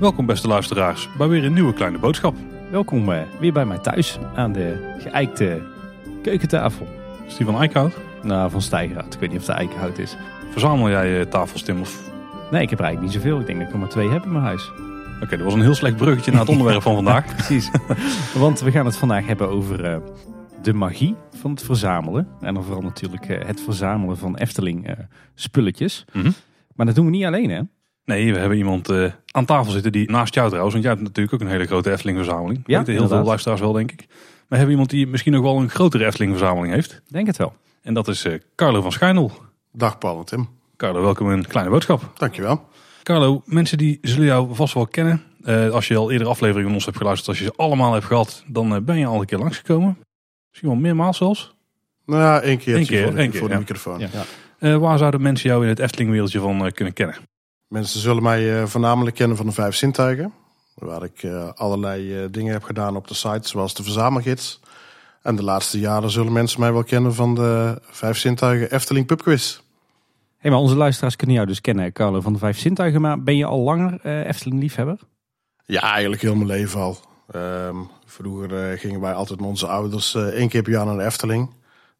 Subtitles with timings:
[0.00, 2.34] Welkom beste luisteraars bij weer een nieuwe kleine boodschap.
[2.70, 5.62] Welkom eh, weer bij mij thuis aan de geëikte
[6.22, 6.86] keukentafel.
[7.26, 7.96] Is die van Eickhout?
[8.22, 9.14] Nou, van Stijgerhout.
[9.14, 10.16] Ik weet niet of het eikenhout is.
[10.50, 11.80] Verzamel jij eh, tafels Tim?
[11.80, 12.00] Of...
[12.50, 13.40] Nee, ik heb er eigenlijk niet zoveel.
[13.40, 14.70] Ik denk dat ik er maar twee heb in mijn huis.
[15.22, 17.24] Oké, dat was een heel slecht bruggetje naar het onderwerp van vandaag.
[17.36, 17.70] Precies.
[18.34, 19.96] Want we gaan het vandaag hebben over eh,
[20.66, 22.28] de magie van het verzamelen.
[22.40, 24.94] En dan vooral natuurlijk eh, het verzamelen van Efteling eh,
[25.34, 26.04] spulletjes.
[26.12, 26.30] Mhm.
[26.74, 27.60] Maar dat doen we niet alleen hè.
[28.04, 31.06] Nee, we hebben iemand eh, aan tafel zitten die naast jou trouwens, want jij hebt
[31.06, 32.62] natuurlijk ook een hele grote Efteling verzameling.
[32.66, 34.04] Ja, Weten heel veel luisteraars wel denk ik.
[34.08, 37.02] Maar we hebben iemand die misschien nog wel een grotere Efteling verzameling heeft.
[37.08, 37.54] Denk het wel.
[37.82, 39.32] En dat is eh, Carlo van Schijnel.
[39.72, 42.12] Dag Paul en Tim, Carlo, welkom in een kleine boodschap.
[42.14, 42.68] dankjewel.
[43.02, 45.22] Carlo, mensen die zullen jou vast wel kennen.
[45.42, 48.04] Eh, als je al eerder afleveringen van ons hebt geluisterd, als je ze allemaal hebt
[48.04, 49.98] gehad, dan ben je al een keer langsgekomen.
[50.56, 51.54] Misschien wel meermaals zelfs.
[52.06, 53.60] Nou ja, één keer Eén keer, voor, de, één keer, voor de ja.
[53.60, 53.98] microfoon.
[53.98, 54.08] Ja.
[54.12, 54.24] Ja.
[54.58, 57.16] Eh, waar zouden mensen jou in het Efteling wereldje van eh, kunnen kennen?
[57.68, 60.32] Mensen zullen mij eh, voornamelijk kennen van de vijf zintuigen.
[60.74, 64.60] Waar ik eh, allerlei eh, dingen heb gedaan op de site, zoals de verzamelgids.
[65.22, 69.60] En de laatste jaren zullen mensen mij wel kennen van de vijf zintuigen Efteling Pubquiz.
[70.36, 73.00] Hey, maar onze luisteraars kunnen jou dus kennen, Carlo, van de Vijf Zintuigen.
[73.00, 74.98] Maar ben je al langer eh, Efteling-liefhebber?
[75.64, 76.98] Ja, eigenlijk heel mijn leven al.
[77.30, 80.96] Ehm, vroeger eh, gingen wij altijd met onze ouders eh, één keer per jaar naar
[80.96, 81.50] de Efteling.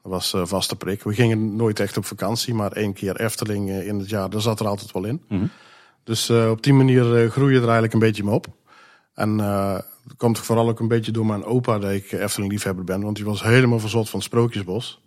[0.02, 1.02] Dat was eh, vaste prik.
[1.02, 4.60] We gingen nooit echt op vakantie, maar één keer Efteling in het jaar, daar zat
[4.60, 5.22] er altijd wel in.
[5.28, 5.46] Mhm.
[6.04, 8.46] Dus op die manier groei je er eigenlijk een beetje mee op.
[9.14, 13.02] En dat komt vooral ook een beetje door mijn opa dat ik Efteling liefhebber ben.
[13.02, 15.02] Want die was helemaal verzot van het Sprookjesbos.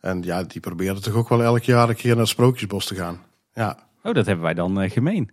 [0.00, 2.94] En ja, die probeerde toch ook wel elk jaar een keer naar het Sprookjesbos te
[2.94, 3.20] gaan.
[3.54, 3.78] Ja.
[4.02, 5.30] Oh, dat hebben wij dan gemeen.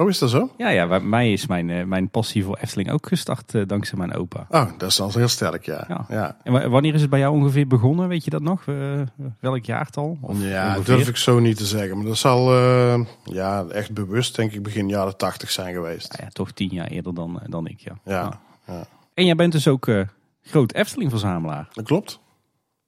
[0.00, 0.50] Oh, is dat zo?
[0.56, 3.98] Ja, ja, bij mij is mijn, eh, mijn passie voor Efteling ook gestart eh, dankzij
[3.98, 4.46] mijn opa.
[4.48, 5.84] Oh, dat is dan heel sterk, ja.
[5.88, 6.04] Ja.
[6.08, 6.36] ja.
[6.42, 8.08] En wa- wanneer is het bij jou ongeveer begonnen?
[8.08, 8.66] Weet je dat nog?
[8.66, 9.00] Eh,
[9.40, 10.18] welk jaartal?
[10.20, 10.96] Of Ja, ongeveer?
[10.96, 11.96] durf ik zo niet te zeggen.
[11.96, 16.14] Maar dat zal eh, ja, echt bewust, denk ik, begin jaren tachtig zijn geweest.
[16.18, 17.92] Ja, ja, toch tien jaar eerder dan, dan ik, ja.
[18.04, 18.84] Ja, ja.
[19.14, 20.00] En jij bent dus ook eh,
[20.42, 21.68] groot Efteling-verzamelaar.
[21.72, 22.20] dat klopt.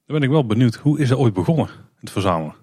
[0.06, 1.68] Dan ben ik wel benieuwd, hoe is dat ooit begonnen,
[2.00, 2.54] het verzamelen?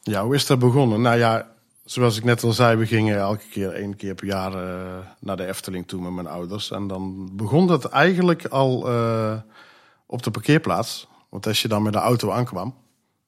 [0.00, 1.00] Ja, hoe is dat begonnen?
[1.00, 1.46] Nou ja,
[1.90, 5.36] zoals ik net al zei, we gingen elke keer één keer per jaar eh, naar
[5.36, 6.70] de Efteling toe met mijn ouders.
[6.70, 9.36] En dan begon dat eigenlijk al eh,
[10.06, 11.08] op de parkeerplaats.
[11.28, 12.74] Want als je dan met de auto aankwam,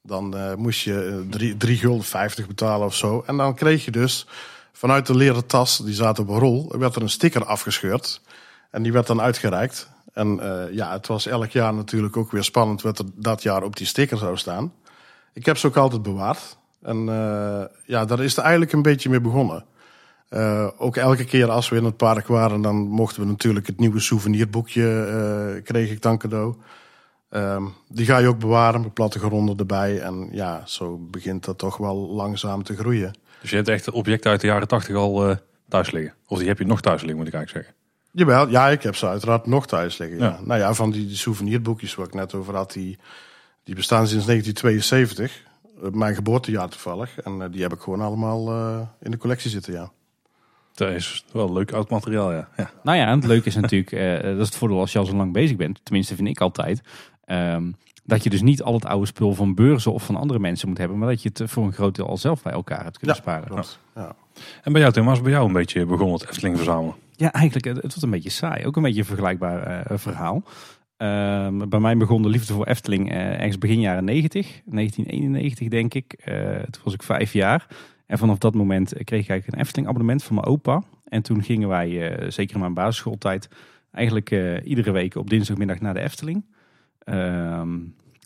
[0.03, 3.23] dan eh, moest je eh, drie, drie gulden 50 betalen of zo.
[3.27, 4.27] En dan kreeg je dus
[4.73, 8.21] vanuit de leren tas, die zat op een rol, werd er een sticker afgescheurd.
[8.71, 9.91] En die werd dan uitgereikt.
[10.13, 10.41] En
[10.73, 13.87] ja, het was elk jaar natuurlijk ook weer spannend wat er dat jaar op die
[13.87, 14.73] sticker zou staan.
[15.33, 16.59] Ik heb ze ook altijd bewaard.
[16.83, 19.65] En eh, ja, daar is het eigenlijk een beetje mee begonnen.
[20.29, 23.79] Eh, ook elke keer als we in het park waren, dan mochten we natuurlijk het
[23.79, 26.55] nieuwe souvenirboekje, eh, kreeg ik dan cadeau.
[27.31, 30.01] Ehm, die ga je ook bewaren met plattegronden erbij.
[30.01, 33.13] En ja, zo begint dat toch wel langzaam te groeien.
[33.41, 35.37] Dus je hebt echt objecten uit de jaren tachtig al
[35.69, 36.15] thuis liggen.
[36.27, 37.83] Of die heb je nog thuis liggen, moet ik eigenlijk zeggen.
[38.13, 40.19] Jawel, ja, ik heb ze uiteraard nog thuis liggen.
[40.19, 40.25] Ja.
[40.25, 40.39] Ja.
[40.45, 42.99] Nou ja, van die, die souvenirboekjes waar ik net over had, die,
[43.65, 45.49] die bestaan sinds 1972.
[45.83, 47.21] Op mijn geboortejaar toevallig.
[47.21, 49.91] En eh, die heb ik gewoon allemaal eh, in de collectie zitten, ja.
[50.75, 52.49] Dat is wel leuk oud materiaal, ja.
[52.57, 52.71] ja.
[52.83, 55.05] Nou ja, en het leuke is natuurlijk, eh, dat is het voordeel als je al
[55.05, 55.81] zo lang bezig bent.
[55.83, 56.81] Tenminste vind ik altijd.
[57.25, 57.71] ehm,
[58.05, 60.79] dat je dus niet al het oude spul van beurzen of van andere mensen moet
[60.79, 60.99] hebben.
[60.99, 63.17] Maar dat je het eh, voor een groot deel al zelf bij elkaar hebt kunnen
[63.17, 63.49] Ja, sparen.
[63.49, 63.79] Klopt.
[63.95, 64.13] Ja.
[64.63, 66.95] En bij jou Tim, was bij jou een beetje begonnen het Efteling verzamelen?
[67.17, 68.67] Ja, eigenlijk, het, het wordt een beetje saai.
[68.67, 70.43] Ook een beetje een vergelijkbaar eh, verhaal.
[71.01, 74.61] Ehm, bij mij begon de liefde voor Efteling eh, ergens begin jaren 90.
[74.65, 76.13] 1991 denk ik.
[76.13, 77.67] Eh, toen was ik vijf jaar.
[78.07, 80.83] En vanaf dat moment eh, kreeg ik eigenlijk een Efteling abonnement van mijn opa.
[81.05, 83.49] En toen gingen wij, zeker in mijn basisschooltijd,
[83.93, 84.31] eigenlijk
[84.65, 86.45] iedere week op dinsdagmiddag naar de Efteling.
[86.99, 87.79] Ehm,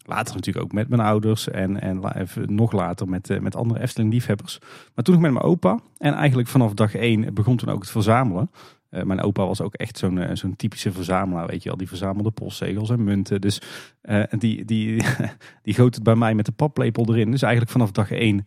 [0.04, 2.02] later natuurlijk ook met mijn ouders en, en
[2.46, 4.58] nog later met, met andere Efteling-liefhebbers.
[4.94, 5.78] Maar toen nog met mijn opa.
[5.98, 8.50] En eigenlijk vanaf dag één begon toen ook het verzamelen.
[8.94, 11.78] Eh, mijn opa was ook echt zo'n eh, zo'n typische verzamelaar, weet je wel.
[11.78, 13.40] Die verzamelde postzegels en munten.
[13.40, 13.60] Dus
[14.00, 15.02] eh, die, die,
[15.62, 17.30] die goot het bij mij met de paplepel erin.
[17.30, 18.46] Dus eigenlijk vanaf dag één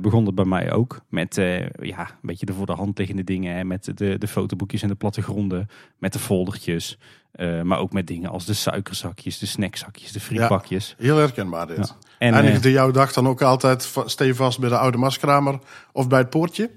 [0.00, 1.00] begon het bij mij ook.
[1.08, 1.34] Met
[1.80, 3.56] ja, een beetje de voor de hand liggende dingen.
[3.56, 5.68] Hè, met de, de fotoboekjes en de plattegronden.
[5.98, 6.98] Met de foldertjes.
[7.62, 10.94] maar ook met dingen als de suikerzakjes, de snackzakjes, de frietpakjes.
[10.98, 11.76] Heel herkenbaar dit.
[11.76, 11.96] Ja.
[12.18, 15.58] En, Eindigde jouw dag dan ook altijd va- stevast bij de oude maskramer
[15.92, 16.70] of bij het poortje?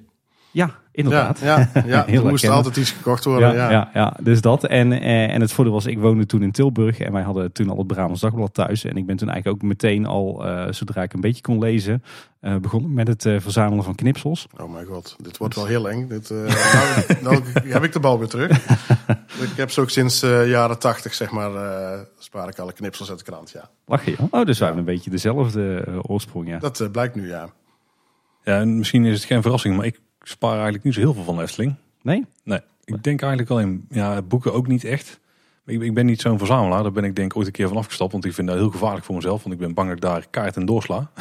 [0.51, 1.39] Ja, inderdaad.
[1.39, 3.53] Ja, ja, er moest altijd iets gekocht worden.
[3.53, 3.89] Ja, Ja, ja.
[3.93, 4.63] Ja, dus dat.
[4.63, 7.69] En, eh, en het voordeel was, ik woonde toen in Tilburg en wij hadden toen
[7.69, 8.83] al het Brabants Dagblad thuis.
[8.83, 12.03] En ik ben toen eigenlijk ook meteen al, eh, zodra ik een beetje kon lezen,
[12.39, 14.47] eh, begonnen met het eh, verzamelen van knipsels.
[14.59, 16.07] Oh mijn god, dit wordt wel heel eng.
[16.07, 16.37] Dit, eh,
[17.23, 18.51] nou, nou heb ik de bal weer terug.
[19.51, 23.09] ik heb ze ook sinds eh, jaren tachtig, zeg maar, eh, spaar ik alle knipsels
[23.09, 23.49] uit de krant.
[23.49, 24.15] Ja, Lach je?
[24.31, 26.57] Oh, dus wij hebben een beetje dezelfde oorsprong, ja.
[26.57, 27.49] dat blijkt nu, ja.
[28.43, 31.23] Ja, en misschien is het geen verrassing, maar ik spaar eigenlijk niet zo heel veel
[31.23, 31.75] van de Efteling.
[32.01, 32.25] Nee?
[32.43, 35.19] Nee, ik denk eigenlijk alleen, ja, boeken ook niet echt.
[35.65, 37.77] Ik, ik ben niet zo'n verzamelaar, daar ben ik denk ik ooit een keer van
[37.77, 38.11] afgestapt.
[38.11, 40.27] Want ik vind dat heel gevaarlijk voor mezelf, want ik ben bang dat ik daar
[40.29, 41.11] kaart en doorsla.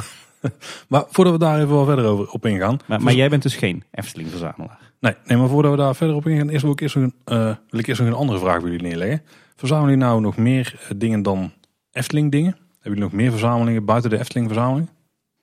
[0.89, 2.79] maar voordat we daar even wel verder over, op ingaan.
[2.87, 4.79] Maar, maar jij bent dus geen Efteling-verzamelaar.
[5.01, 7.15] Nee, nee, maar voordat we daar verder op ingaan, eerst wil ik eerst nog een,
[7.25, 9.23] eh, wil ik eerst nog een andere vraag bij jullie neerleggen.
[9.57, 11.53] Verzamelen jullie nou nog meer eh, dingen dan
[11.93, 12.53] Efteling dingen?
[12.53, 14.89] Hebben jullie nog meer verzamelingen buiten de Efteling verzameling?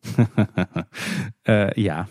[1.41, 2.07] Eh, ja.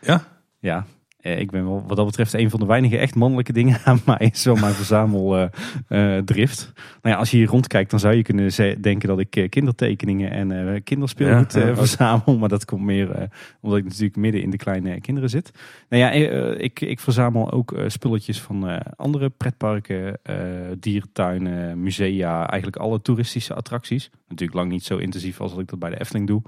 [0.00, 0.35] Ja?
[0.58, 0.84] Ja.
[1.20, 4.00] Eh, ik ben wel wat dat betreft een van de weinige echt mannelijke dingen aan
[4.06, 4.30] mij.
[4.32, 6.72] Is wel mijn verzameldrift.
[7.02, 10.30] nou ja, als je hier rondkijkt, dan zou je kunnen denken dat ik eh, kindertekeningen
[10.30, 11.76] en eh, kinderspeelgoed Ja, eh, ook.
[11.76, 12.38] verzamel.
[12.38, 13.28] Maar dat komt meer eh,
[13.60, 15.50] omdat ik natuurlijk midden in de kleine kinderen zit.
[15.88, 20.36] Nou ja, eh, ik, ik verzamel ook eh, spulletjes van eh, andere pretparken, eh,
[20.78, 22.48] dierentuinen, musea.
[22.48, 24.10] Eigenlijk alle toeristische attracties.
[24.28, 26.42] Natuurlijk lang niet zo intensief als dat ik dat bij de Efteling doe.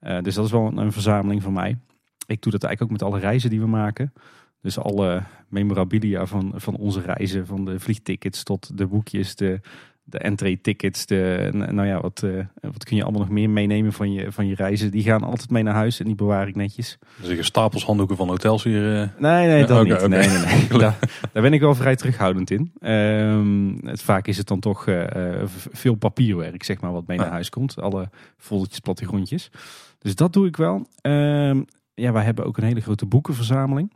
[0.00, 1.78] Eh, dus dat is wel een, een verzameling van mij.
[2.26, 4.12] Ik doe dat eigenlijk ook met alle reizen die we maken.
[4.60, 9.60] Dus alle memorabilia van, van onze reizen, van de vliegtickets tot de boekjes, de,
[10.04, 11.06] de entree-tickets.
[11.06, 12.30] De, nou ja, wat, eh,
[12.60, 14.90] wat kun je allemaal nog meer meenemen van je, van je reizen?
[14.90, 16.98] Die gaan altijd mee naar huis en die bewaar ik netjes.
[17.22, 19.00] Er liggen stapels handdoeken van hotels hier.
[19.02, 19.08] eh.
[19.18, 20.08] Nee, nee, dat niet.
[20.08, 20.68] Nee, nee, nee.
[20.78, 20.98] Daar,
[21.32, 22.72] daar ben ik wel vrij terughoudend in.
[22.80, 25.42] Ehm, het, vaak is het dan toch eh,
[25.72, 27.22] veel papierwerk, zeg maar, wat mee Ja.
[27.22, 27.80] naar huis komt.
[27.80, 29.50] Alle foldertjes, plattegrondjes.
[29.98, 30.86] Dus dat doe ik wel.
[31.00, 31.62] Ehm,
[31.94, 33.92] ja, wij hebben ook een hele grote boekenverzameling.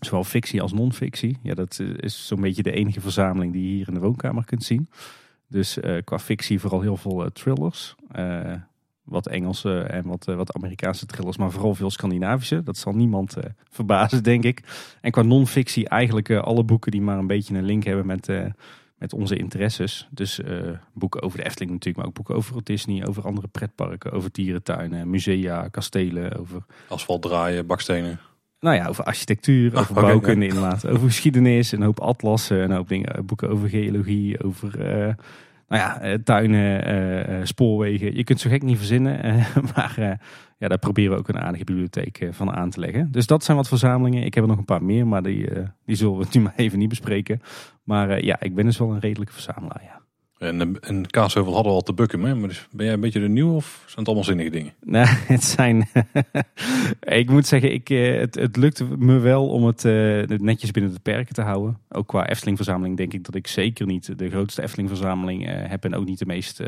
[0.00, 1.38] Zowel fictie als non-fictie.
[1.42, 4.44] Ja, dat eh, is zo'n beetje de enige verzameling die je hier in de woonkamer
[4.44, 4.88] kunt zien.
[5.48, 7.94] Dus eh, qua fictie vooral heel veel eh, thrillers.
[9.02, 12.62] Wat Engelse en wat, wat Amerikaanse thrillers, maar vooral veel Scandinavische.
[12.62, 13.36] Dat zal niemand
[13.70, 14.62] verbazen, denk ik.
[15.00, 18.28] En qua non-fictie eigenlijk alle boeken die maar een beetje een link hebben met,
[19.00, 20.08] met onze interesses.
[20.10, 20.56] Dus eh,
[20.92, 25.10] boeken over de Efteling natuurlijk, maar ook boeken over Disney, over andere pretparken, over dierentuinen,
[25.10, 28.20] musea, kastelen, over Asfalt draaien, bakstenen.
[28.60, 30.86] nou ja, over architectuur, over oké, bouwkunde inderdaad.
[30.86, 35.14] Over geschiedenis, een hoop atlassen, een hoop dingen, boeken over geologie, over eh,
[35.70, 38.16] nou ja, eh, tuinen, eh, eh, spoorwegen.
[38.16, 39.44] Je kunt zo gek niet verzinnen,
[39.74, 40.18] maar
[40.58, 43.12] ja, daar proberen we ook een aardige bibliotheek van aan te leggen.
[43.12, 44.24] Dus dat zijn wat verzamelingen.
[44.24, 45.48] Ik heb er nog een paar meer, maar die,
[45.84, 47.40] die zullen we nu maar even niet bespreken.
[47.82, 49.99] Maar ja, ik ben dus wel een redelijke verzamelaar, ja.
[50.40, 52.36] En, eh, en Kaasheuvel hadden we al te bukken, maar
[52.70, 54.72] ben jij een beetje de nieuw of zijn het allemaal zinnige dingen?
[54.80, 55.88] Nou, het zijn.
[57.20, 60.70] ik moet zeggen, ik, eh, het, het lukt me wel om het eh, het netjes
[60.70, 61.78] binnen de perken te houden.
[61.88, 65.84] Ook qua Efteling-verzameling denk ik dat ik zeker niet de grootste Efteling-verzameling heb.
[65.84, 66.62] En ook niet de meest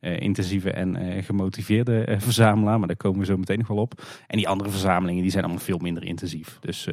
[0.00, 2.78] intensieve en gemotiveerde verzamelaar.
[2.78, 4.02] Maar daar komen we zo meteen nog wel op.
[4.26, 6.58] En die andere verzamelingen die zijn allemaal veel minder intensief.
[6.60, 6.88] Dus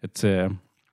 [0.00, 0.24] het,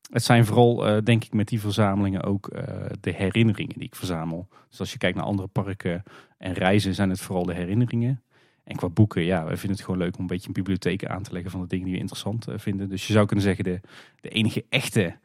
[0.10, 3.96] het zijn vooral, eh, denk ik, met die verzamelingen ook eh, de herinneringen die ik
[3.96, 4.48] verzamel.
[4.70, 6.04] Dus als je kijkt naar andere parken
[6.38, 8.22] en reizen, zijn het vooral de herinneringen.
[8.64, 11.24] En qua boeken, ja, wij vinden het gewoon leuk om een beetje een bibliotheek aan
[11.24, 12.90] te leggen van de dingen die we interessant eh, vinden.
[12.90, 13.80] Dus je zou kunnen zeggen, de,
[14.22, 15.16] de enige echte,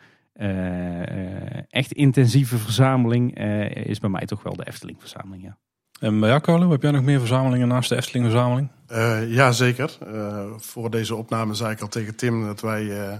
[1.68, 5.58] echt intensieve verzameling eh, is bij mij toch wel de Efteling-verzameling, ja.
[6.02, 8.68] En bij jou, Carlo, heb jij nog meer verzamelingen naast de Efteling verzameling?
[8.86, 9.96] Eh, ja, zeker.
[10.06, 13.18] Eh, voor deze opname zei ik al tegen Tim dat wij, eh,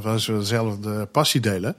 [0.00, 1.76] dat zo dezelfde passie delen.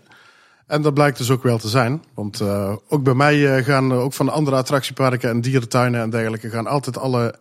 [0.67, 2.03] En dat blijkt dus ook wel te zijn.
[2.13, 6.09] Want eh, ook bij mij eh, gaan, ook van de andere attractieparken en dierentuinen en
[6.09, 7.35] dergelijke, gaan altijd alle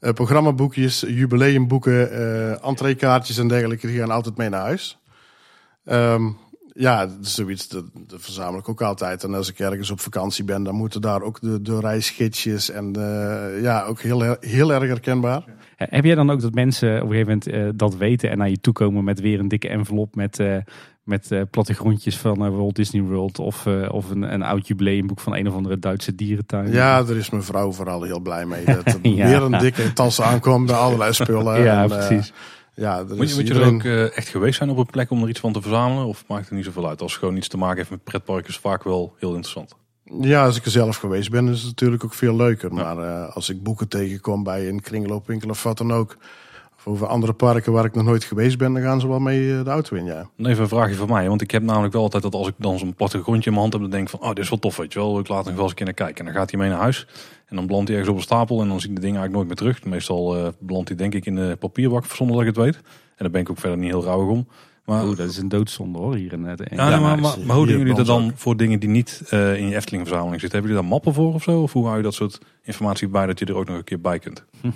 [0.00, 4.98] eh, programmaboekjes, jubileumboeken, eh entreekaartjes en dergelijke, die gaan altijd mee naar huis.
[5.84, 6.30] Ehm,
[6.76, 9.24] ja, zoiets, dat, dat verzamel ik ook altijd.
[9.24, 12.92] En als ik ergens op vakantie ben, dan moeten daar ook de, de reisgidsjes en
[13.62, 15.44] ja, ook heel, heel erg herkenbaar.
[15.76, 18.50] Heb jij dan ook dat mensen op een gegeven moment eh, dat weten en naar
[18.50, 20.56] je toe komen met weer een dikke envelop met, eh,
[21.02, 25.48] met eh, plattegrondjes van Walt Disney World of, of een, een oud jubileumboek van een
[25.48, 26.72] of andere Duitse dierentuin?
[26.72, 28.64] Ja, daar is mijn vrouw vooral heel blij mee.
[28.64, 29.28] Dat er Ja.
[29.28, 31.62] weer een dikke tas aankomt met allerlei spullen.
[31.62, 32.32] Ja, En, precies.
[32.76, 35.22] Ja, Moet je, moet je er ook eh, echt geweest zijn op een plek om
[35.22, 36.06] er iets van te verzamelen?
[36.06, 37.02] Of maakt het niet zoveel uit?
[37.02, 39.74] Als het gewoon iets te maken heeft met pretparken is vaak wel heel interessant.
[40.04, 42.74] Ja, als ik er zelf geweest ben, is het natuurlijk ook veel leuker.
[42.74, 46.16] Maar eh, als ik boeken tegenkom bij een kringloopwinkel of wat dan ook...
[46.76, 48.72] of over andere parken waar ik nog nooit geweest ben...
[48.72, 50.28] dan gaan ze wel mee eh, de auto in, ja.
[50.38, 51.28] Even een vraagje van mij.
[51.28, 53.72] Want ik heb namelijk wel altijd dat als ik dan zo'n plattegrondje in mijn hand
[53.72, 53.82] heb...
[53.82, 55.18] dan denk ik van, oh, dit is wel tof, weet je wel.
[55.18, 56.18] Ik laat nog wel eens een keer naar kijken.
[56.18, 57.06] En dan gaat hij mee naar huis.
[57.46, 58.60] En dan belandt hij ergens op een stapel.
[58.60, 59.90] En dan zie ik de dingen eigenlijk nooit meer terug.
[59.92, 62.76] Meestal eh belandt hij denk ik in de papierbak, zonder dat ik het weet.
[62.76, 62.82] En
[63.16, 64.48] daar ben ik ook verder niet heel rauwig om.
[64.84, 67.56] Maar, Oeh, dat is een doodzonde hoor, hier in het in ja, maar, maar, maar
[67.56, 70.58] hoe doen jullie dat dan voor dingen die niet eh, in je Efteling verzameling zitten?
[70.58, 71.62] Hebben jullie daar mappen voor of zo?
[71.62, 74.00] Of hoe hou je dat soort informatie bij dat je er ook nog een keer
[74.00, 74.44] bij kunt?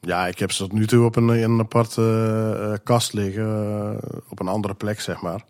[0.00, 3.12] Ja, ik heb ze tot nu toe op een, in een aparte eh, eh, kast
[3.12, 3.44] liggen.
[4.00, 5.44] eh, op een andere plek, zeg maar.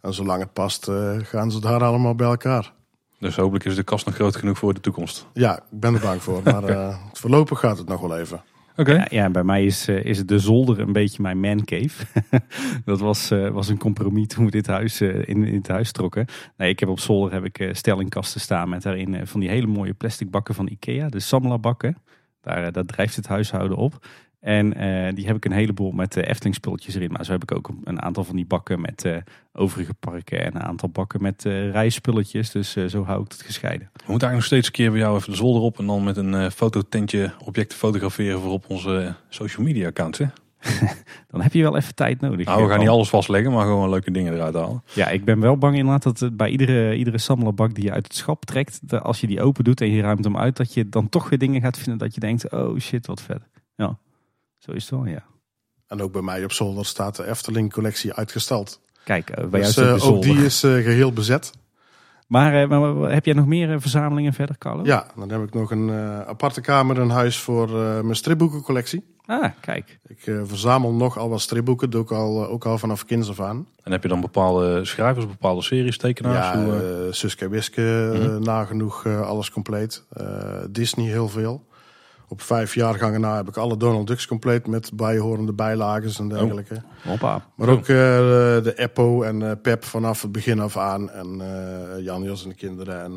[0.00, 2.72] En zolang het past, eh, gaan ze daar allemaal bij elkaar.
[3.18, 5.26] Dus hopelijk is de kast nog groot genoeg voor de toekomst.
[5.32, 6.40] Ja, ik ben er bang voor.
[6.44, 8.42] Maar eh, voorlopig gaat het nog wel even.
[8.78, 8.92] Oké.
[8.92, 12.06] Ja, ja, bij mij is, eh, is het de zolder een beetje mijn man cave.
[12.84, 15.92] dat was, eh, was een compromis toen we dit huis eh, in, in het huis
[15.92, 16.26] trokken.
[16.56, 19.66] Nee, ik heb op zolder heb ik eh, stellingkasten staan met daarin van die hele
[19.66, 21.96] mooie plastic bakken van Ikea, de Samla bakken.
[22.40, 24.06] Daar, daar drijft het huishouden op.
[24.48, 27.12] En eh, die heb ik een heleboel met eh, Efteling spulletjes erin.
[27.12, 29.16] Maar zo heb ik ook een aantal van die bakken met eh,
[29.52, 32.50] overige parken en een aantal bakken met reisspulletjes.
[32.50, 33.90] Dus zo hou ik het gescheiden.
[33.92, 36.04] We moeten eigenlijk nog steeds een keer bij jou even de zolder op en dan
[36.04, 40.18] met een fototentje objecten fotograferen voor op onze social media accounts.
[40.18, 40.24] Hè?
[41.30, 42.46] Dan heb je wel even tijd nodig.
[42.46, 44.82] Nou, we gaan niet alles vastleggen, maar gewoon leuke dingen eruit halen.
[44.94, 48.04] Ja, ik ben wel bang inderdaad dat het bij iedere, iedere sammelbak die je uit
[48.04, 50.74] het schap trekt, dat als je die open doet en je ruimt hem uit, dat
[50.74, 53.42] je dan toch weer dingen gaat vinden dat je denkt, oh shit, wat vet.
[53.74, 53.98] Ja,
[54.68, 55.24] zo is het wel, ja.
[55.86, 58.80] En ook bij mij op zolder staat de Efteling-collectie uitgesteld.
[59.04, 60.34] Kijk, eh, bij Dus jou staat eh, ook zolder.
[60.34, 61.50] die is eh, geheel bezet.
[62.26, 62.52] Maar,
[63.10, 64.84] heb jij nog meer verzamelingen verder, Carlo?
[64.84, 69.16] Ja, dan heb ik nog een eh, aparte kamer, een huis voor eh, mijn stripboekencollectie.
[69.26, 69.98] Ah, kijk.
[70.06, 73.66] Ik verzamel nogal wat stripboeken, doe ik al, ook al vanaf kinds af aan.
[73.82, 76.54] En heb je dan bepaalde schrijvers, bepaalde series, tekenaars?
[76.58, 78.42] ja, Suske Wiske, Mhm.
[78.42, 80.04] nagenoeg eh, alles compleet.
[80.12, 80.26] Eh,
[80.70, 81.66] Disney heel veel.
[82.28, 86.82] Op vijf jaargangen na heb ik alle Donald Ducks compleet met bijhorende bijlagen en dergelijke.
[87.04, 87.46] Hoppa.
[87.54, 91.10] Maar ook eh, de Eppo en eh, Pep vanaf het begin af aan.
[91.10, 93.02] En eh, Jan Jos en de kinderen.
[93.02, 93.12] En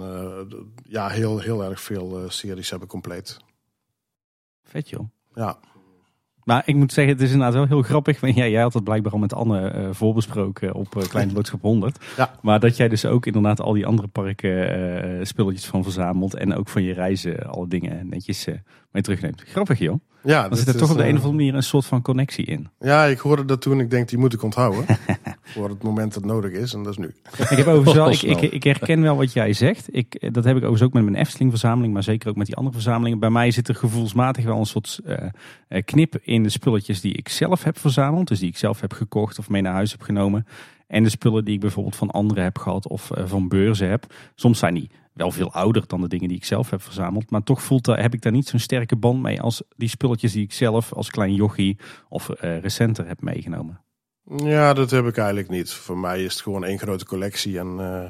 [0.84, 3.38] ja, heel, heel erg veel series hebben compleet.
[4.64, 5.10] Vet joh.
[5.34, 5.58] Ja,
[6.44, 8.20] Maar ik moet zeggen, het is inderdaad wel heel grappig.
[8.20, 11.62] Want ja, jij had het blijkbaar al met Anne eh, voorbesproken op eh, Kleine Boodschap
[11.62, 11.98] 100.
[12.18, 12.32] Ja.
[12.42, 14.70] Maar dat jij dus ook inderdaad al die andere parken
[15.20, 16.34] eh, spulletjes van verzamelt.
[16.34, 18.48] En ook van je reizen alle dingen netjes
[18.92, 19.44] mee terugneemt.
[19.46, 20.00] Grappig joh.
[20.24, 22.02] ja Dan zit er is, toch op de een of andere manier een soort van
[22.02, 22.70] connectie in.
[22.80, 23.80] Ja, ik hoorde dat toen.
[23.80, 24.86] Ik denk, die moet ik onthouden.
[25.52, 26.74] voor het moment dat nodig is.
[26.74, 27.14] En dat is nu.
[27.50, 29.96] Ik, heb overigens wel, ik, ik, ik herken wel wat jij zegt.
[29.96, 32.56] Ik, dat heb ik overigens ook met mijn Efteling verzameling, maar zeker ook met die
[32.56, 33.20] andere verzamelingen.
[33.20, 35.28] Bij mij zit er gevoelsmatig wel een soort eh,
[35.68, 38.28] eh, knip in de spulletjes die ik zelf heb verzameld.
[38.28, 40.46] Dus die ik zelf heb gekocht of mee naar huis heb genomen.
[40.88, 44.14] En de spullen die ik bijvoorbeeld van anderen heb gehad of eh, van beurzen heb.
[44.36, 47.32] Soms zijn die wel veel ouder dan de dingen die ik zelf heb verzameld.
[47.32, 50.32] Maar toch voelt daar, heb ik daar niet zo'n sterke band mee als die spulletjes
[50.32, 51.78] die ik zelf als klein jochie
[52.10, 53.80] of eh, recenter heb meegenomen.
[54.36, 55.72] Ja, dat heb ik eigenlijk niet.
[55.72, 57.60] Voor mij is het gewoon één grote collectie.
[57.60, 58.10] En eh,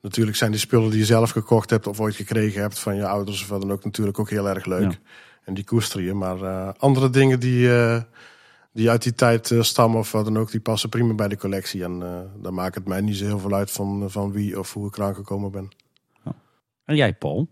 [0.00, 3.06] natuurlijk zijn die spullen die je zelf gekocht hebt of ooit gekregen hebt van je
[3.06, 4.90] ouders of wat dan ook natuurlijk ook heel erg leuk.
[4.90, 4.98] Ja.
[5.44, 6.14] En die koester je.
[6.14, 8.02] Maar eh, andere dingen die, eh,
[8.72, 11.84] die uit die tijd stammen of wat dan ook, die passen prima bij de collectie.
[11.84, 14.72] En eh daar maakt het mij niet zo heel veel uit van, van wie of
[14.72, 15.68] hoe ik eraan gekomen ben.
[16.84, 17.48] En jij Paul?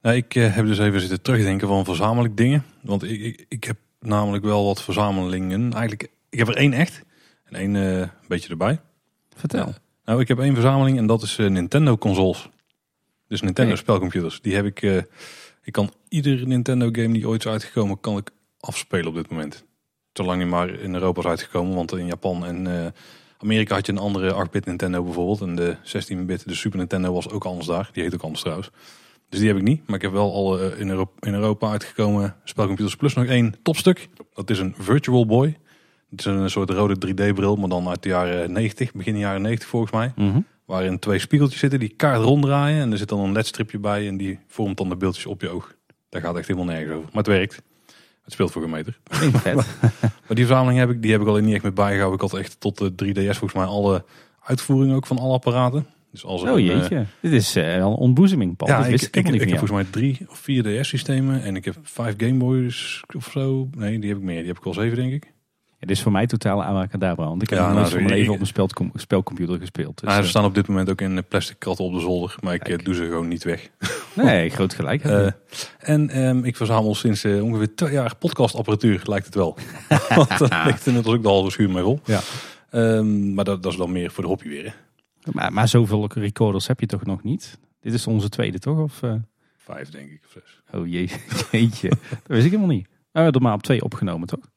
[0.00, 2.64] Nou, ik heb dus even zitten terugdenken van verzamel ik dingen.
[2.80, 5.72] Want ik, ik, ik heb namelijk wel wat verzamelingen.
[5.72, 7.04] Eigenlijk, ik heb er één echt
[7.44, 8.80] en één eh, een beetje erbij.
[9.36, 9.66] Vertel.
[9.66, 9.74] Ja.
[10.04, 12.48] Nou, ik heb één verzameling en dat is eh, Nintendo consoles.
[13.28, 14.40] Dus Nintendo spelcomputers.
[14.40, 14.96] Die heb ik, eh,
[15.62, 19.64] ik kan iedere Nintendo game die ooit is uitgekomen, kan ik afspelen op dit moment.
[20.12, 21.74] Zolang die maar in Europa is uitgekomen.
[21.74, 22.90] Want in Japan en eh,
[23.38, 25.40] Amerika had je een andere 8-bit Nintendo bijvoorbeeld.
[25.40, 27.90] En de 16-bit, de Super Nintendo was ook anders daar.
[27.92, 28.70] Die heet ook anders trouwens.
[29.28, 29.86] Dus die heb ik niet.
[29.86, 32.96] Maar ik heb wel alle eh, in, Europa, in Europa uitgekomen spelcomputers.
[32.96, 34.08] Plus nog één topstuk.
[34.34, 35.58] Dat is een Virtual Boy.
[36.16, 39.68] Het is een soort rode 3D-bril, maar dan uit de jaren 90, begin jaren 90
[39.68, 40.12] volgens mij.
[40.16, 40.40] Mhm.
[40.64, 42.80] Waarin twee spiegeltjes zitten die kaart ronddraaien.
[42.80, 45.48] En er zit dan een ledstripje bij en die vormt dan de beeldjes op je
[45.48, 45.74] oog.
[46.08, 47.08] Daar gaat echt helemaal nergens over.
[47.12, 47.62] Maar het werkt.
[48.22, 48.98] Het speelt voor geen meter.
[50.26, 52.14] Maar die verzameling heb ik, die heb ik alleen niet echt meer bijgehouden.
[52.14, 54.04] Ik had echt tot de 3DS volgens mij alle
[54.40, 55.86] uitvoeringen ook van alle apparaten.
[56.10, 58.70] Dus als er Oh een, eh, jeetje, dit is eh, een ontboezeming, Paul.
[58.70, 61.42] ja, dat ik, wist ik, ik, ik, heb volgens mij drie of vier DS-systemen.
[61.42, 63.68] En ik heb vijf Game Boys of zo.
[63.76, 64.38] Nee, die heb ik meer.
[64.38, 65.32] Die heb ik wel zeven, denk ik.
[65.86, 68.18] Dit is voor mij totaal abracadabra, want ik heb Ja, nog nou, nooit van mijn
[68.18, 69.94] leven op een spelcom- spelcomputer gespeeld.
[70.00, 72.34] Dus, nou, ze eh, staan op dit moment ook in plastic kratten op de zolder.
[72.40, 72.78] Maar ik Kijk.
[72.78, 73.68] eh, doe ze gewoon niet weg.
[74.14, 75.04] nee, groot gelijk.
[75.04, 75.26] Eh,
[75.78, 79.56] en ehm, ik verzamel sinds ongeveer twee jaar podcastapparatuur, lijkt het wel.
[80.14, 82.00] Want daar ligt inmiddels ook de halve schuur mee vol.
[82.04, 82.20] Ja.
[82.70, 84.64] Ehm, maar dat, dat is dan meer voor de hobby weer.
[84.64, 85.30] hè.
[85.32, 87.58] maar, maar zoveel recorders heb je toch nog niet?
[87.80, 88.78] Dit is onze tweede, toch?
[88.78, 89.00] Of,
[89.56, 90.20] Vijf, denk ik.
[90.26, 90.60] Of zes.
[90.80, 91.10] Oh jee,
[91.50, 91.88] jeetje.
[91.88, 92.86] dat wist ik helemaal niet.
[92.86, 94.52] We hebben er maar op twee opgenomen, toch?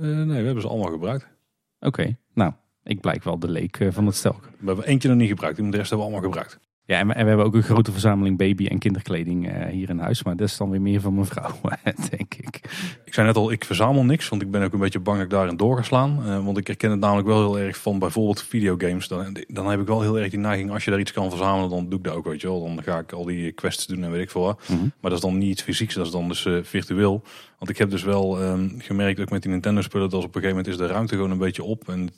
[0.00, 1.26] nee, we hebben ze allemaal gebruikt.
[1.80, 4.48] Oké, nou, ik blijk wel de leek eh, van het stelk.
[4.58, 5.56] We hebben eentje nog niet gebruikt.
[5.56, 6.58] De rest hebben we allemaal gebruikt.
[6.92, 9.90] Ja, en we, en we hebben ook een grote verzameling baby- en kinderkleding eh, hier
[9.90, 10.22] in huis.
[10.22, 11.54] Maar dat is dan weer meer van mijn vrouw,
[12.10, 12.60] denk ik.
[13.04, 15.26] Ik zei net al, ik verzamel niks, want ik ben ook een beetje bang dat
[15.26, 16.22] ik daarin door ga slaan.
[16.26, 19.08] Eh, want ik herken het namelijk wel heel erg van bijvoorbeeld videogames.
[19.08, 21.70] Dan, dan heb ik wel heel erg die neiging, als je daar iets kan verzamelen,
[21.70, 22.62] dan doe ik dat ook, weet je wel.
[22.62, 24.60] Dan ga ik al die quests doen en weet ik veel wat.
[24.68, 24.80] Mhm.
[24.80, 27.22] Maar dat is dan niet iets fysieks, dat is dan dus eh, virtueel.
[27.58, 30.42] Want ik heb dus wel ehm, gemerkt, ook met die Nintendo spullen, dat op een
[30.42, 31.88] gegeven moment is de ruimte gewoon een beetje op.
[31.88, 32.10] En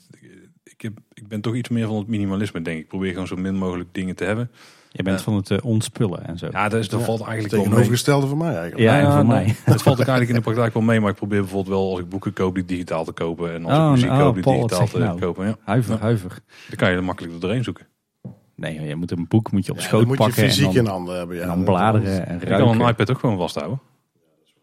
[0.76, 2.82] ik, heb, ik ben toch iets meer van het minimalisme, denk ik.
[2.82, 4.50] Ik probeer gewoon zo min mogelijk dingen te hebben.
[4.90, 5.24] Je bent Ja.
[5.24, 6.48] van het eh, ontspullen en zo.
[6.50, 7.68] Ja, dat, is, dat Ja, valt eigenlijk wel mee.
[7.68, 8.78] Tegenovergestelde van mij eigenlijk.
[8.78, 9.44] Ja, voor nou, mij.
[9.66, 12.00] Dat valt ook eigenlijk in de praktijk wel mee, maar ik probeer bijvoorbeeld wel als
[12.00, 13.52] ik boeken koop, die digitaal te kopen.
[13.54, 15.20] En als Oh, ik muziek oh, koop, die Paul, wat digitaal je te nou?
[15.20, 15.46] kopen.
[15.46, 15.56] Ja.
[15.64, 16.00] Huiver, Ja.
[16.00, 16.30] huiver.
[16.68, 17.86] Dan kan je er makkelijk doorheen zoeken.
[18.56, 20.64] Nee, je moet een boek moet je op Ja, schoot dan moet je pakken fysiek
[20.68, 21.36] en in dan, handen hebben.
[21.36, 21.42] Ja.
[21.42, 22.80] en dan bladeren en Ik kan ruiken.
[22.80, 23.80] een iPad ook gewoon vasthouden.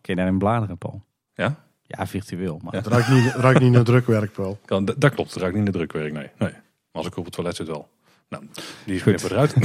[0.01, 1.03] Kun je daarin bladeren, Paul?
[1.34, 1.56] Ja?
[1.98, 2.60] Ja, virtueel.
[2.64, 4.60] Maar Het ruikt niet, ruikt niet naar drukwerk, Paul.
[4.66, 6.28] Kan, dat dat klopt, het ruikt niet naar drukwerk, nee.
[6.38, 6.50] nee.
[6.50, 7.88] Maar als ik op het toilet zit wel.
[8.30, 8.44] Nou,
[8.86, 9.04] die Goed.
[9.16, 9.56] knippen eruit.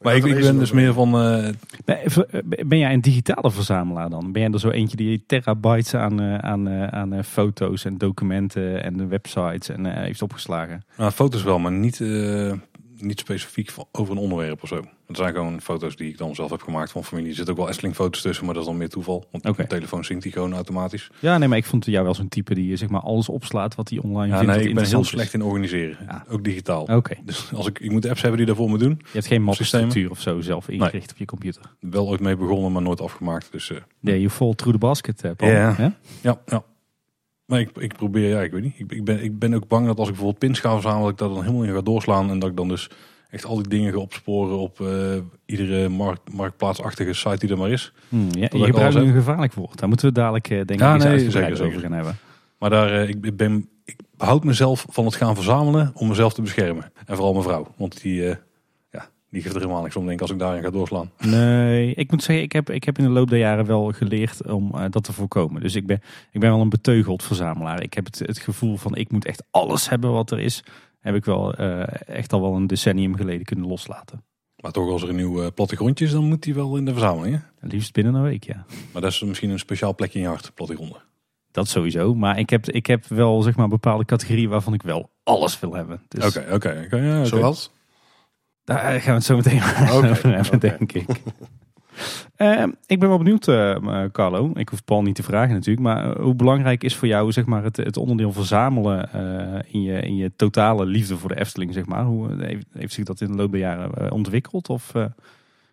[0.00, 1.14] maar ik, ik ben dus meer van...
[1.20, 1.48] eh,
[1.84, 2.28] Ben, ver-
[2.66, 4.32] ben jij een digitale verzamelaar dan?
[4.32, 7.98] Ben jij er zo eentje die terabytes aan, eh, aan, eh, aan eh, foto's en
[7.98, 10.84] documenten en websites en, eh, heeft opgeslagen?
[10.96, 12.52] nou, foto's wel, maar niet, eh,
[13.00, 14.84] niet specifiek over een onderwerp of zo.
[15.06, 17.28] Het zijn gewoon foto's die ik dan zelf heb gemaakt van familie.
[17.30, 19.24] Er zitten ook wel Essling foto's tussen, maar dat is dan meer toeval.
[19.30, 19.56] Want Oké.
[19.56, 21.10] mijn telefoon zinkt die gewoon automatisch.
[21.18, 23.88] Ja, nee, maar ik vond jou wel zo'n type die zeg maar alles opslaat wat
[23.88, 24.54] hij online Ja, vindt.
[24.56, 25.96] nee, ik ben heel slecht in organiseren.
[26.06, 26.24] Ja.
[26.28, 26.82] Ook digitaal.
[26.82, 28.90] Oké, Dus als ik, ik moet apps hebben die daarvoor me doen.
[28.90, 29.44] je hebt geen Systemen?
[29.44, 31.62] mappenstructuur of zo zelf ingericht op je computer.
[31.80, 33.48] Wel ooit mee begonnen, maar nooit afgemaakt.
[33.52, 35.50] Dus eh, Nee, you fall through the basket, eh, Paul.
[35.50, 35.94] Ja.
[36.22, 36.62] Ja, ja.
[37.50, 38.74] Maar ik, ik probeer, ja, ik weet niet.
[38.78, 41.12] Ik, ik, ben, ik ben ook bang dat als ik bijvoorbeeld pins ga verzamelen, dat
[41.12, 42.30] ik daar dan helemaal in ga doorslaan.
[42.30, 42.90] En dat ik dan dus
[43.30, 44.86] echt al die dingen ga opsporen op eh,
[45.46, 47.92] iedere markt, marktplaatsachtige site die er maar is.
[48.08, 49.02] Hmm, ja, je gebruikt heb.
[49.02, 49.78] een gevaarlijk woord.
[49.78, 51.80] Daar moeten we dadelijk eh, denk ik Ja, eens nee, zeker, over zeker.
[51.80, 52.18] gaan hebben.
[52.58, 56.42] Maar daar, eh, ik, ben, ik behoud mezelf van het gaan verzamelen om mezelf te
[56.42, 56.92] beschermen.
[57.06, 57.66] En vooral mijn vrouw.
[57.76, 58.36] Want die,
[59.30, 61.10] die geeft er helemaal niks om, denk ik, als ik daarin ga doorslaan.
[61.18, 64.46] Nee, ik moet zeggen, ik heb, ik heb in de loop der jaren wel geleerd
[64.46, 65.60] om eh, dat te voorkomen.
[65.60, 67.82] Dus ik ben, ik ben wel een beteugeld verzamelaar.
[67.82, 70.64] Ik heb het, het gevoel van ik moet echt alles hebben wat er is.
[71.00, 74.24] Heb ik wel eh, echt al wel een decennium geleden kunnen loslaten.
[74.56, 76.92] Maar toch, als er een nieuw eh, plattegrondje is, dan moet die wel in de
[76.92, 77.42] verzameling.
[77.60, 77.68] Hè?
[77.68, 78.64] Liefst binnen een week, ja.
[78.92, 81.02] Maar dat is misschien een speciaal plekje in je hart, plattegronden.
[81.50, 82.14] Dat sowieso.
[82.14, 85.74] Maar ik heb, ik heb wel zeg maar bepaalde categorieën waarvan ik wel alles wil
[85.74, 86.02] hebben.
[86.08, 86.96] Dus Oké, oké.
[86.96, 87.24] ja.
[87.24, 87.70] Zoals?
[88.74, 91.06] Daar gaan we het zo meteen over hebben, denk ik.
[92.36, 94.50] Eh, ik ben wel benieuwd, eh, Carlo.
[94.54, 95.86] Ik hoef Paul niet te vragen natuurlijk.
[95.86, 99.82] Maar eh, hoe belangrijk is voor jou zeg maar, het, het onderdeel verzamelen eh, in,
[99.82, 101.72] je, in je totale liefde voor de Efteling?
[101.72, 102.04] Zeg maar?
[102.04, 104.68] Hoe, heeft, heeft zich dat in de loop der jaren ontwikkeld?
[104.68, 104.92] Of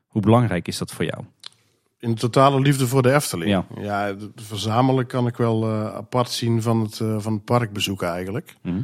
[0.07, 1.23] hoe belangrijk is dat voor jou?
[1.99, 3.49] In de totale liefde voor de Efteling.
[3.49, 3.65] Ja.
[3.81, 8.55] Ja, verzamelen kan ik wel apart zien van het, van het parkbezoek eigenlijk.
[8.61, 8.79] Mhm.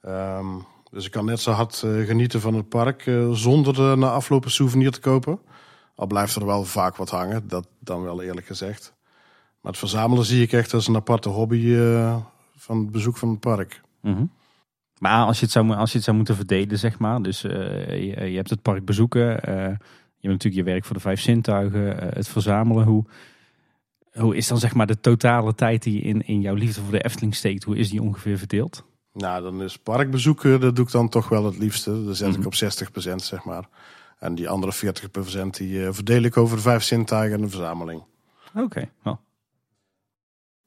[0.00, 0.46] Ehm,
[0.92, 4.10] dus ik kan net zo hard eh, genieten van het park eh, zonder de na
[4.10, 5.38] afloop souvenir te kopen.
[5.94, 8.94] Al blijft er wel vaak wat hangen, dat dan wel eerlijk gezegd.
[9.60, 12.16] Maar het verzamelen zie ik echt als een aparte hobby eh,
[12.56, 13.80] van het bezoek van het park.
[14.00, 14.24] Mhm.
[14.98, 17.22] Maar als je, het zou, als je het zou moeten verdelen, zeg maar.
[17.22, 19.26] Dus je, je hebt het park bezoeken.
[19.26, 19.78] je
[20.20, 21.96] hebt natuurlijk je werk voor de vijf zintuigen.
[21.96, 22.84] het verzamelen.
[22.84, 23.04] Hoe,
[24.12, 27.04] hoe is dan zeg maar de totale tijd die in, in jouw liefde voor de
[27.04, 27.64] Efteling steekt?
[27.64, 28.84] Hoe is die ongeveer verdeeld?
[29.12, 32.04] Nou, dan is parkbezoeken, dat doe ik dan toch wel het liefste.
[32.04, 32.40] Dat zet Mhm.
[32.40, 33.68] ik op 60% zeg maar.
[34.18, 38.02] En die andere 40% die eh, verdeel ik over de vijf zintuigen en de verzameling.
[38.54, 38.90] Oké.
[39.02, 39.16] nou,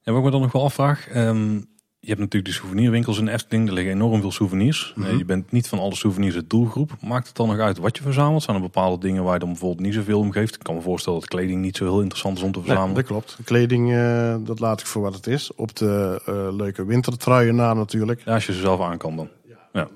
[0.03, 1.07] En wat ik me dan nog wel afvraag.
[1.07, 1.61] ehm,
[2.05, 3.67] je hebt natuurlijk de souvenirwinkels in Efteling.
[3.67, 4.93] Er liggen enorm veel souvenirs.
[4.95, 5.07] Mhm.
[5.09, 6.91] Eh, je bent niet van alle souvenirs de doelgroep.
[7.01, 8.43] Maakt het dan nog uit wat je verzamelt?
[8.43, 10.55] Zijn er bepaalde dingen waar je dan bijvoorbeeld niet zoveel om geeft?
[10.55, 12.95] Ik kan me voorstellen dat kleding niet zo heel interessant is om te Nee, verzamelen.
[12.95, 13.37] dat klopt.
[13.43, 15.51] Kleding, eh, dat laat ik voor wat het is.
[15.55, 18.21] Op de eh, leuke wintertruien na natuurlijk.
[18.25, 19.29] Ja, als je ze zelf aan kan dan.
[19.47, 19.87] Ja, ja.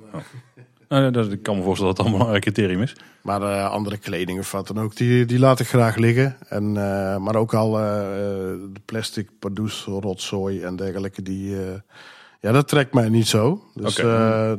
[0.89, 2.95] Nou, dat, ik kan me voorstellen dat dat een belangrijk criterium is.
[3.21, 6.37] Maar eh, andere kleding of wat dan ook, die, die laat ik graag liggen.
[6.47, 11.55] En, eh, maar ook al de plastic pardoes, rotzooi en dergelijke, die,
[12.39, 13.63] ja, dat trekt mij niet zo.
[13.73, 13.95] Dus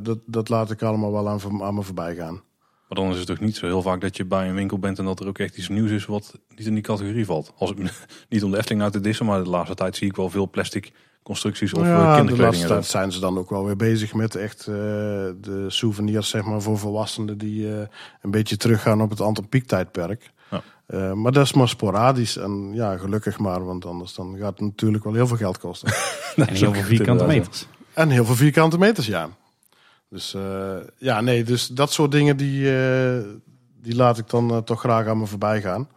[0.03, 2.43] dat, dat laat ik allemaal wel aan, aan me voorbij gaan.
[2.91, 4.99] Maar dan is het toch niet zo heel vaak dat je bij een winkel bent
[4.99, 7.53] en dat er ook echt iets nieuws is wat niet in die categorie valt.
[7.57, 7.77] Als ik,
[8.29, 10.51] niet om de Efteling nou te dissen, maar de laatste tijd zie ik wel veel
[10.51, 10.93] plastic
[11.31, 12.69] constructies of eh, ja, de kinderkleding.
[12.69, 12.81] zo.
[12.81, 14.75] zijn ze dan ook wel weer bezig met echt eh,
[15.41, 17.87] de souvenirs zeg maar, voor volwassenen die eh,
[18.23, 20.31] een beetje teruggaan op het Anton tijdperk.
[20.51, 20.63] Ja.
[20.87, 24.61] Eh, maar dat is maar sporadisch en ja, gelukkig maar, want anders dan gaat het
[24.61, 25.93] natuurlijk wel heel veel geld kosten.
[26.37, 27.67] en heel veel vierkante meters.
[27.93, 29.29] En heel veel vierkante meters, ja.
[30.11, 33.19] Dus eh, ja, nee, dus dat soort dingen die, eh,
[33.83, 35.89] die laat ik dan eh, toch graag aan me voorbij gaan.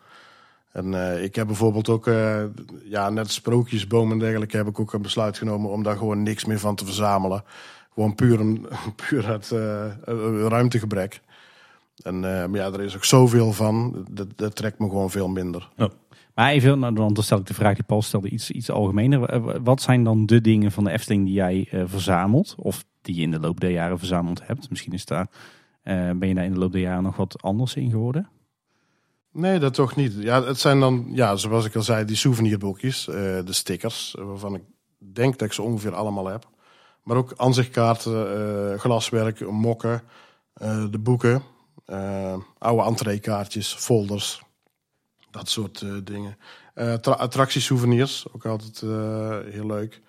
[0.73, 2.43] En eh, ik heb bijvoorbeeld ook, eh,
[2.83, 6.45] ja, net sprookjesboom en dergelijke, heb ik ook een besluit genomen om daar gewoon niks
[6.45, 7.43] meer van te verzamelen.
[7.93, 8.67] Gewoon puur, een,
[9.07, 11.21] puur uit eh, ruimtegebrek.
[12.03, 14.05] En uh, maar ja, er is ook zoveel van.
[14.09, 15.69] Dat, dat trekt me gewoon veel minder.
[16.36, 19.41] Maar even, nou, dan stel ik de vraag die Paul stelde iets, iets algemener.
[19.63, 22.55] Wat zijn dan de dingen van de Efteling die jij uh, verzamelt?
[22.57, 24.69] Of die je in de loop der jaren verzameld hebt?
[24.69, 25.27] Misschien is daar,
[25.83, 28.29] uh, ben je daar in de loop der jaren nog wat anders in geworden?
[29.34, 30.13] Nee, dat toch niet.
[30.17, 34.63] Ja, het zijn dan, ja, zoals ik al zei, die souvenirboekjes, de stickers, waarvan ik
[34.98, 36.50] denk dat ik ze ongeveer allemaal heb.
[37.04, 40.04] Maar ook aanzichtkaarten, glaswerk, mokken,
[40.89, 41.43] de boeken.
[41.88, 44.41] Uh, oude entreekaartjes, folders,
[45.32, 46.38] dat soort uh, dingen.
[46.76, 48.80] Uh, attractiesouvenirs, ook altijd
[49.54, 50.02] heel leuk.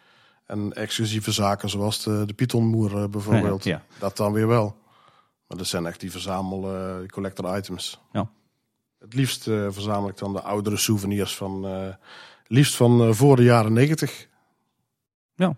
[0.47, 3.65] En exclusieve zaken zoals de, de Pythonmoer bijvoorbeeld.
[3.65, 4.77] Ja, Dat dan weer wel.
[5.47, 6.71] Maar dat zijn echt die verzamel,
[7.11, 8.01] collector items.
[8.13, 8.31] Ja.
[9.05, 11.67] Het liefst verzamel ik dan de oudere souvenirs van,
[12.47, 14.29] liefst van voor de jaren negentig.
[15.37, 15.57] Ja.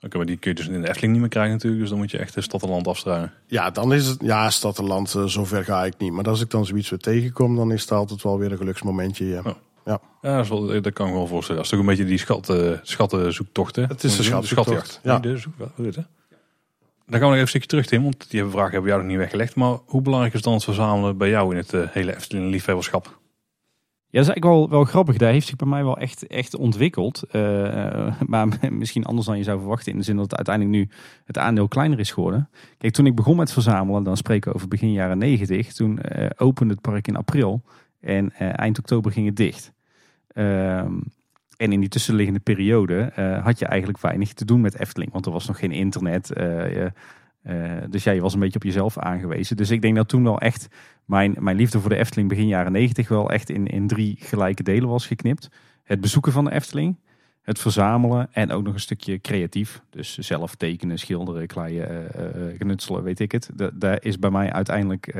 [0.00, 1.80] Oké, maar die kun je dus in de Efteling niet meer krijgen natuurlijk.
[1.80, 3.32] Dus dan moet je echt de stad en land afstruinen.
[3.46, 4.20] Ja, dan is het...
[4.22, 6.12] Ja, stad en land, uh, zover ga ik niet.
[6.12, 9.26] Maar als ik dan zoiets weer tegenkom, dan is het altijd wel weer een geluksmomentje.
[9.26, 9.52] Ja, oh.
[9.84, 10.00] ja.
[10.20, 11.62] ja dat, wel, dat, kan ik wel voorstellen.
[11.62, 13.82] Dat is toch een beetje die schat, uh, schattenzoektocht, hè?
[13.82, 15.00] Het is een schatjacht.
[15.02, 15.18] Ja.
[15.18, 15.54] Nee, de zoek,
[17.10, 18.02] Dan gaan we nog even een stukje terug, Tim.
[18.02, 19.54] Want die vraag hebben we jou nog niet weggelegd.
[19.54, 23.04] Maar hoe belangrijk is dan het verzamelen bij jou in het uh, hele Efteling-liefhebberschap?
[23.04, 25.16] Ja, dat is eigenlijk wel, wel grappig.
[25.16, 27.22] Daar heeft zich bij mij wel echt, echt ontwikkeld.
[27.32, 29.92] Uh, maar misschien anders dan je zou verwachten.
[29.92, 32.50] In de zin dat het uiteindelijk nu het aandeel kleiner is geworden.
[32.78, 35.72] Kijk, toen ik begon met verzamelen, dan spreken we over begin jaren negentig.
[35.72, 36.00] Toen
[36.36, 37.62] opende het park in april.
[38.00, 39.72] En eind oktober ging het dicht.
[40.28, 40.92] Ehm,
[41.60, 45.12] en in die tussenliggende periode had je eigenlijk weinig te doen met Efteling.
[45.12, 46.30] Want er was nog geen internet.
[47.42, 49.56] Uh, dus ja, je was een beetje op jezelf aangewezen.
[49.56, 50.68] Dus ik denk dat toen wel echt
[51.04, 54.62] mijn, mijn liefde voor de Efteling begin jaren negentig wel echt in, in drie gelijke
[54.62, 55.48] delen was geknipt.
[55.84, 56.96] Het bezoeken van de Efteling,
[57.40, 59.82] het verzamelen en ook nog een stukje creatief.
[59.90, 63.50] Dus zelf tekenen, schilderen, kleien, uh, knutselen, weet ik het.
[63.74, 65.14] Daar is bij mij uiteindelijk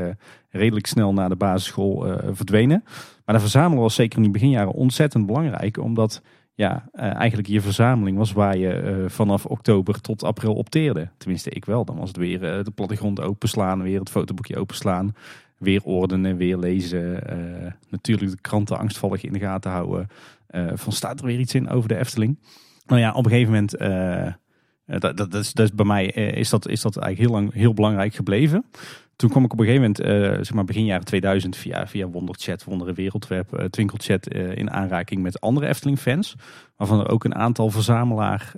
[0.49, 2.85] redelijk snel na de basisschool verdwenen.
[3.25, 6.23] Maar de verzamelen was zeker in die beginjaren ontzettend belangrijk, omdat
[6.55, 11.09] ja, eigenlijk je verzameling was waar je vanaf oktober tot april opteerde.
[11.17, 11.85] Tenminste, ik wel.
[11.85, 15.15] Dan was het weer de plattegrond openslaan, weer het fotoboekje openslaan,
[15.59, 17.23] weer ordenen, weer lezen.
[17.89, 20.09] natuurlijk de kranten angstvallig in de gaten houden.
[20.75, 22.39] Van staat er weer iets in over de Efteling?
[22.87, 23.71] Nou ja, op een gegeven moment,
[25.01, 27.55] dat, dat, dat, is, dat is bij mij is dat, is dat eigenlijk heel lang
[27.55, 28.65] heel belangrijk gebleven
[29.21, 32.65] toen kwam ik op een gegeven moment, zeg maar begin jaren 2000, via, via Wonderchat,
[32.65, 36.35] Wondere Wereldweb, uh, Twinkelchat, in aanraking met andere Efteling-fans.
[36.77, 38.53] Waarvan er ook een aantal verzamelaar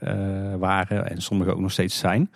[0.58, 2.30] waren en sommige ook nog steeds zijn.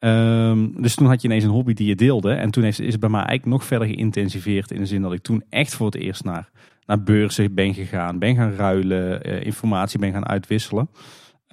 [0.00, 2.32] Um, dus toen had je ineens een hobby die je deelde.
[2.32, 4.70] En toen is, het bij mij eigenlijk nog verder geïntensiveerd.
[4.70, 6.50] In de zin dat ik toen echt voor het eerst naar,
[6.86, 8.18] naar beurzen ben gegaan.
[8.18, 10.88] Ben gaan ruilen, informatie ben gaan uitwisselen.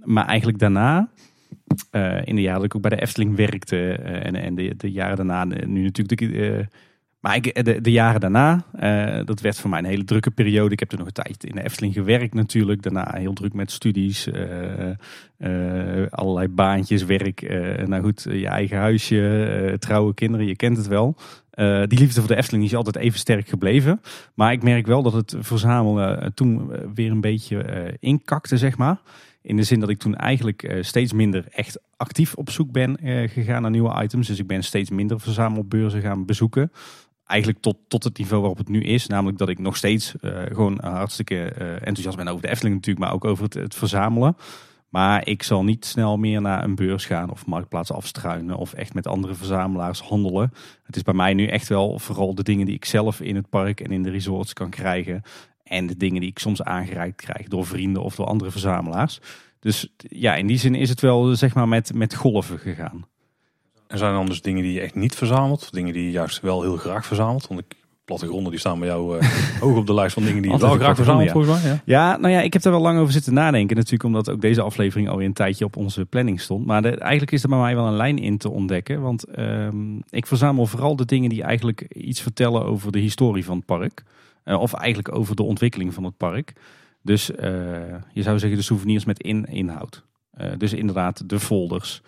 [0.04, 1.10] Maar eigenlijk daarna
[1.92, 4.74] uh, in de jaren dat ik ook bij de Efteling werkte uh, en, en de,
[4.78, 6.68] de, jaren daarna, nu natuurlijk de,
[7.20, 8.64] maar ik, de, de, jaren daarna,
[9.26, 10.72] dat werd voor mij een hele drukke periode.
[10.72, 12.82] Ik heb er nog een tijd in de Efteling gewerkt natuurlijk.
[12.82, 14.30] Daarna heel druk met studies,
[16.10, 17.42] allerlei baantjes, werk.
[17.88, 21.16] nou goed, je eigen huisje, trouwe kinderen, je kent het wel.
[21.88, 24.02] die liefde voor de Efteling is altijd even sterk gebleven.
[24.34, 29.02] Maar ik merk wel dat het verzamelen toen weer een beetje inkakte, zeg maar.
[29.42, 32.98] In de zin dat ik toen eigenlijk steeds minder echt actief op zoek ben
[33.30, 34.28] gegaan naar nieuwe items.
[34.28, 36.72] Dus ik ben steeds minder verzamelbeurzen gaan bezoeken.
[37.28, 39.08] Eigenlijk tot, tot het niveau waarop het nu is.
[39.08, 43.06] Namelijk dat ik nog steeds uh, gewoon hartstikke enthousiast ben over de Efteling natuurlijk.
[43.06, 44.38] Maar ook over het, het, verzamelen.
[44.90, 48.58] Maar ik zal niet snel meer naar een beurs gaan of marktplaats afstruinen.
[48.58, 50.54] Of echt met andere verzamelaars handelen.
[50.84, 53.50] Het is bij mij nu echt wel vooral de dingen die ik zelf in het
[53.50, 55.22] park en in de resorts kan krijgen.
[55.64, 59.20] En de dingen die ik soms aangereikt krijg door vrienden of door andere verzamelaars.
[59.60, 63.06] Dus ja, in die zin is het wel zeg maar met, met golven gegaan.
[63.88, 65.72] En zijn er dan dus dingen die je echt niet verzamelt?
[65.72, 67.48] Dingen die je juist wel heel graag verzamelt?
[67.48, 67.76] Want ik,
[68.08, 69.30] plattegronden die staan bij jou uh,
[69.62, 71.72] hoog op de lijst van dingen die je wel graag verzamelt volgens mij.
[71.72, 71.82] Ja.
[71.86, 73.76] ja, nou ja, ik heb daar wel lang over zitten nadenken.
[73.76, 76.66] Natuurlijk omdat ook deze aflevering alweer een tijdje op onze planning stond.
[76.66, 79.02] Maar de, eigenlijk is er bij mij wel een lijn in te ontdekken.
[79.02, 83.58] Want um, ik verzamel vooral de dingen die eigenlijk iets vertellen over de historie van
[83.58, 84.04] het park.
[84.46, 86.54] Uh, of eigenlijk over de ontwikkeling van het park.
[87.02, 87.38] Dus uh,
[88.14, 90.04] je zou zeggen de souvenirs met in inhoud.
[90.58, 92.02] Dus inderdaad de folders,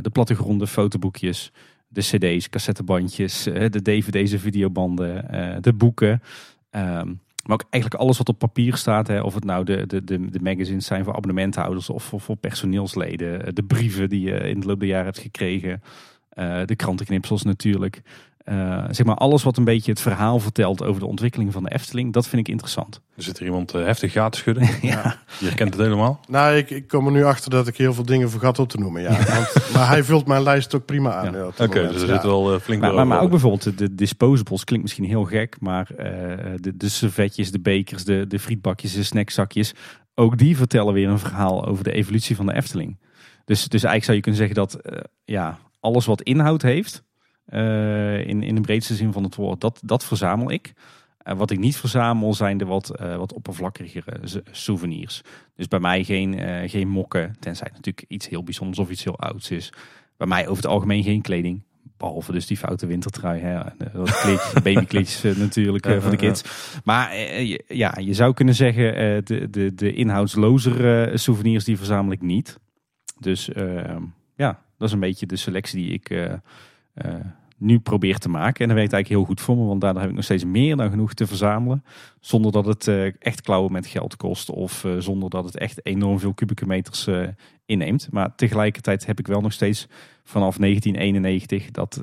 [0.00, 1.52] de plattegronden, fotoboekjes,
[1.88, 5.26] de cd's, cassettebandjes, de dvd's, de videobanden,
[5.62, 6.22] de boeken.
[6.70, 9.06] Um, maar ook eigenlijk alles wat op papier staat.
[9.06, 13.54] Hè, of het nou de, de, de, de magazines zijn voor abonnementhouders of voor, personeelsleden.
[13.54, 15.82] De brieven die je in de loop der jaren hebt gekregen.
[16.64, 18.02] De krantenknipsels natuurlijk.
[18.44, 21.72] Eh, zeg maar alles wat een beetje het verhaal vertelt over de ontwikkeling van de
[21.72, 23.00] Efteling, dat vind ik interessant.
[23.16, 24.68] Er zit er iemand eh, heftig gaten schudden.
[24.82, 25.18] Ja.
[25.38, 26.20] Je herkent het helemaal.
[26.28, 28.78] Nou, ik, ik kom er nu achter dat ik heel veel dingen vergat op te
[28.78, 29.02] noemen.
[29.02, 29.08] Ja.
[29.34, 31.32] Want, maar hij vult mijn lijst ook prima aan.
[31.32, 31.44] Ja.
[31.46, 32.14] Oké, dus er Ja.
[32.14, 35.24] zit wel eh, flink Maar, maar, maar ook bijvoorbeeld de, de disposables klinkt misschien heel
[35.24, 36.06] gek, maar eh,
[36.56, 39.72] de, de servetjes, de bekers, de, de frietbakjes, de snackzakjes,
[40.14, 42.98] ook die vertellen weer een verhaal over de evolutie van de Efteling.
[43.44, 47.02] Dus, dus eigenlijk zou je kunnen zeggen dat ja, alles wat inhoud heeft,
[48.28, 50.72] in, in de breedste zin van het woord, dat, dat verzamel ik.
[51.22, 55.22] En wat ik niet verzamel zijn de wat, eh, wat oppervlakkigere souvenirs.
[55.56, 59.04] Dus bij mij geen, eh, geen mokken, tenzij het natuurlijk iets heel bijzonders of iets
[59.04, 59.72] heel ouds is.
[60.16, 61.62] Bij mij over het algemeen geen kleding.
[61.96, 63.40] Behalve dus die foute wintertrui.
[63.40, 63.54] Hè.
[63.60, 66.42] Eh, babykleedjes eh, natuurlijk eh, voor de kids.
[66.84, 71.76] Maar eh, je- ja, je zou kunnen zeggen, eh, de, de, de inhoudslozer souvenirs die
[71.76, 72.58] verzamel ik niet.
[73.18, 73.96] Dus eh,
[74.36, 76.10] ja, dat is een beetje de selectie die ik
[76.94, 77.14] eh,
[77.56, 78.60] nu probeer te maken.
[78.60, 80.76] En dat werkt eigenlijk heel goed voor me, want daardoor heb ik nog steeds meer
[80.76, 81.84] dan genoeg te verzamelen.
[82.20, 85.86] Zonder dat het eh, echt klauwen met geld kost of eh, zonder dat het echt
[85.86, 87.08] enorm veel kubieke meters
[87.66, 88.08] inneemt.
[88.10, 89.86] Maar tegelijkertijd heb ik wel nog steeds
[90.24, 92.00] vanaf 1991 dat,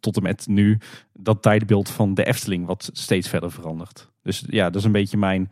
[0.00, 0.78] tot en met nu
[1.12, 4.10] dat tijdbeeld van de Efteling wat steeds verder verandert.
[4.22, 5.50] Dus ja, dat is een beetje mijn,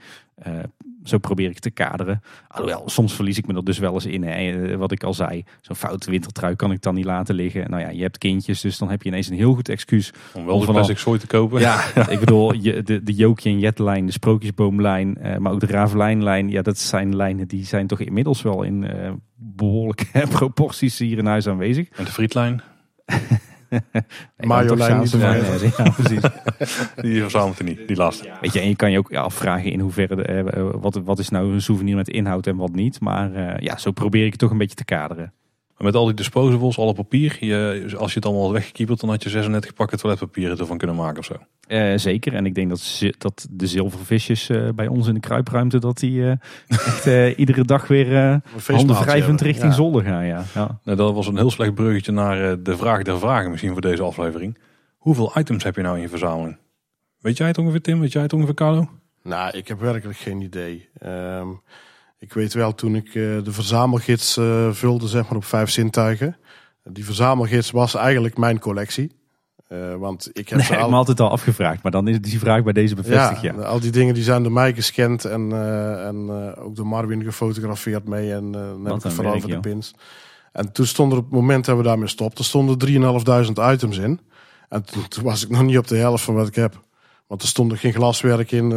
[1.05, 2.23] zo probeer ik te kaderen.
[2.49, 4.23] Alhoewel, soms verlies ik me er dus wel eens in.
[4.25, 4.33] Hè.
[4.33, 7.71] Eh, Wat ik al zei, zo'n foute wintertrui kan ik dan niet laten liggen.
[7.71, 10.45] Nou ja, je hebt kindjes, dus dan heb je ineens een heel goed excuus Om
[10.47, 11.61] wel de vanaf- plastic zooi te kopen.
[11.61, 15.67] ja, ik bedoel, je, de, de Jookje en Jetlijn, de Sprookjesboomlijn, eh, maar ook de
[15.67, 16.51] Ravelijnlijn.
[16.51, 21.27] Ja, dat zijn lijnen die zijn toch inmiddels wel in eh, behoorlijke proporties hier in
[21.27, 21.89] huis aanwezig.
[21.89, 22.63] En de frietlijn,
[24.37, 25.19] Marjolein niet te.
[25.19, 26.23] Ja, precies.
[27.03, 27.89] die verzamelt er niet.
[27.89, 28.31] Die laatste.
[28.41, 31.29] Weet je, en je kan je ook afvragen in hoeverre, de, eh, wat, wat is
[31.29, 33.01] nou een souvenir met inhoud en wat niet.
[33.01, 35.33] Maar eh, ja, zo probeer ik het toch een beetje te kaderen.
[35.79, 37.37] Met al die disposables, alle papier.
[37.41, 40.97] Je, als je het allemaal had weggekiepeld, dan had je 36 pakken toiletpapier ervan kunnen
[40.97, 41.35] maken of zo.
[41.67, 42.35] Eh, zeker.
[42.35, 46.25] En ik denk dat, dat de zilvervisjes eh, bij ons in de kruipruimte, dat die
[46.25, 46.37] eh,
[46.69, 49.77] echt iedere dag weer eh handen wrijvend richting Ja.
[49.77, 50.25] zolder gaan.
[50.27, 50.45] Ja.
[50.55, 50.79] Ja.
[50.85, 53.81] Nou, dat was een heel slecht bruggetje naar eh, de vraag der vragen misschien voor
[53.81, 54.59] deze aflevering.
[54.97, 56.57] Hoeveel items heb je nou in je verzameling?
[57.21, 58.01] Weet jij het ongeveer Tim?
[58.01, 58.89] Weet jij het ongeveer Carlo?
[59.23, 60.89] Nou, ik heb werkelijk geen idee.
[60.99, 61.49] Ehm,
[62.25, 66.37] ik weet wel toen ik eh, de verzamelgids eh, vulde, zeg maar op vijf zintuigen.
[66.85, 69.13] Die verzamelgids was eigenlijk mijn collectie.
[69.69, 72.39] Eh, want ik heb Nee, ik heb me altijd al afgevraagd, maar dan is die
[72.39, 73.41] vraag bij deze bevestigd.
[73.41, 75.53] Ja, al die dingen die zijn door mij gescand en,
[76.07, 78.33] en ook door Marvin gefotografeerd mee.
[78.33, 79.95] En dan heb ik vooral voor de pins.
[80.53, 84.21] En toen stond er op het moment dat we daarmee stopten, stonden 3.500 items in.
[84.69, 86.83] En toen, toen was ik nog niet op de helft van wat ik heb.
[87.27, 88.73] Want er stond er geen glaswerk in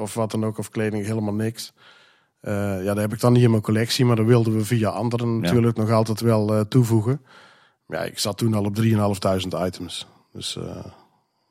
[0.00, 1.72] of wat dan ook, of kleding, helemaal niks.
[2.40, 4.88] Eh, ja, dat heb ik dan niet in mijn collectie, maar dat wilden we via
[4.88, 7.20] anderen natuurlijk nog altijd wel eh, toevoegen.
[7.88, 10.06] Ja, ik zat toen al op 3.500 items.
[10.32, 10.84] Dus eh,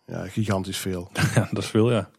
[0.06, 1.10] ja, gigantisch veel.
[1.36, 2.10] Ja, dat is veel, ja.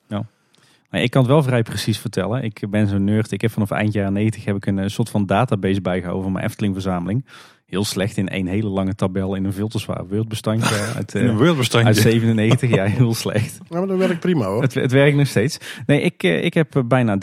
[0.90, 2.42] Maar ik kan het wel vrij precies vertellen.
[2.42, 3.32] Ik ben zo'n nerd.
[3.32, 6.44] Ik heb vanaf eind jaren 90 heb ik een soort van database bijgehouden van mijn
[6.44, 7.24] Efteling verzameling.
[7.68, 11.20] Heel slecht in één hele lange tabel in een veel te zwaar Word-bestandje uit, eh,
[11.20, 11.94] In een uit wereldbestandje.
[11.94, 12.70] 97.
[12.70, 13.58] Ja, heel slecht.
[13.68, 14.62] Ja, maar dat werkt prima hoor.
[14.62, 15.58] Het, het werkt nog steeds.
[15.86, 17.16] Nee, ik, eh, ik heb eh, bijna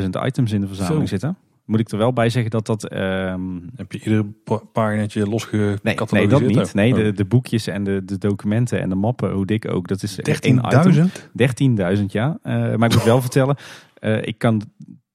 [0.00, 1.16] 13.000 items in de verzameling Zo.
[1.16, 1.36] zitten.
[1.64, 2.88] Moet ik er wel bij zeggen dat dat...
[2.88, 3.40] ehm,
[3.76, 6.10] Heb je ieder pa- paginaatje nee, losgecatalogiseerd?
[6.12, 6.74] nee, dat niet.
[6.74, 6.98] Nee, Oh.
[6.98, 9.88] de, de boekjes en de, de documenten en de mappen, hoe dik ook.
[9.88, 11.08] Dat is één item.
[11.92, 11.98] 13.000?
[11.98, 12.38] 13.000, ja.
[12.42, 13.56] Eh, maar ik moet wel vertellen,
[13.94, 14.62] eh, ik kan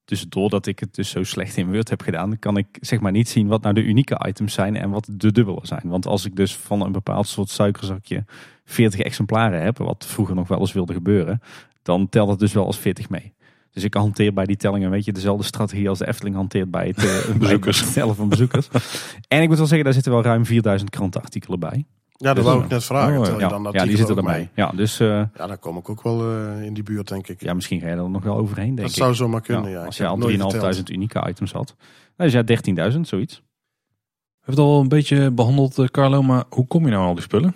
[0.07, 3.11] dus doordat ik het dus zo slecht in Word heb gedaan, kan ik zeg maar
[3.11, 5.81] niet zien wat nou de unieke items zijn en wat de dubbele zijn.
[5.83, 8.25] Want als ik dus van een bepaald soort suikerzakje
[8.65, 11.41] 40 exemplaren heb, wat vroeger nog wel eens wilde gebeuren,
[11.81, 13.33] dan telt het dus wel als 40 mee.
[13.71, 16.87] Dus ik hanteer bij die tellingen, weet je, dezelfde strategie als de Efteling hanteert bij
[16.87, 17.79] het, eh, bij Bezoekers.
[17.79, 18.67] het tellen van bezoekers.
[19.27, 21.85] en ik moet wel zeggen, daar zitten wel ruim 4000 krantenartikelen bij.
[22.17, 23.33] Ja, dat Dus, wou ik net vragen.
[23.33, 24.49] oh, Ja, dan dat ja die zitten ook erbij.
[24.53, 27.41] Ja, dus eh, Ja, dan kom ik ook wel eh, in die buurt, denk ik.
[27.41, 28.95] ja, misschien ga je er nog wel overheen, denk dat ik.
[28.95, 29.85] zou zomaar kunnen, Ja, ja.
[29.85, 30.89] als je al het nooit 3.500 geteld.
[30.89, 31.75] unieke items had.
[32.17, 33.35] Nou, dus ja, 13.000, zoiets.
[33.35, 37.07] We hebben het al een beetje behandeld, eh, Carlo, maar hoe kom je nou aan
[37.07, 37.53] al die spullen?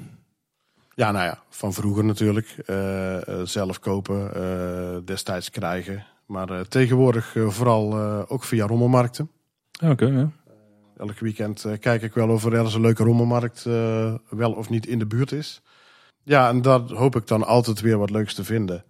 [0.95, 2.55] Ja, nou ja, van vroeger natuurlijk.
[3.43, 6.05] Zelf kopen, eh, destijds krijgen.
[6.25, 9.29] Maar eh, tegenwoordig vooral eh, ook via rommelmarkten.
[9.71, 10.29] Ja, Oké, ja.
[11.01, 14.69] Elk weekend eh, kijk ik wel of er ergens een leuke rommelmarkt eh, wel of
[14.69, 15.61] niet in de buurt is.
[16.23, 18.83] Ja, en daar hoop ik dan altijd weer wat leuks te vinden.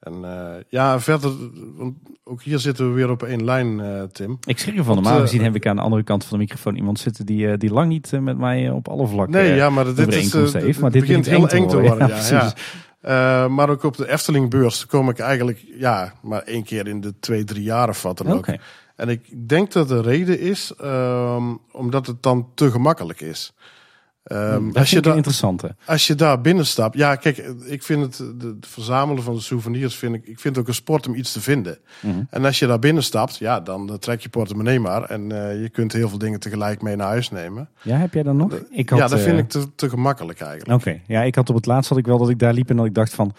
[0.00, 1.32] En eh, ja, verder,
[1.76, 3.80] want ook hier zitten we weer op één lijn,
[4.12, 4.38] Tim.
[4.44, 4.94] Ik schrik ervan.
[4.94, 7.72] Normaal gezien heb ik aan de andere kant van de microfoon iemand zitten die, die
[7.72, 10.80] lang niet met mij op alle vlakken Nee, ja, maar dit is, heeft.
[10.80, 12.10] Maar dit begint heel eng te worden.
[13.02, 17.18] Ja, maar ook op de Eftelingbeurs kom ik eigenlijk ja, maar één keer in de
[17.20, 18.46] twee, drie jaar of wat dan ook.
[18.96, 23.52] En ik denk dat de reden is ehm, omdat het dan te gemakkelijk is.
[24.22, 25.74] Ehm, dat als, je daar, interessante.
[25.84, 29.96] als je daar binnen stapt, ja, kijk, ik vind het, het verzamelen van de souvenirs,
[29.96, 31.78] vind ik, ik vind het ook een sport om iets te vinden.
[32.00, 32.22] Mhm.
[32.30, 35.62] En als je daar binnen stapt, ja, dan eh, trek je portemonnee maar en eh,
[35.62, 37.68] je kunt heel veel dingen tegelijk mee naar huis nemen.
[37.82, 38.52] Ja, heb jij dan nog?
[38.70, 40.80] Ik had, ja, dat vind eh, ik te, te gemakkelijk eigenlijk.
[40.80, 42.76] Oké, ja, ik had op het laatst had ik wel dat ik daar liep en
[42.76, 43.34] dat ik dacht van,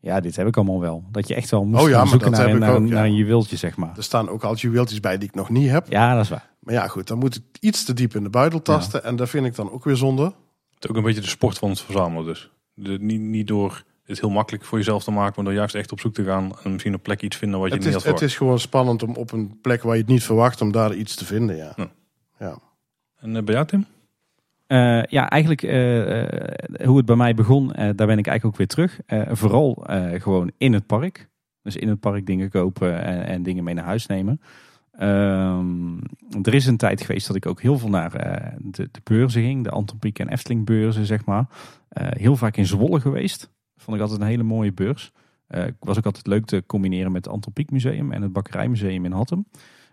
[0.00, 1.04] ja, dit heb ik allemaal wel.
[1.10, 2.94] Dat je echt wel moest Oh ja, zoeken naar, heb ik naar, ook, een- ja.
[2.94, 3.96] naar een juweeltje, zeg maar.
[3.96, 5.86] Er staan ook al juweeltjes bij die ik nog niet heb.
[5.88, 6.50] Ja, dat is waar.
[6.60, 9.04] Maar ja, goed, dan moet ik iets te diep in de buidel tasten.
[9.04, 10.22] En dat vind ik dan ook weer zonde.
[10.74, 12.50] Het is ook een beetje de sport van het verzamelen dus.
[12.74, 15.92] De, niet, niet door het heel makkelijk voor jezelf te maken, maar door juist echt
[15.92, 18.02] op zoek te gaan en misschien een plek iets vinden wat je Het niet is,
[18.02, 18.32] had het verwacht.
[18.34, 21.14] is gewoon spannend om op een plek waar je het niet verwacht, om daar iets
[21.14, 21.56] te vinden.
[21.56, 21.72] Ja.
[21.76, 21.90] Ja.
[22.38, 22.58] Ja.
[23.16, 23.86] En eh, bij jou Tim?
[24.70, 28.56] Eh, ja, eigenlijk eh, eh, hoe het bij mij begon, daar ben ik eigenlijk ook
[28.56, 29.00] weer terug.
[29.30, 29.84] Vooral
[30.18, 31.28] gewoon in het park.
[31.62, 34.40] Dus in het park dingen kopen en, en dingen mee naar huis nemen.
[34.92, 35.98] Ehm,
[36.42, 38.10] er is een tijd geweest dat ik ook heel veel naar
[38.58, 39.64] de, de beurzen ging.
[39.64, 41.46] De Antropiek en Efteling beurzen, zeg maar.
[41.94, 43.50] Heel vaak in Zwolle geweest.
[43.76, 45.12] Vond ik altijd een hele mooie beurs.
[45.78, 49.46] Was ook altijd leuk te combineren met het Antropiek Museum en het Bakkerijmuseum in Hattem.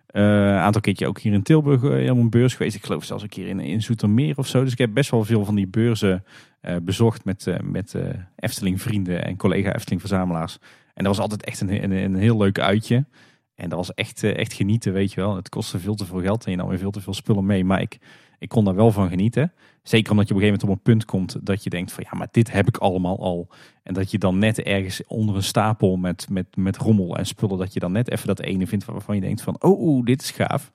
[0.08, 2.76] Eh, Een aantal keertje ook hier in Tilburg eh, helemaal een beurs geweest.
[2.76, 4.64] Ik geloof zelfs een keer in, in Zoetermeer of zo.
[4.64, 6.24] Dus ik heb best wel veel van die beurzen
[6.62, 8.04] eh, bezocht met, eh, met eh,
[8.36, 10.58] Efteling vrienden en collega Efteling verzamelaars.
[10.94, 13.06] En dat was altijd echt een, een, een heel leuk uitje.
[13.56, 15.36] En dat was echt, eh, echt genieten, weet je wel.
[15.36, 17.66] Het kostte veel te veel geld en je nam weer veel te veel spullen mee.
[17.66, 17.98] Maar ik,
[18.40, 19.52] ik kon daar wel van genieten.
[19.84, 22.04] Zeker omdat je op een gegeven moment op een punt komt dat je denkt van
[22.12, 23.48] ja, maar dit heb ik allemaal al.
[23.84, 27.58] En dat je dan net ergens onder een stapel met, met, met rommel en spullen,
[27.58, 30.32] dat je dan net even dat ene vindt waarvan je denkt van oh, dit is
[30.32, 30.72] gaaf.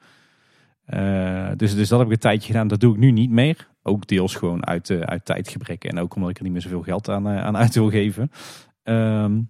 [0.85, 2.68] Eh, dus, dus dat heb ik een tijdje gedaan.
[2.68, 3.68] Dat doe ik nu niet meer.
[3.83, 6.83] Ook deels gewoon uit, eh, uit tijdgebrek en ook omdat ik er niet meer zoveel
[6.83, 8.31] geld aan, eh, aan uit wil geven.
[8.83, 9.40] Ehm,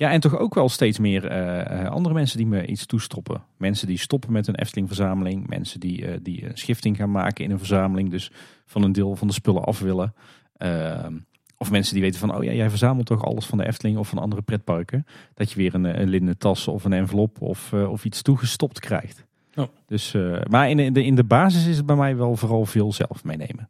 [0.00, 3.42] ja, en toch ook wel steeds meer eh, eh, andere mensen die me iets toestoppen.
[3.56, 5.46] Mensen die stoppen met een Efteling-verzameling.
[5.48, 8.10] Mensen die, eh, die een schifting gaan maken in een verzameling.
[8.10, 8.30] Dus
[8.66, 10.14] van een deel van de spullen af willen.
[10.56, 11.18] Ehm,
[11.56, 14.08] of mensen die weten van, oh ja, jij verzamelt toch alles van de Efteling of
[14.08, 15.06] van andere pretparken.
[15.34, 19.26] Dat je weer een, een linnen tas of een envelop of, of iets toegestopt krijgt.
[19.52, 19.68] Ja.
[19.86, 20.14] Dus,
[20.48, 23.68] maar in de, in de basis is het bij mij wel vooral veel zelf meenemen.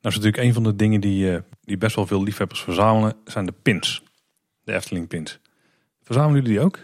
[0.00, 3.46] Nou is natuurlijk een van de dingen die, die best wel veel liefhebbers verzamelen, zijn
[3.46, 4.02] de pins.
[4.64, 5.40] De Efteling pins.
[6.12, 6.78] Verzamelen jullie die ook?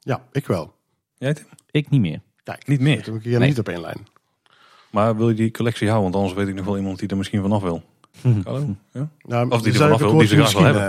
[0.00, 0.74] ja, ik wel.
[1.14, 1.44] Jij Tim?
[1.70, 2.20] Ik niet meer.
[2.42, 2.94] Kijk, Niet meer.
[2.94, 3.48] zitten we hier Nee.
[3.48, 4.06] niet op één lijn.
[4.90, 6.10] Maar wil je die collectie houden?
[6.10, 7.82] Want anders weet ik nog wel iemand die er misschien vanaf wil.
[8.44, 8.76] Hallo?
[8.92, 9.08] Ja?
[9.22, 10.82] Nou, Of die er vanaf wil, die ze graag wil misschien,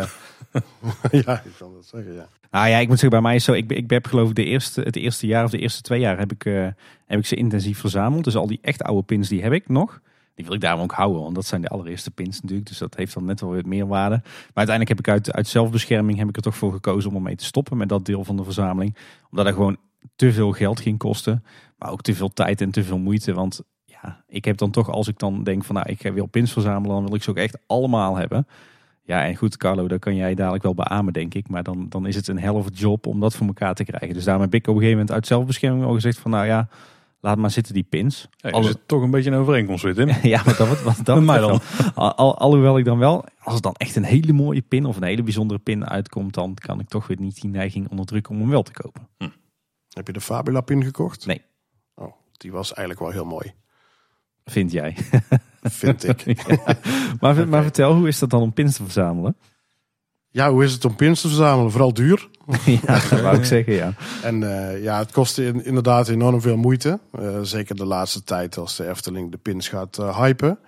[1.12, 2.28] eh, ja, ik kan dat zeggen, ja.
[2.52, 3.54] Nou ja, ik moet zeggen, bij mij is zo.
[3.54, 6.00] Ik, ben- ik heb geloof ik de eerste, het eerste jaar of de eerste twee
[6.00, 6.68] jaar heb ik, eh,
[7.06, 8.24] heb ik ze intensief verzameld.
[8.24, 10.02] Dus al die echt oude pins, die heb ik nog.
[10.34, 12.68] Die wil ik daarom ook houden, want dat zijn de allereerste pins natuurlijk.
[12.68, 14.16] Dus dat heeft dan net wel weer meer waarde.
[14.24, 17.36] Maar uiteindelijk heb ik uit, uit zelfbescherming heb ik er toch voor gekozen om ermee
[17.36, 18.98] te stoppen met dat deel van de verzameling.
[19.30, 19.78] Omdat er gewoon
[20.16, 21.44] te veel geld ging kosten.
[21.78, 23.34] Maar ook te veel tijd en te veel moeite.
[23.34, 26.52] Want ja, ik heb dan toch, als ik dan denk van nou, ik wil pins
[26.52, 28.48] verzamelen, dan wil ik ze ook echt allemaal hebben.
[29.06, 31.50] Ja, en goed, Carlo, dat kan jij dadelijk wel beamen, denk ik.
[31.50, 34.14] Maar dan, dan is het een a job om dat voor elkaar te krijgen.
[34.14, 36.68] Dus daarom heb ik op een gegeven moment uit zelfbescherming al gezegd van, nou ja,
[37.24, 38.28] laat maar zitten die pins.
[38.38, 40.08] Hey, er Alle- zit toch een beetje een overeenkomst weer, Tim.
[40.32, 41.60] ja, maar dat, wat, dat Met mij dan.
[41.96, 44.96] Al, al- alhoewel ik dan wel, als er dan echt een hele mooie pin of
[44.98, 48.40] een hele bijzondere pin uitkomt, dan kan ik toch weer niet die neiging onderdrukken om
[48.42, 49.08] hem wel te kopen.
[49.90, 51.26] Heb je de Fabula pin gekocht?
[51.26, 51.42] Nee.
[51.96, 53.54] Oh, die was eigenlijk wel heel mooi,
[54.46, 54.96] Vind jij.
[55.62, 56.46] vind ik.
[57.20, 59.36] maar, maar vertel, hoe is dat dan om pins te verzamelen?
[60.30, 61.72] Ja, hoe is het om pins te verzamelen?
[61.72, 62.30] Vooral duur.
[62.86, 63.94] ja, dat wou ik zeggen, ja.
[64.24, 67.00] En eh, ja, het kostte in- inderdaad enorm veel moeite.
[67.12, 70.60] Eh, zeker de laatste tijd als de Efteling de pins gaat eh, hypen.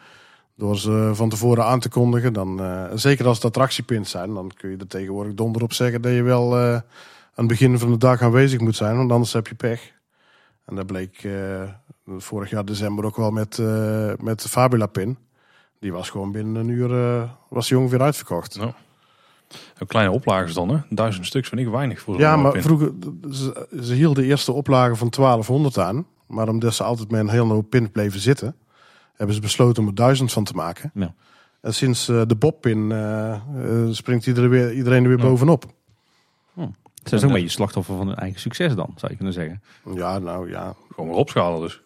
[0.57, 2.33] Door ze van tevoren aan te kondigen.
[2.33, 4.33] Dan, eh, zeker als het attractiepins zijn.
[4.33, 6.83] Dan kun je er tegenwoordig donder op zeggen dat je wel eh, aan
[7.35, 8.97] het begin van de dag aanwezig moet zijn.
[8.97, 9.91] Want anders heb je pech.
[10.65, 11.61] En dat bleek eh,
[12.17, 15.17] vorig jaar december ook wel met, eh, met de Fabula pin.
[15.79, 18.57] Die was gewoon binnen een uur eh, was die ongeveer uitverkocht.
[18.57, 18.71] Nou,
[19.87, 20.77] kleine oplagers dan, hè?
[20.89, 22.91] Duizend stuks vind ik weinig voor Ja, maar vroeger,
[23.31, 26.05] ze, ze hielden de eerste oplage van 1200 aan.
[26.27, 28.55] Maar omdat ze altijd met een heel hoop pin bleven zitten,
[29.15, 30.91] hebben ze besloten om er duizend van te maken.
[30.93, 31.13] Ja.
[31.61, 33.39] En sinds eh, de Bob-pin eh, eh,
[33.91, 35.23] springt iedereen, weer, iedereen er weer Ja.
[35.23, 35.65] bovenop.
[36.55, 39.61] Ze zijn ook een beetje slachtoffer van hun eigen succes dan, zou je kunnen zeggen.
[39.95, 40.75] Ja, nou ja.
[40.93, 41.81] Gewoon weer opschalen dus.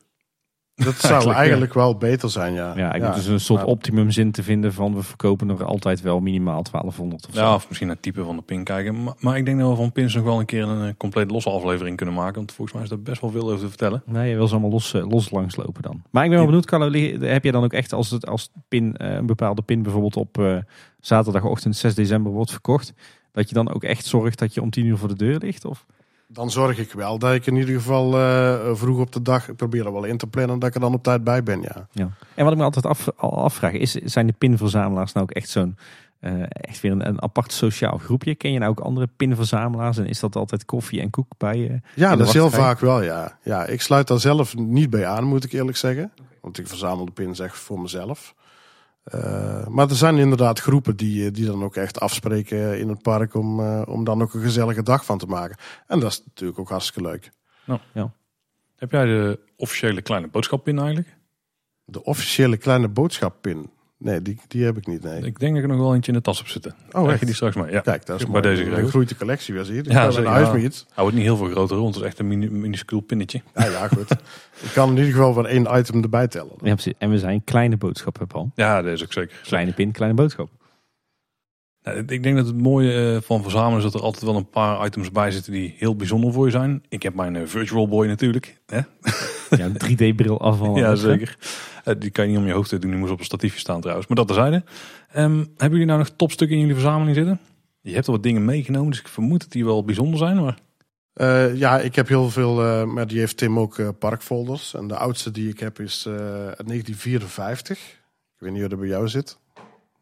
[0.83, 2.73] Dat zou Eigenlijk, eigenlijk wel beter zijn, ja.
[2.75, 6.01] Ja, ik moet dus een soort optimum zin te vinden van we verkopen er altijd
[6.01, 7.41] wel minimaal 1200 of zo.
[7.41, 9.03] Ja, of misschien naar het type van de pin kijken.
[9.03, 11.31] Maar, maar ik denk dat we van pins nog wel een keer een eh, compleet
[11.31, 12.35] losse aflevering kunnen maken.
[12.35, 14.03] Want volgens mij is er best wel veel over te vertellen.
[14.05, 16.01] Nee, je wil ze allemaal los, eh, los langslopen dan.
[16.09, 18.97] Maar ik ben wel benieuwd, Carlo, heb je dan ook echt als, het, als pin,
[18.97, 20.57] eh, een bepaalde pin bijvoorbeeld op eh,
[20.99, 22.93] zaterdagochtend 6 december wordt verkocht,
[23.31, 25.65] dat je dan ook echt zorgt dat je om 10 uur voor de deur ligt?
[25.65, 25.85] Of?
[26.31, 29.55] Dan zorg ik wel dat ik in ieder geval eh, vroeg op de dag, ik
[29.55, 31.87] probeer er wel in te plannen, dat ik er dan op tijd bij ben, ja.
[31.91, 32.09] Ja.
[32.35, 35.49] En wat ik me altijd af, al afvraag is, zijn de pinverzamelaars nou ook echt
[35.49, 35.77] zo'n,
[36.19, 38.35] eh, echt weer een, een apart sociaal groepje?
[38.35, 41.79] Ken je nou ook andere pinverzamelaars en is dat altijd koffie en koek bij je?
[41.95, 43.37] Ja, In de dat is heel vaak wel, ja.
[43.43, 46.11] Ja, ik sluit daar zelf niet bij aan, moet ik eerlijk zeggen.
[46.41, 48.35] Want ik verzamel de pins echt voor mezelf.
[49.09, 53.01] Eh, maar er zijn inderdaad groepen die, eh, die dan ook echt afspreken in het
[53.01, 55.57] park om, eh, om dan ook een gezellige dag van te maken.
[55.87, 57.31] En dat is natuurlijk ook hartstikke leuk.
[58.75, 61.17] Heb jij de officiële kleine boodschappin eigenlijk?
[61.85, 63.69] De officiële kleine boodschappin.
[64.03, 65.03] Nee, die, die heb ik niet.
[65.03, 65.21] Nee.
[65.21, 66.75] Ik denk dat ik er nog wel eentje in de tas heb zitten.
[66.89, 67.19] Krijg echt?
[67.19, 67.71] je die straks maar?
[67.71, 67.79] Ja.
[67.79, 68.43] Kijk, dat is Bij mooi.
[68.43, 68.89] deze geregeld.
[68.89, 69.83] groeit de collectie weer, zie je.
[69.83, 70.85] Ja, naar huis met iets.
[70.93, 71.95] Hij wordt niet heel veel groter rond.
[71.95, 73.41] Het is echt een mini, minuscuul pinnetje.
[73.55, 74.11] Ja, ja, goed.
[74.65, 76.53] ik kan in ieder geval van één item erbij tellen.
[76.61, 76.93] Ja, precies.
[76.97, 78.51] En we zijn kleine boodschappen, Paul.
[78.55, 79.39] Ja, dat is ook zeker.
[79.43, 80.49] Kleine pin, kleine boodschap.
[81.83, 84.49] Nou, ik denk dat het mooie eh, van verzamelen is dat er altijd wel een
[84.49, 86.83] paar items bij zitten die heel bijzonder voor je zijn.
[86.89, 88.61] Ik heb mijn eh, Virtual Boy natuurlijk.
[88.65, 88.79] Hè?
[89.49, 90.77] Ja, een 3D-bril afval.
[90.77, 91.37] Ja, zeker.
[91.83, 92.79] Eh, die kan je niet om je hoofd doen.
[92.79, 94.07] Die moest op een statiefje staan trouwens.
[94.07, 94.63] Maar dat terzijde.
[95.11, 97.39] Ehm hebben jullie nou nog topstukken in jullie verzameling zitten?
[97.81, 100.41] Je hebt al wat dingen meegenomen, dus ik vermoed dat die wel bijzonder zijn.
[100.41, 100.57] Maar
[101.13, 104.73] Eh, ja, ik heb heel veel, eh, maar die heeft Tim ook eh, parkfolders.
[104.73, 107.77] En de oudste die ik heb is eh, uit 1954.
[107.79, 109.37] Ik weet niet hoe dat bij jou zit.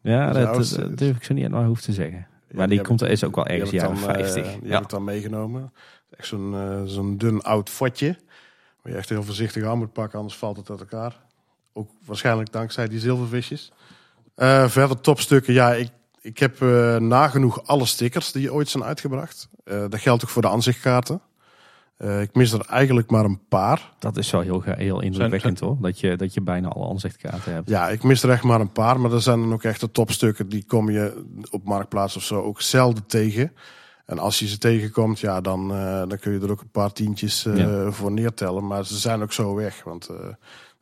[0.02, 2.26] Ja, Dat dat, is dat durf ik zo niet uit mijn hoofd te zeggen.
[2.48, 4.44] Ja, Maar die, komt er is ook wel ergens jaren dan, eh, 50.
[4.44, 4.74] die ja.
[4.74, 5.72] heb ik dan meegenomen.
[6.16, 8.16] Echt zo'n eh, zo'n dun oud fotje.
[8.82, 11.20] Waar je echt heel voorzichtig aan moet pakken, anders valt het uit elkaar.
[11.72, 13.72] Ook waarschijnlijk dankzij die zilvervisjes.
[14.34, 15.52] Eh, verder topstukken.
[15.52, 19.48] Ja, ik, ik heb eh, nagenoeg alle stickers die ooit zijn uitgebracht.
[19.64, 21.20] Eh, dat geldt ook voor de aanzichtkaarten.
[21.98, 23.92] Eh, ik mis er eigenlijk maar een paar.
[23.98, 25.76] Dat is wel heel, heel indrukwekkend hoor.
[25.80, 27.68] Dat je, dat je bijna alle aanzichtkaarten hebt.
[27.68, 29.00] Ja, ik mis er echt maar een paar.
[29.00, 30.48] Maar er zijn dan ook echt de topstukken.
[30.48, 33.52] Die kom je op Marktplaats of zo ook zelden tegen.
[34.08, 36.92] En als je ze tegenkomt, ja, dan, eh, dan kun je er ook een paar
[36.92, 37.90] tientjes eh, Ja.
[37.90, 38.66] voor neertellen.
[38.66, 39.82] Maar ze zijn ook zo weg.
[39.84, 40.16] Want eh,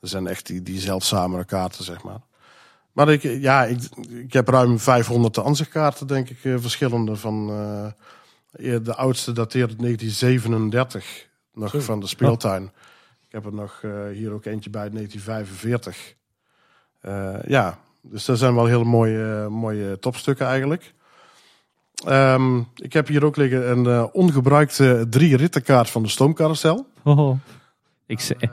[0.00, 2.20] er zijn echt die, die zeldzamere kaarten, zeg maar.
[2.92, 7.16] Maar ik, ja, ik, ik heb ruim 500 aanzichtkaarten, denk ik, verschillende.
[7.16, 7.46] Van,
[8.58, 12.62] de oudste dateert uit 1937, nog van de speeltuin.
[13.26, 16.14] Ik heb er nog hier ook eentje bij uit 1945.
[17.00, 20.94] Eh, ja, dus dat zijn wel hele mooie, mooie topstukken eigenlijk.
[22.04, 26.86] Ehm, ik heb hier ook liggen een eh, ongebruikte drie rittenkaart van de stoomcarousel.
[27.04, 27.38] Oh,
[28.06, 28.48] ik, ze-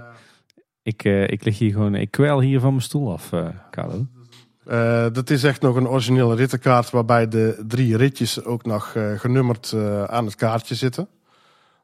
[0.84, 4.06] ik, eh, ik lig hier gewoon, ik kwel hier van mijn stoel af, eh Carlo.
[4.66, 9.20] Eh, dat is echt nog een originele rittenkaart waarbij de drie ritjes ook nog eh,
[9.20, 11.08] genummerd eh, aan het kaartje zitten.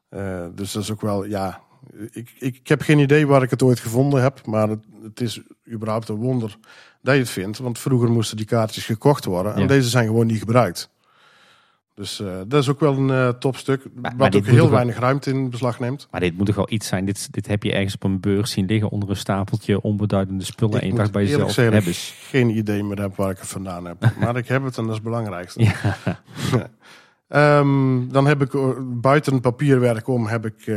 [0.08, 1.60] Eh, dus dat is ook wel, ja,
[2.10, 5.20] ik, ik, ik heb geen idee waar ik het ooit gevonden heb, maar het, het
[5.20, 5.40] is
[5.72, 6.56] überhaupt een wonder
[7.02, 7.58] dat je het vindt.
[7.58, 9.66] Want vroeger moesten die kaartjes gekocht worden en Ja.
[9.66, 10.90] deze zijn gewoon niet gebruikt.
[12.00, 15.30] Dus eh, dat is ook wel een eh, topstuk, maar wat ook heel weinig ruimte
[15.30, 16.08] in beslag neemt.
[16.10, 17.04] Maar dit moet toch wel iets zijn.
[17.04, 20.76] Dit, dit heb je ergens op een beurs zien liggen onder een stapeltje onbeduidende spullen.
[20.76, 21.96] Ik En je dacht bij jezelf, hebben ik
[22.28, 24.12] geen idee meer heb waar ik het vandaan heb.
[24.20, 25.62] maar ik heb het en dat is het belangrijkste.
[25.62, 25.96] Ja.
[27.28, 30.76] Ehm, dan heb ik eh, buiten het papierwerk om heb ik eh,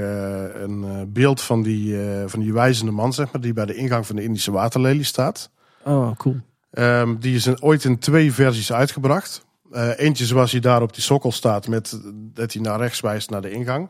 [0.61, 3.75] een eh, beeld van die, eh, van die wijzende man, zeg maar, die bij de
[3.75, 5.49] ingang van de Indische waterlelie staat.
[5.83, 6.35] Oh, cool.
[6.71, 9.45] Ehm, die is in- ooit in twee versies uitgebracht.
[9.73, 13.29] Eh, eentje zoals hij daar op die sokkel staat, met dat hij naar rechts wijst
[13.29, 13.89] naar de ingang.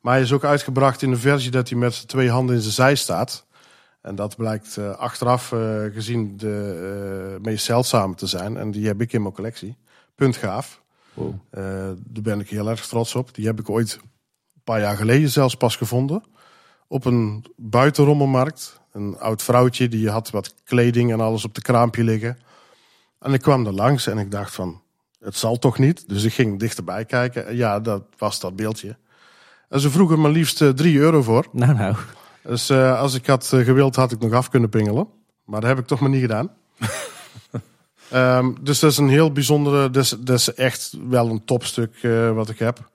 [0.00, 2.60] Maar hij is ook uitgebracht in een versie dat hij met zijn twee handen in
[2.60, 3.46] zijn zij staat.
[4.04, 8.56] En dat blijkt eh, achteraf eh, gezien de meest zeldzame te zijn.
[8.56, 9.76] En die heb ik in mijn collectie.
[10.14, 10.82] Puntgaaf.
[11.14, 11.34] Wow.
[11.50, 11.62] Eh,
[11.96, 13.34] daar ben ik heel erg trots op.
[13.34, 13.98] Die heb ik ooit
[14.54, 16.24] een paar jaar geleden zelfs pas gevonden.
[16.86, 18.80] Op een buitenrommelmarkt.
[18.92, 22.38] Een oud vrouwtje die had wat kleding en alles op de kraampje liggen.
[23.18, 24.82] En ik kwam er langs en ik dacht van,
[25.24, 26.08] het zal toch niet?
[26.08, 27.46] Dus ik ging dichterbij kijken.
[27.46, 28.96] En ja, dat was dat beeldje.
[29.68, 31.46] En ze vroegen maar liefst eh, 3 euro voor.
[31.52, 31.94] Nou, nou.
[32.42, 35.08] Dus eh, als ik had eh, gewild, had ik nog af kunnen pingelen.
[35.44, 36.50] Maar dat heb ik toch maar niet gedaan.
[38.10, 41.94] Ehm, dus dat is een heel bijzondere, dat is, dat is echt wel een topstuk
[42.02, 42.90] eh, wat ik heb.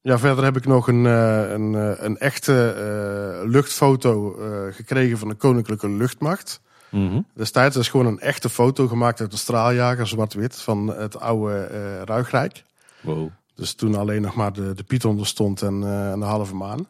[0.00, 5.18] Ja, verder heb ik nog een, eh, een, eh, een echte eh, luchtfoto eh, gekregen
[5.18, 6.60] van de Koninklijke Luchtmacht.
[6.92, 7.20] Mhm.
[7.34, 12.02] Destijds is gewoon een echte foto gemaakt uit de straaljager, zwart-wit, van het oude eh
[12.04, 12.62] Ruigrijk.
[13.00, 13.28] Wow.
[13.54, 16.54] Dus toen alleen nog maar de, de Python er stond en, eh, en de halve
[16.54, 16.86] maan.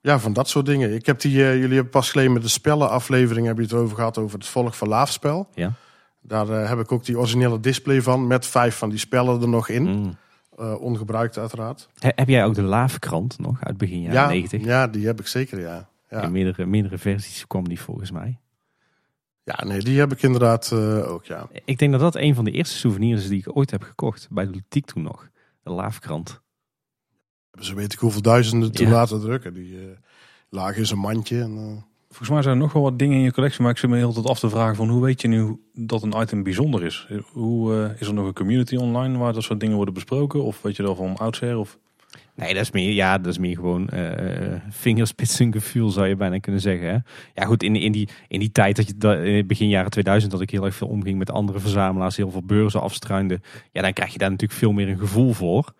[0.00, 0.94] Ja, van dat soort dingen.
[0.94, 3.96] Ik heb die, eh, jullie hebben pas geleden met de spellenaflevering heb je het over
[3.96, 5.48] gehad over het Volk van Laafspel.
[5.54, 5.72] Ja.
[6.20, 9.68] Daar heb ik ook die originele display van met vijf van die spellen er nog
[9.68, 9.82] in.
[9.82, 10.16] Mm.
[10.58, 11.88] Eh, ongebruikt uiteraard.
[11.98, 14.64] He- Heb jij ook de Laafkrant nog uit begin jaren ja, 90?
[14.64, 15.88] ja, die heb ik zeker, ja.
[16.10, 18.38] Ja, In meerdere, meerdere versies kwam die volgens mij.
[19.46, 21.48] Ja nee, die heb ik inderdaad eh, ook, ja.
[21.64, 24.28] Ik denk dat dat een van de eerste souvenirs is die ik ooit heb gekocht.
[24.30, 25.28] Bij de Lutiek toen nog.
[25.62, 26.40] De Laafkrant.
[27.60, 28.92] Ze weet ik hoeveel duizenden toen Ja.
[28.92, 29.54] laten drukken.
[29.54, 29.84] Die eh,
[30.48, 31.40] lagen in zijn mandje.
[31.40, 33.78] En, eh, Volgens mij zijn er nog wel wat dingen in je collectie, maar ik
[33.78, 36.42] zit me heel tijd af te vragen van hoe weet je nu dat een item
[36.42, 37.08] bijzonder is?
[37.32, 40.42] Hoe, eh, is er nog een community online waar dat soort dingen worden besproken?
[40.44, 41.56] Of weet je dat van oudsher?
[41.56, 41.78] Of...
[42.36, 46.60] Nee, dat is meer, ja, dat is meer gewoon eh vingerspitsengevoel zou je bijna kunnen
[46.60, 46.88] zeggen.
[46.88, 46.98] Hè?
[47.34, 50.32] Ja goed, in, in, die, in die tijd, dat je, dat, in begin jaren 2000,
[50.32, 53.40] dat ik heel erg veel omging met andere verzamelaars, heel veel beurzen afstruinde.
[53.72, 55.72] Ja, dan krijg je daar natuurlijk veel meer een gevoel voor.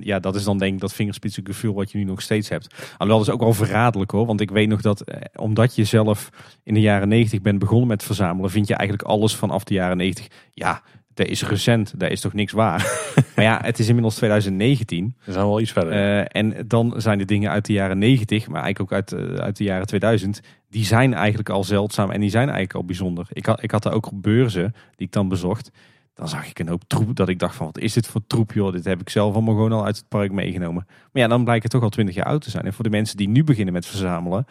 [0.00, 2.74] Ja, dat is dan denk ik dat vingerspitsengevoel wat je nu nog steeds hebt.
[2.90, 4.26] Alhoewel, dat is ook wel verraderlijk hoor.
[4.26, 6.28] Want ik weet nog dat, eh, omdat je zelf
[6.62, 9.96] in de jaren 90 bent begonnen met verzamelen, vind je eigenlijk alles vanaf de jaren
[9.96, 10.26] 90.
[10.52, 10.82] Ja,
[11.16, 13.10] dat is recent, daar is toch niks waar.
[13.36, 15.14] maar ja, het is inmiddels 2019.
[15.24, 15.92] We zijn wel iets verder.
[15.92, 19.34] Eh, en dan zijn de dingen uit de jaren 90, maar eigenlijk ook uit, eh,
[19.34, 20.40] uit de jaren 2000,
[20.70, 23.26] die zijn eigenlijk al zeldzaam en die zijn eigenlijk al bijzonder.
[23.32, 25.70] Ik had, ik had daar ook op beurzen die ik dan bezocht.
[26.14, 28.52] Dan zag ik een hoop troep dat ik dacht van wat is dit voor troep
[28.52, 28.72] joh.
[28.72, 30.86] Dit heb ik zelf allemaal gewoon al uit het park meegenomen.
[30.86, 32.64] Maar ja, dan blijkt het toch al 20 jaar oud te zijn.
[32.64, 34.46] En voor de mensen die nu beginnen met verzamelen,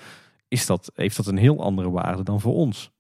[0.48, 2.92] is dat, heeft dat een heel andere waarde dan voor ons.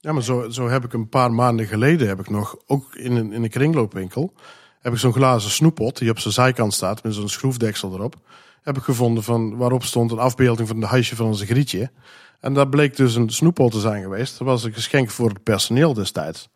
[0.00, 3.16] Ja, maar zo, zo heb ik een paar maanden geleden heb ik nog, ook in
[3.16, 4.32] een, in een kringloopwinkel,
[4.80, 8.14] heb ik zo'n glazen snoeppot die op zijn zijkant staat met zo'n schroefdeksel erop.
[8.62, 11.90] Heb ik gevonden van waarop stond een afbeelding van de huisje van onze grietje.
[12.40, 14.38] En dat bleek dus een snoeppot te zijn geweest.
[14.38, 16.48] Dat was een geschenk voor het personeel destijds.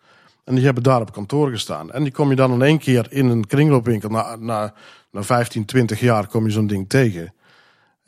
[0.44, 1.92] En die hebben daar op kantoor gestaan.
[1.92, 4.08] En die kom je dan in één keer in een kringloopwinkel.
[4.08, 4.74] Na, na,
[5.10, 7.34] na 15, 20 jaar kom je zo'n ding tegen.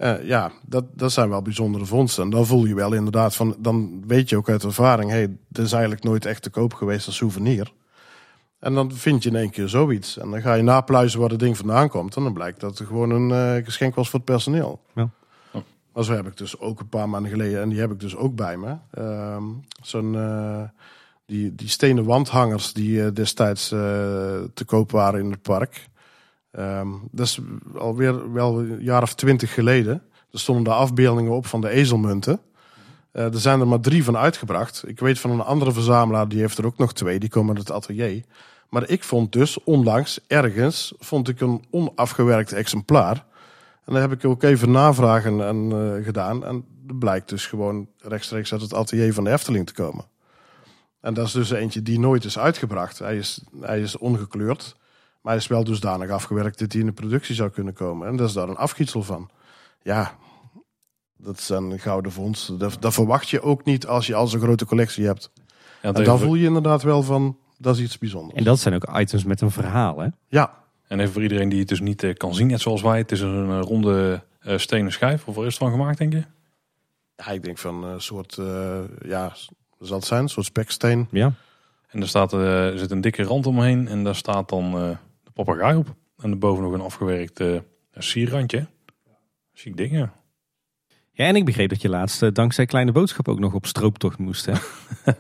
[0.05, 2.25] Eh, ja, dat, dat zijn wel bijzondere vondsten.
[2.25, 5.37] En dan voel je wel inderdaad van, dan weet je ook uit ervaring, hé, hey,
[5.49, 7.73] dit is eigenlijk nooit echt te koop geweest als souvenir.
[8.59, 10.19] En dan vind je in één keer zoiets.
[10.19, 12.17] En dan ga je napluizen waar het ding vandaan komt.
[12.17, 14.81] En dan blijkt dat het gewoon een eh, geschenk was voor het personeel.
[14.95, 15.11] Ja.
[15.93, 18.17] Maar zo heb ik dus ook een paar maanden geleden, en die heb ik dus
[18.17, 18.77] ook bij me.
[18.91, 19.45] Ehm,
[19.83, 20.63] Zo'n eh,
[21.27, 23.79] die, die stenen wandhangers die eh, destijds eh,
[24.55, 25.89] te koop waren in het park.
[26.55, 27.39] Ehm, dat is
[27.77, 30.03] alweer wel een jaar of twintig geleden.
[30.31, 32.41] Er stonden daar afbeeldingen op van de ezelmunten.
[33.13, 34.85] Eh, er zijn er maar drie van uitgebracht.
[34.87, 37.19] Ik weet van een andere verzamelaar, die heeft er ook nog twee.
[37.19, 38.25] Die komen uit het atelier.
[38.69, 43.25] Maar ik vond dus onlangs ergens vond ik een onafgewerkt exemplaar.
[43.85, 46.45] En daar heb ik ook even navragen en, eh, gedaan.
[46.45, 50.05] En er blijkt dus gewoon rechtstreeks uit het atelier van de Efteling te komen.
[51.01, 52.99] En dat is dus eentje die nooit is uitgebracht.
[52.99, 54.77] Hij is, hij is ongekleurd.
[55.25, 58.09] Maar hij is wel dusdanig afgewerkt dat hij in de productie zou kunnen komen.
[58.09, 59.31] En dat is daar een afgietsel van.
[59.83, 60.16] Ja,
[61.16, 62.59] dat zijn gouden vondsten.
[62.59, 65.31] Dat, dat verwacht je ook niet als je al zo'n grote collectie hebt.
[65.83, 68.39] Ja, En dan voel je inderdaad wel van, dat is iets bijzonders.
[68.39, 70.09] En dat zijn ook items met een verhaal hè.
[70.29, 70.55] Ja,
[70.87, 72.99] en even voor iedereen die het dus niet eh, kan zien, net zoals wij.
[72.99, 75.29] Het is een eh, ronde eh, stenen schijf.
[75.29, 76.25] Of waar is het van gemaakt, denk je?
[77.16, 79.33] ja ik denk van een soort, eh, ja,
[79.81, 80.22] zal het zijn?
[80.22, 81.09] Een soort speksteen.
[81.11, 81.33] Ja.
[81.89, 84.97] En er, staat, er zit een dikke rand omheen en daar staat dan eh,
[85.35, 85.95] papegaai op.
[86.16, 87.59] En daarboven nog een afgewerkt eh
[87.93, 88.66] sierrandje.
[89.53, 90.12] Ziek ding, ja.
[91.11, 94.18] Ja, en ik begreep dat je laatst eh, dankzij Kleine Boodschap ook nog op strooptocht
[94.18, 94.47] moest.
[94.47, 94.53] Hè?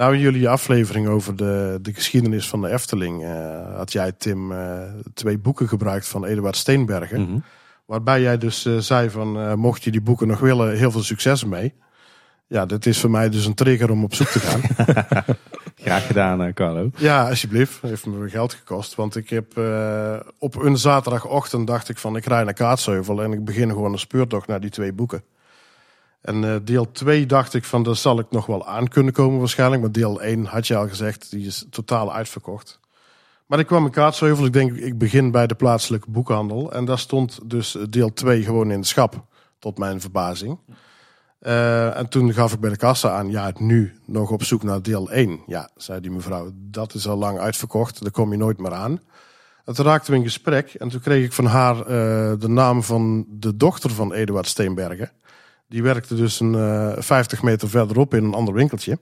[0.00, 4.52] Nou, in jullie aflevering over de, de geschiedenis van de Efteling eh, had jij, Tim,
[4.52, 4.82] eh,
[5.14, 7.20] twee boeken gebruikt van Eduard Steenbergen.
[7.20, 7.38] Mhm.
[7.86, 11.44] Waarbij jij dus zei van, eh, mocht je die boeken nog willen, heel veel succes
[11.44, 11.74] mee.
[12.46, 14.60] Ja, dit is voor mij dus een trigger om op zoek te gaan.
[15.82, 16.90] Graag gedaan, eh, Carlo.
[16.96, 17.80] ja, alsjeblieft.
[17.80, 18.94] Heeft me geld gekost.
[18.94, 23.32] Want ik heb eh, op een zaterdagochtend dacht ik van, ik rij naar Kaatsheuvel en
[23.32, 25.22] ik begin gewoon een speurtocht naar die twee boeken.
[26.20, 29.38] En eh, deel 2 dacht ik van, daar zal ik nog wel aan kunnen komen
[29.38, 29.82] waarschijnlijk.
[29.82, 32.80] Maar deel 1 had je al gezegd, die is totaal uitverkocht.
[33.46, 36.72] Maar ik kwam in Kaatsheuvel, ik denk ik begin bij de plaatselijke boekhandel.
[36.72, 39.24] En daar stond dus deel 2 gewoon in het schap,
[39.58, 40.58] tot mijn verbazing.
[41.40, 44.82] Eh, en toen gaf ik bij de kassa aan, ja, nu nog op zoek naar
[44.82, 45.40] deel 1.
[45.46, 49.00] Ja, zei die mevrouw, dat is al lang uitverkocht, daar kom je nooit meer aan.
[49.64, 51.84] En toen raakten we in gesprek en toen kreeg ik van haar eh,
[52.38, 55.10] de naam van de dochter van Eduard Steenbergen.
[55.68, 58.98] Die werkte dus een eh 50 meter verderop in een ander winkeltje.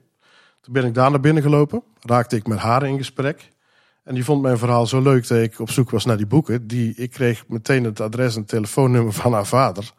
[0.61, 3.51] Toen ben ik daar naar binnen gelopen, raakte ik met haar in gesprek.
[4.03, 6.67] En die vond mijn verhaal zo leuk dat ik op zoek was naar die boeken.
[6.67, 9.93] Die, ik kreeg meteen het adres en telefoonnummer van haar vader.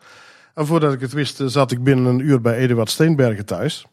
[0.54, 3.86] En voordat ik het wist, eh, zat ik binnen een uur bij Eduard Steenbergen thuis.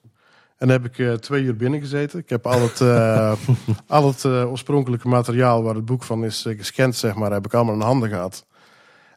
[0.58, 2.20] En heb ik eh, twee uur binnen gezeten.
[2.20, 3.32] Ik heb al het, eh,
[3.88, 7.54] al het eh, oorspronkelijke materiaal waar het boek van is gescand, zeg maar, heb ik
[7.54, 8.46] allemaal in handen gehad.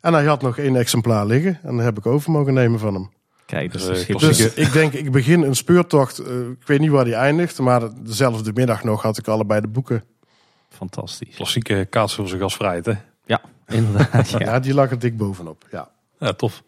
[0.00, 1.58] En hij had nog één exemplaar liggen.
[1.62, 3.10] En dat heb ik over mogen nemen van hem.
[3.46, 6.18] Kijk, dat is Dus ik denk, ik begin een speurtocht.
[6.60, 7.58] ik weet niet waar die eindigt.
[7.58, 10.04] Maar dezelfde middag nog had ik allebei de boeken.
[10.68, 11.34] Fantastisch.
[11.36, 12.92] Klassieke Kaatsheuvelse gasvrijheid, hè?
[13.24, 14.30] Ja, inderdaad.
[14.30, 14.58] Ja, Ja.
[14.58, 15.64] die lag er dik bovenop.
[15.70, 15.90] Ja.
[16.18, 16.62] Ja, tof.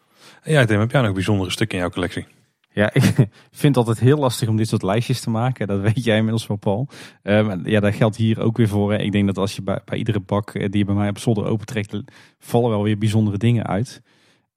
[0.44, 2.26] Jij, Tim, heb jij nog bijzondere stukken in jouw collectie?
[2.72, 3.02] Ja, ik
[3.50, 5.66] vind het altijd heel lastig om dit soort lijstjes te maken.
[5.66, 6.88] Dat weet jij inmiddels wel, Paul.
[7.22, 8.94] Um, ja, dat geldt hier ook weer voor.
[8.94, 11.18] Ik denk dat als je bij, bij iedere bak eh, die je bij mij op
[11.18, 11.96] zolder opentrekt,
[12.38, 14.02] vallen wel weer bijzondere dingen uit.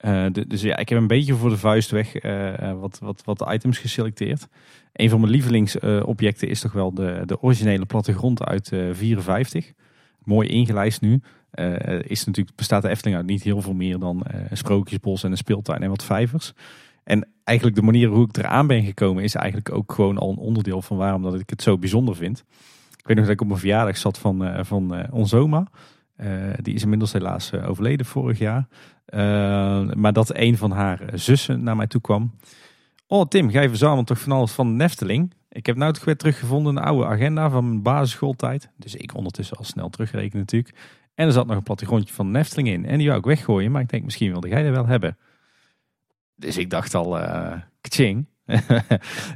[0.00, 2.12] Uh, dus ja, ik heb een beetje voor de vuist weg
[2.80, 4.48] wat, wat, wat items geselecteerd.
[4.92, 9.72] Een van mijn lievelingsobjecten is toch wel de, de originele plattegrond uit 54.
[10.24, 11.20] Mooi ingelijst nu.
[12.06, 15.36] Is natuurlijk, bestaat de Efteling uit niet heel veel meer dan een sprookjesbos en een
[15.36, 16.52] speeltuin en wat vijvers.
[17.04, 20.36] En eigenlijk de manier hoe ik eraan ben gekomen is eigenlijk ook gewoon al een
[20.36, 22.44] onderdeel van waarom dat ik het zo bijzonder vind.
[22.96, 25.66] Ik weet nog dat ik op mijn verjaardag zat van, uh, van uh, onze oma.
[26.16, 28.66] Uh, die is inmiddels helaas overleden vorig jaar.
[29.94, 32.34] maar dat een van haar zussen naar mij toe kwam.
[33.06, 35.32] Oh Tim, jij verzamelt toch van alles van Nefteling?
[35.48, 38.70] Ik heb nou toch weer teruggevonden een oude agenda van mijn basisschooltijd.
[38.76, 40.74] Dus ik ondertussen al snel terugrekenen natuurlijk.
[41.16, 42.86] En er zat nog een plattegrondje van de Nefteling in.
[42.86, 45.16] En die wou ik weggooien, maar ik denk misschien wilde jij dat wel hebben.
[46.34, 48.26] Dus ik dacht al, uh, kaching.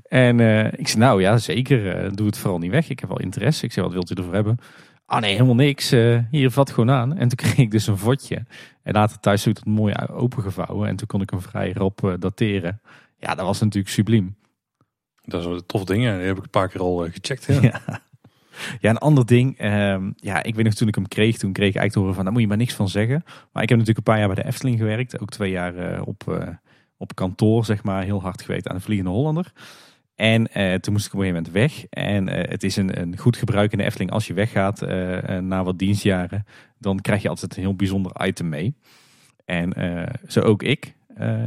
[0.08, 2.04] en uh, ik zei, nou ja, zeker.
[2.04, 2.88] Uh, doe het vooral niet weg.
[2.88, 3.64] Ik heb wel interesse.
[3.64, 4.58] Ik zei, wat wilt u ervoor hebben?
[5.06, 5.90] Ah nee, helemaal niks.
[6.30, 7.16] hier, vat gewoon aan.
[7.16, 8.44] En toen kreeg ik dus een vodje.
[8.82, 10.88] En later thuis heb ik het mooi opengevouwen.
[10.88, 12.80] En toen kon ik hem vrij rap dateren.
[13.18, 14.36] Ja, dat was natuurlijk subliem.
[15.24, 16.00] Dat is een tof ding.
[16.00, 17.46] Die heb ik een paar keer al gecheckt.
[17.52, 17.60] Ja.
[17.60, 18.02] ja.
[18.80, 19.58] Ja, een ander ding.
[19.58, 22.14] Ehm, ja, ik weet nog toen ik hem kreeg, toen kreeg ik eigenlijk te horen
[22.14, 23.22] van, daar moet je maar niks van zeggen.
[23.24, 25.20] Maar ik heb natuurlijk een paar jaar bij de Efteling gewerkt.
[25.20, 26.24] Ook twee jaar op
[27.00, 29.52] op kantoor, zeg maar, heel hard gewerkt aan de Vliegende Hollander.
[30.14, 31.86] En eh, toen moest ik op een gegeven moment weg.
[31.90, 34.10] En eh, het is een, een goed gebruik in de Efteling.
[34.10, 34.80] Als je weggaat
[35.40, 36.44] na wat dienstjaren,
[36.78, 38.76] dan krijg je altijd een heel bijzonder item mee.
[39.44, 39.72] En
[40.26, 40.96] zo ook ik,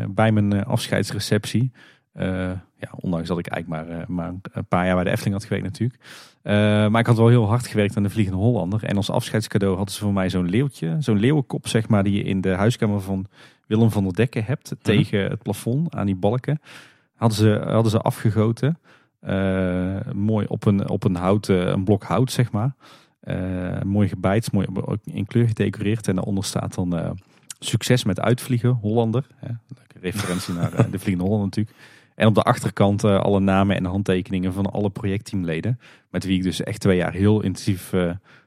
[0.10, 1.72] bij mijn afscheidsreceptie.
[2.14, 5.66] ja, ondanks dat ik eigenlijk maar, maar een paar jaar bij de Efteling had gewerkt
[5.66, 6.00] natuurlijk.
[6.44, 8.84] Maar ik had wel heel hard gewerkt aan de Vliegende Hollander.
[8.84, 10.96] En als afscheidscadeau hadden ze voor mij zo'n leeuwtje.
[11.00, 13.26] Zo'n leeuwenkop, zeg maar, die je in de huiskamer van
[13.68, 14.82] Willem van der Dekken hebt mhm.
[14.82, 16.62] tegen het plafond aan die balken.
[17.16, 18.80] Hadden ze, hadden ze afgegoten.
[19.28, 22.76] Uh, mooi op een, op een, hout, een blok hout, zeg maar.
[23.86, 24.68] Mooi gebijt, mooi
[25.04, 26.08] in kleur gedecoreerd.
[26.08, 27.18] En daaronder staat dan
[27.60, 29.28] succes met uitvliegen, Hollander.
[29.36, 29.54] Hè?
[30.02, 31.78] Referentie naar de Vliegende Hollander natuurlijk.
[32.16, 35.80] En op de achterkant alle namen en handtekeningen van alle projectteamleden.
[36.10, 37.94] Met wie ik dus echt twee jaar heel intensief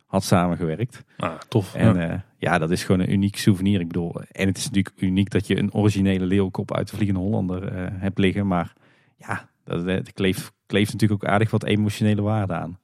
[0.06, 1.04] had samengewerkt.
[1.16, 1.74] Ah, tof.
[1.74, 2.12] En ja.
[2.12, 2.58] Uh, ja.
[2.58, 3.80] dat is gewoon een uniek souvenir.
[3.80, 7.22] Ik bedoel, en het is natuurlijk uniek dat je een originele leeuwkop uit de Vliegende
[7.22, 8.46] Hollander hebt liggen.
[8.46, 8.72] Maar
[9.16, 12.78] ja, dat, dat kleeft, kleeft natuurlijk ook aardig wat emotionele waarde aan.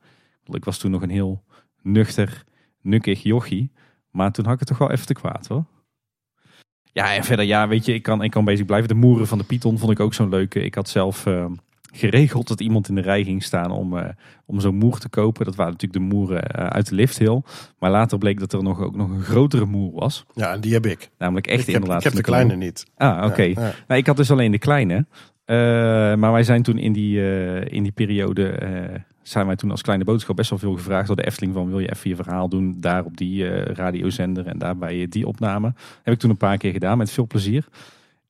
[0.45, 1.45] Ik was toen nog een heel
[1.83, 2.45] nuchter,
[2.81, 3.73] nukkig jochie.
[4.11, 5.65] Maar toen had ik het toch wel even te kwaad hoor.
[6.93, 8.89] Ja, en verder, ja, weet je, ik kan, ik kan bezig blijven.
[8.89, 10.65] De moeren van de Python vond ik ook zo'n leuke.
[10.65, 11.27] Ik had zelf...
[11.27, 11.45] Uh,
[11.95, 14.05] geregeld dat iemand in de rij ging staan om, uh,
[14.47, 15.45] om zo'n moer te kopen.
[15.45, 17.43] Dat waren natuurlijk de moeren uh, uit de lifthill.
[17.79, 20.25] Maar later bleek dat er nog, ook nog een grotere moer was.
[20.35, 21.11] Ja, en die heb ik.
[21.19, 21.99] Namelijk echt ik heb, inderdaad.
[21.99, 22.87] Ik heb de kleine niet.
[22.97, 23.43] Ah, oké.
[23.43, 23.75] Ja, ja.
[23.87, 24.95] nou, ik had dus alleen de kleine.
[24.95, 25.57] Uh,
[26.15, 27.21] maar wij zijn toen in die,
[27.65, 28.59] in die periode,
[29.23, 31.79] zijn wij toen als kleine boodschap best wel veel gevraagd door de Efteling van wil
[31.79, 35.75] je even je verhaal doen daar op die radiozender en daarbij die opname.
[36.03, 37.69] Heb ik toen een paar keer gedaan met veel plezier.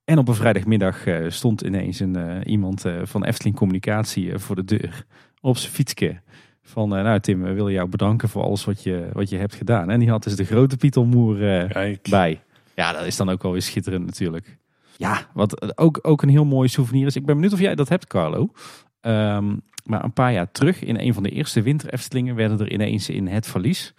[0.04, 4.56] En op een vrijdagmiddag uh, stond ineens een, uh, iemand uh, van Efteling Communicatie voor
[4.56, 5.04] de deur
[5.40, 6.20] op zijn fietsje.
[6.62, 9.90] Van, nou Tim, we willen jou bedanken voor alles wat je, wat je hebt gedaan.
[9.90, 11.36] En die had dus de grote Pietelmoer
[12.10, 12.40] bij.
[12.74, 14.58] Ja, dat is dan ook wel weer schitterend natuurlijk.
[14.96, 17.16] Ja, wat ook, ook een heel mooi souvenir is.
[17.16, 18.48] Ik ben benieuwd of jij dat hebt, Carlo.
[19.00, 22.72] Um, maar een paar jaar terug, in een van de eerste winter Eftelingen, werden er
[22.72, 23.94] ineens in het verlies...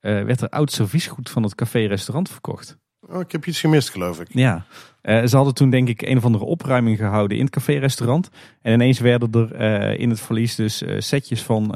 [0.00, 2.78] werd er oud serviesgoed van het café-restaurant verkocht.
[3.08, 4.28] Oh, ik heb iets gemist, geloof ik.
[4.30, 4.64] Ja,
[5.02, 8.30] uh, ze hadden toen denk ik een of andere opruiming gehouden in het café-restaurant.
[8.60, 11.70] En ineens werden er uh, in het verlies dus setjes van,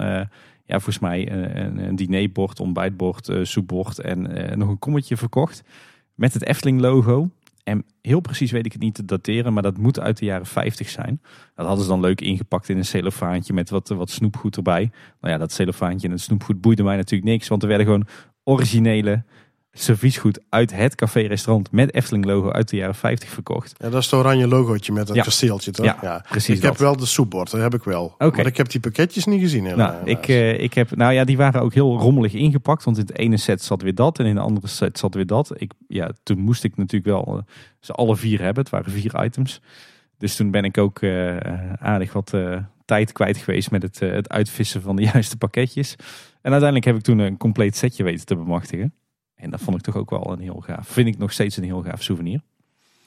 [0.65, 4.23] ja, volgens mij een, een dinerbord, ontbijtbord, soepbord en
[4.59, 5.63] nog een kommetje verkocht.
[6.15, 7.31] Met het Efteling-logo.
[7.67, 10.47] En heel precies weet ik het niet te dateren, maar dat moet uit de jaren
[10.47, 11.21] 50 zijn.
[11.55, 14.91] Dat hadden ze dan leuk ingepakt in een cellofaantje met wat, wat snoepgoed erbij.
[15.21, 18.07] Nou ja, dat cellofaantje en het snoepgoed boeide mij natuurlijk niks, want er werden gewoon
[18.45, 19.25] originele
[19.79, 23.75] serviesgoed uit het café-restaurant met Efteling-logo uit de jaren 50 verkocht.
[23.79, 25.87] Ja, dat is het oranje logootje met dat kasteeltje, toch?
[25.87, 26.25] Ja, ja.
[26.29, 28.05] precies Ik heb wel de soepbord, dat heb ik wel.
[28.05, 28.31] Okay.
[28.31, 29.63] Maar ik heb die pakketjes niet gezien.
[29.63, 33.07] Nou, ik, uh, ik heb, nou ja, die waren ook heel rommelig ingepakt, want in
[33.07, 35.51] het ene set zat weer dat en in de andere set zat weer dat.
[35.55, 37.43] Ik, ja, toen moest ik natuurlijk wel uh,
[37.81, 38.63] ze alle vier hebben.
[38.63, 39.61] Het waren vier items.
[40.19, 41.37] Dus toen ben ik ook uh,
[41.79, 42.35] aardig wat
[42.85, 45.97] tijd kwijt geweest met het, het uitvissen van de juiste pakketjes.
[46.43, 48.95] En uiteindelijk heb ik toen een compleet setje weten te bemachtigen.
[49.37, 50.89] En dat vond ik toch ook wel een heel gaaf.
[50.89, 52.41] Vind ik nog steeds een heel gaaf souvenir.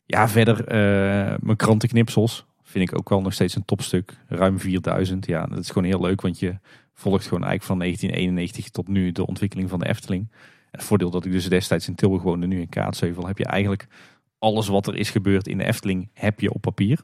[0.06, 2.46] Ja, verder uh, mijn krantenknipsels.
[2.64, 4.18] Vind ik ook wel nog steeds een topstuk.
[4.28, 5.26] Ruim 4000.
[5.26, 6.22] Ja, dat is gewoon heel leuk.
[6.22, 6.58] Want je
[6.94, 10.32] volgt gewoon eigenlijk van 1991 tot nu de ontwikkeling van de Efteling.
[10.72, 13.88] Het voordeel dat ik dus destijds in Tilburg woonde, nu in Kaatsheuvel, heb je eigenlijk
[14.40, 17.02] alles wat er is gebeurd in de Efteling, heb je op papier.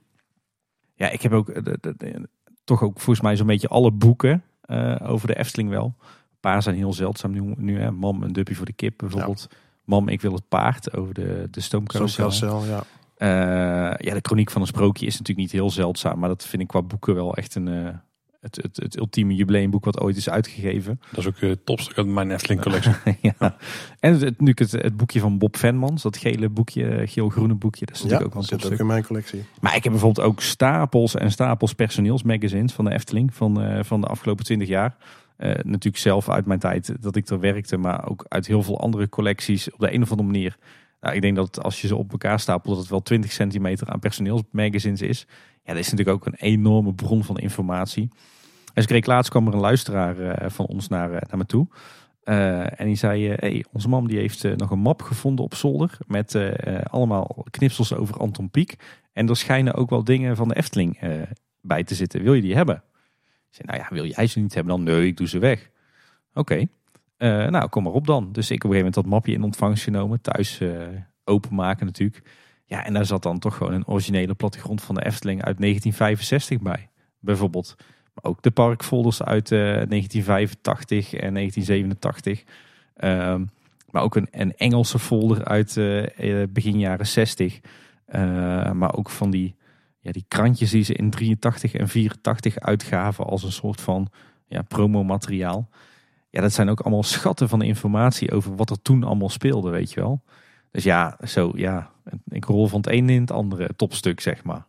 [0.95, 2.29] Ja, ik heb ook eh, de- de- de-
[2.63, 5.95] toch ook volgens mij zo'n beetje alle boeken eh, over de Efteling wel.
[6.45, 7.53] Paar zijn heel zeldzaam nu.
[7.57, 7.91] nu hè.
[7.91, 9.47] Mam, een duppie voor de kip bijvoorbeeld.
[9.83, 12.63] Mam, ik wil het paard over de, de stoomcarousel.
[12.65, 12.83] Ja.
[13.17, 13.27] Eh,
[14.07, 16.19] ja, de chroniek van een sprookje is natuurlijk niet heel zeldzaam.
[16.19, 17.93] Maar dat vind ik qua boeken wel echt een, eh,
[18.45, 20.99] het, het, het ultieme jubileumboek wat ooit is uitgegeven.
[21.09, 22.93] Dat is ook eh, het topstuk uit mijn Efteling collectie.
[23.21, 23.57] ja.
[23.99, 27.85] En het, het, nu het, het boekje van Bob Venmans, dat gele boekje, geel-groene boekje.
[27.85, 29.43] Dat is Ja, natuurlijk ook dat wel zit ook in mijn collectie.
[29.61, 34.01] Maar ik heb bijvoorbeeld ook stapels en stapels personeelsmagazines van de Efteling van, eh, van
[34.01, 34.95] de afgelopen twintig jaar.
[35.37, 38.79] Eh, natuurlijk zelf uit mijn tijd dat ik er werkte, maar ook uit heel veel
[38.79, 40.57] andere collecties op de een of andere manier.
[41.01, 43.89] Nou, ik denk dat als je ze op elkaar stapelt, dat het wel 20 centimeter
[43.89, 45.27] aan personeelsmagazines is.
[45.63, 48.09] Ja, dat is natuurlijk ook een enorme bron van informatie.
[48.73, 51.45] En ik kreeg laatst kwam er een luisteraar eh, van ons naar, eh, naar me
[51.45, 51.67] toe.
[52.23, 56.37] En die zei, hey, onze mam die heeft nog een map gevonden op zolder met
[56.83, 58.75] allemaal knipsels over Anton Pieck.
[59.13, 60.99] En er schijnen ook wel dingen van de Efteling
[61.61, 62.23] bij te zitten.
[62.23, 62.83] Wil je die hebben?
[63.63, 64.83] Nou ja, wil jij ze niet hebben dan?
[64.83, 65.69] Nee, ik doe ze weg.
[66.33, 66.65] Oké,
[67.17, 68.31] Eh, nou kom maar op dan.
[68.31, 70.21] Dus ik op een gegeven moment dat mapje in ontvangst genomen.
[70.21, 70.69] Thuis eh,
[71.23, 72.21] openmaken natuurlijk.
[72.65, 76.61] Ja, en daar zat dan toch gewoon een originele plattegrond van de Efteling uit 1965
[76.61, 76.89] bij.
[77.19, 77.75] Bijvoorbeeld.
[78.13, 82.43] Maar ook de parkfolders uit eh, 1985 en 1987.
[82.95, 83.45] Ehm,
[83.91, 87.59] maar ook een, een Engelse folder uit eh, eh, begin jaren 60.
[88.05, 89.55] Eh, maar ook van die,
[90.05, 94.07] ja, die krantjes die ze in 83 en 84 uitgaven als een soort van
[94.47, 95.69] ja, promomateriaal.
[96.29, 99.91] Ja, dat zijn ook allemaal schatten van informatie over wat er toen allemaal speelde, weet
[99.93, 100.21] je wel.
[100.71, 101.91] Dus ja, zo ja,
[102.29, 104.65] ik rol van het ene in het andere topstuk, zeg maar.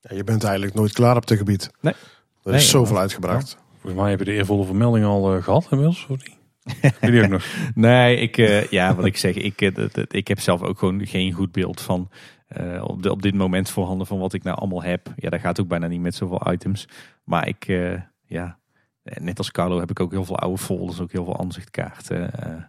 [0.00, 1.70] Ja, je bent eigenlijk nooit klaar op dit gebied.
[1.80, 1.94] Nee.
[2.42, 3.56] Er Nee, is zoveel uitgebracht.
[3.80, 6.06] Volgens mij heb je de eervolle vermelding al eh, gehad inmiddels.
[6.08, 6.36] Of niet?
[6.80, 7.44] Heb je die ook nog?
[7.74, 10.78] Nee, ik, eh, ja, wat ik zeg, ik, eh, dat- dat- ik heb zelf ook
[10.78, 12.08] gewoon geen goed beeld van
[12.54, 15.12] eh, op, de, op dit moment voorhanden van wat ik nou allemaal heb.
[15.16, 16.88] Ja, dat gaat ook bijna niet met zoveel items.
[17.24, 18.58] Maar ik, eh, ja,
[19.02, 22.32] net als Carlo heb ik ook heel veel oude folders, ook heel veel aanzichtkaarten.
[22.32, 22.62] eh.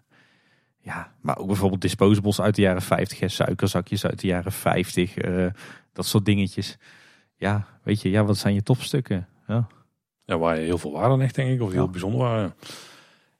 [0.80, 5.18] ja, maar ook bijvoorbeeld disposables uit de jaren 50, hè, suikerzakjes uit de jaren 50,
[5.18, 5.46] eh,
[5.94, 6.78] dat soort dingetjes.
[7.36, 9.28] Ja, weet je, ja, wat zijn je topstukken?
[9.48, 9.68] Ja.
[10.26, 11.62] Ja, waar je heel veel waarde aan echt, denk ik.
[11.62, 11.74] Of Ja.
[11.76, 12.54] heel bijzonder waren.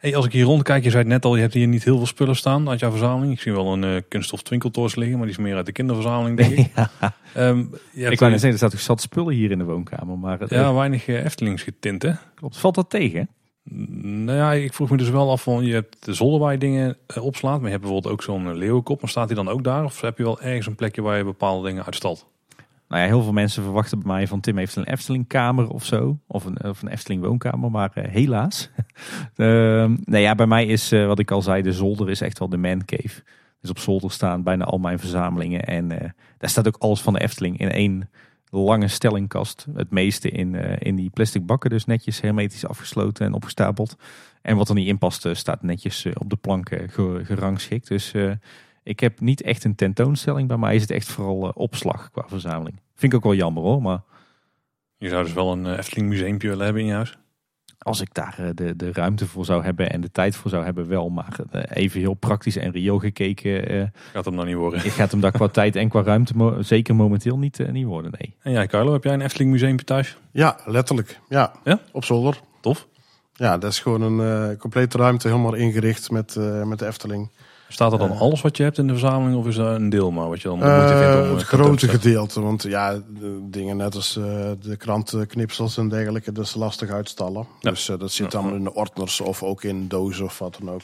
[0.04, 1.98] Hey, als ik hier rondkijk, je zei het net al, je hebt hier niet heel
[1.98, 3.34] veel spullen staan uit jouw verzameling.
[3.34, 6.38] Ik zie wel een eh kunststof twinkeltoors liggen, maar die is meer uit de kinderverzameling,
[6.38, 6.58] denk ik.
[7.94, 10.18] Je hebt, Ik wou net zeggen, er staat toch zat spullen hier in de woonkamer,
[10.18, 12.12] maar het Ja, weinig eh, Eftelings getint, hè?
[12.36, 12.58] klopt.
[12.58, 13.30] Valt dat tegen?
[13.64, 16.58] Nou ja, ik vroeg me dus wel af van, je hebt de zolder waar je
[16.58, 19.02] dingen eh, opslaat, maar je hebt bijvoorbeeld ook zo'n eh, leeuwenkop.
[19.02, 19.84] Maar staat die dan ook daar?
[19.84, 22.28] Of heb je wel ergens een plekje waar je bepaalde dingen uitstalt?
[22.94, 25.86] Nou ja, heel veel mensen verwachten bij mij van Tim heeft een Efteling kamer of
[25.86, 26.20] zo.
[26.28, 28.70] Of een, of een Efteling woonkamer, maar eh, helaas.
[29.36, 32.40] Ehm nou ja, bij mij is, eh, wat ik al zei, de zolder is echt
[32.40, 33.24] wel de man cave.
[33.62, 35.66] Dus op zolder staan bijna al mijn verzamelingen.
[35.66, 38.10] En eh, daar staat ook alles van de Efteling in één
[38.50, 39.68] lange stellingkast.
[39.76, 43.96] Het meeste in, in die plastic bakken, dus netjes hermetisch afgesloten en opgestapeld.
[44.42, 47.88] En wat er niet in past, staat netjes op de planken ge- gerangschikt.
[47.88, 48.14] Dus
[48.84, 50.48] ik heb niet echt een tentoonstelling.
[50.48, 52.83] Bij mij is het echt vooral opslag qua verzameling.
[53.04, 54.02] Vind ik ook wel jammer hoor, maar
[54.98, 57.18] Je zou dus wel een eh, Efteling museumpje willen hebben in je huis.
[57.78, 60.64] als ik daar eh, de, de ruimte voor zou hebben en de tijd voor zou
[60.64, 61.10] hebben, wel.
[61.10, 63.84] Maar eh, even heel praktisch en reëel gekeken, eh
[64.14, 64.80] Gaat hem dan niet worden.
[64.80, 68.12] gaat hem daar qua tijd en qua ruimte mo- zeker momenteel niet, niet worden.
[68.20, 68.36] Nee.
[68.42, 70.18] En jij, Carlo, heb jij een Efteling museumpje thuis?
[70.32, 71.20] Ja, letterlijk.
[71.30, 71.80] Ja, Ja?
[71.92, 72.40] op zolder.
[72.62, 72.88] Tof.
[73.34, 77.32] Ja, dat is gewoon een eh, complete ruimte helemaal ingericht met, eh, met de Efteling.
[77.74, 80.12] Staat er dan alles wat je hebt in de verzameling of is dat een deel
[80.12, 83.78] maar wat je dan vindt om Eh, eh, het grote gedeelte, want ja, de dingen
[83.78, 84.24] net als eh,
[84.62, 87.46] de krantenknipsels en dergelijke, dat is lastig uitstallen.
[87.60, 87.70] Ja.
[87.70, 88.38] Dus dat zit Ja.
[88.38, 90.84] allemaal in de ordners of ook in dozen of wat dan ook.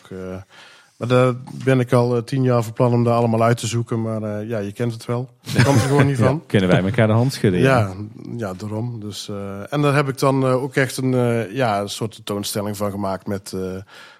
[0.97, 1.33] maar daar
[1.63, 4.57] ben ik al tien jaar van plan om daar allemaal uit te zoeken, maar ja,
[4.57, 5.29] je kent het wel.
[5.41, 6.45] Je kan er gewoon niet van.
[6.45, 7.59] Kunnen wij elkaar de hand schudden?
[7.59, 7.93] Ja,
[8.37, 8.99] ja, daarom.
[8.99, 9.29] Dus,
[9.69, 11.11] en daar heb ik dan ook echt een,
[11.53, 13.55] ja, soort tentoonstelling van gemaakt met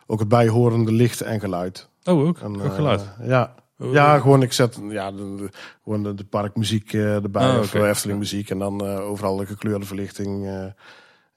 [0.08, 1.89] ook het bijhorende licht en geluid.
[2.04, 2.40] Oh, ook.
[2.40, 3.10] En, ook eh, geluid.
[3.22, 3.54] ja.
[3.82, 5.50] Oh, ja, gewoon ik zet ja, de, de-
[5.84, 7.88] gewoon de, de parkmuziek eh, erbij Ah, of oké.
[7.88, 10.46] Efteling muziek en dan eh, overal de gekleurde verlichting.
[10.48, 10.66] eh,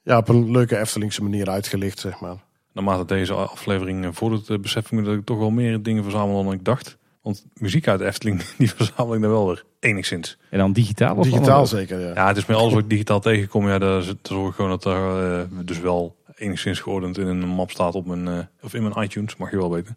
[0.03, 2.37] ja, op een leuke Eftelingse manier uitgelicht, zeg maar.
[2.73, 6.45] Naarmate deze aflevering eh, eh, besef ik me dat ik toch wel meer dingen verzamel
[6.45, 6.97] dan ik dacht.
[7.23, 10.39] Want muziek uit Efteling, die verzamel ik dan wel weer enigszins.
[10.51, 11.17] En dan digitaal?
[11.17, 12.15] of Digitaal zeker, ja.
[12.15, 13.69] Ja, het is met alles wat ik digitaal tegenkom.
[13.69, 17.71] Ja, daar, zorg ik gewoon dat er eh, dus wel enigszins geordend in een map
[17.71, 19.97] staat op mijn, eh, of in mijn iTunes, mag je wel weten.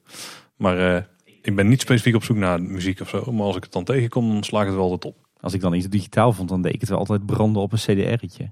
[0.57, 1.01] Maar eh,
[1.41, 3.31] ik ben niet specifiek op zoek naar muziek of zo.
[3.31, 5.27] Maar als ik het dan tegenkom, dan sla ik het wel altijd op.
[5.39, 7.77] Als ik dan iets digitaal vond, dan deed ik het wel altijd branden op een
[7.77, 8.51] CDR'tje.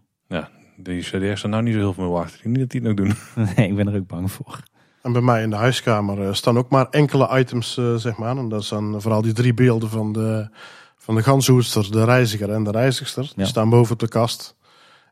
[0.78, 2.34] Die CD's zijn nou niet zo heel veel meer waard.
[2.34, 3.16] Ik denk niet dat die het nog doen.
[3.56, 4.60] Nee, ik ben er ook bang voor.
[5.02, 8.38] En bij mij in de huiskamer eh, staan ook maar enkele items, eh, zeg maar.
[8.38, 10.50] En dat zijn vooral die drie beelden van de,
[10.98, 13.24] van de ganshoedster, de reiziger en de reizigster.
[13.24, 13.46] Die Ja.
[13.46, 14.56] staan boven op de kast.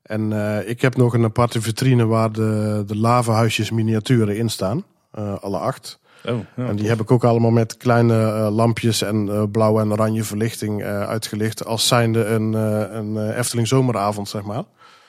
[0.03, 4.83] En eh, ik heb nog een aparte vitrine waar de, de lavahuisjes miniaturen in staan.
[5.11, 5.99] Eh, alle acht.
[6.25, 9.81] Oh, ja, en die heb ik ook allemaal met kleine eh, lampjes en eh, blauwe
[9.81, 11.65] en oranje verlichting eh, uitgelicht.
[11.65, 14.63] Als zijnde een, een Efteling zomeravond, zeg maar.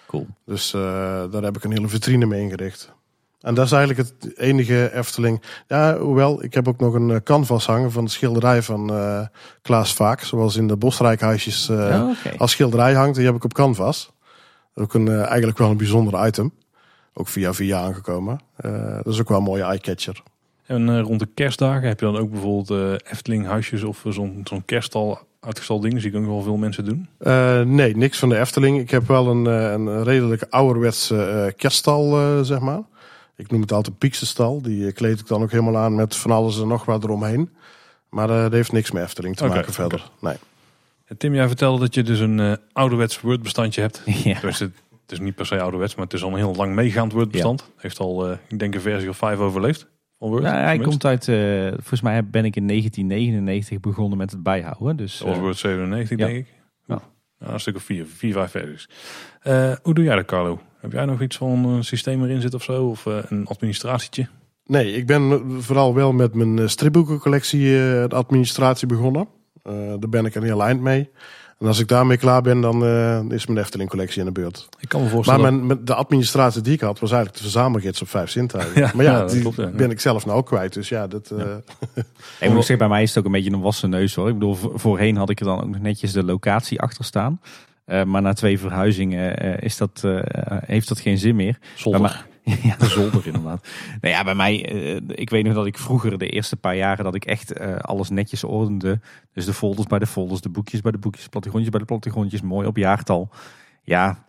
[0.06, 0.26] Cool.
[0.46, 0.70] Dus
[1.30, 2.92] daar heb ik een hele vitrine mee ingericht.
[3.42, 5.42] En dat is eigenlijk het enige Efteling.
[5.68, 9.20] Ja, hoewel, ik heb ook nog een canvas hangen van de schilderij van eh,
[9.62, 10.20] Klaas Vaak.
[10.20, 12.36] Zoals in de Bosrijkhuisjes Oh, oké.
[12.38, 13.16] als schilderij hangt.
[13.16, 14.12] Die heb ik op canvas.
[14.74, 16.52] Ook een, eigenlijk wel een bijzonder item.
[17.14, 18.40] Ook via via aangekomen.
[19.02, 20.22] Dat is ook wel een mooie eyecatcher.
[20.72, 24.12] En eh, rond de kerstdagen heb je dan ook bijvoorbeeld eh, Efteling huisjes of eh,
[24.12, 26.00] zo'n zo'n kerststal uitgestald dingen.
[26.00, 27.08] Zie ik ook wel veel mensen doen.
[27.18, 28.78] Eh, nee, niks van de Efteling.
[28.80, 32.82] Ik heb wel een, eh, een redelijk ouderwetse eh, kerststal, eh, zeg maar.
[33.36, 34.62] Ik noem het altijd Pieksenstal.
[34.62, 37.50] Die kleed ik dan ook helemaal aan met van alles en nog wat eromheen.
[38.08, 40.10] Maar eh, dat heeft niks met Efteling te maken verder.
[40.20, 40.36] Nee.
[41.06, 44.02] En Tim, jij vertelde dat je dus een ouderwets Word-bestandje hebt.
[44.24, 44.40] Ja.
[44.40, 46.74] Dus het, het is niet per se ouderwets, maar het is al een heel lang
[46.74, 47.70] meegaand Word-bestand.
[47.76, 49.86] Heeft al, eh, ik denk, een versie of vijf overleefd.
[50.30, 54.96] Ja, hij komt uit, eh, volgens mij ben ik in 1999 begonnen met het bijhouden.
[54.96, 56.26] Dus, Dat was eh, Word 97, ja.
[56.26, 56.52] denk ik.
[56.86, 57.02] Ja.
[57.38, 58.88] Ja, een stuk of vier, vier, vijf versies.
[59.40, 60.60] Eh, hoe doe jij dat, Carlo?
[60.80, 62.84] Heb jij nog iets van een systeem erin zit of zo?
[62.88, 64.28] Of eh, een administratietje?
[64.66, 69.28] nee, ik ben vooral wel met mijn eh, stripboekencollectie eh, de administratie begonnen.
[69.62, 71.10] Eh, daar ben ik een heel eind mee.
[71.62, 74.68] En als ik daarmee klaar ben, dan eh, is mijn Efteling collectie aan de beurt.
[74.80, 75.42] Ik kan me Maar voorstellen...
[75.42, 78.80] mijn, mijn- de administratie die ik had, was eigenlijk de verzamelgids op vijf zintuigen.
[78.80, 79.66] Ja, maar ja, die klopt, ja.
[79.70, 80.72] ben ik zelf nou ook kwijt.
[80.72, 81.30] Dus ja, dat...
[81.30, 81.38] eh,
[82.40, 84.28] Ik moet zeggen, bij mij is het ook een beetje een wassen neus hoor.
[84.28, 87.40] Ik bedoel, vo- voorheen had ik er dan ook nog netjes de locatie achter staan.
[87.84, 90.18] Eh, maar na twee verhuizingen eh, is dat, eh,
[90.64, 91.58] heeft dat geen zin meer.
[92.62, 93.68] Ja, de zolder inderdaad.
[94.00, 97.04] Nou ja, bij mij, eh, ik weet nog dat ik vroeger de eerste paar jaren
[97.04, 99.00] dat ik echt eh, alles netjes ordende.
[99.32, 102.40] Dus de folders bij de folders, de boekjes bij de boekjes, plattegrondjes bij de plattegrondjes,
[102.42, 103.28] mooi op jaartal.
[103.82, 104.24] Ja,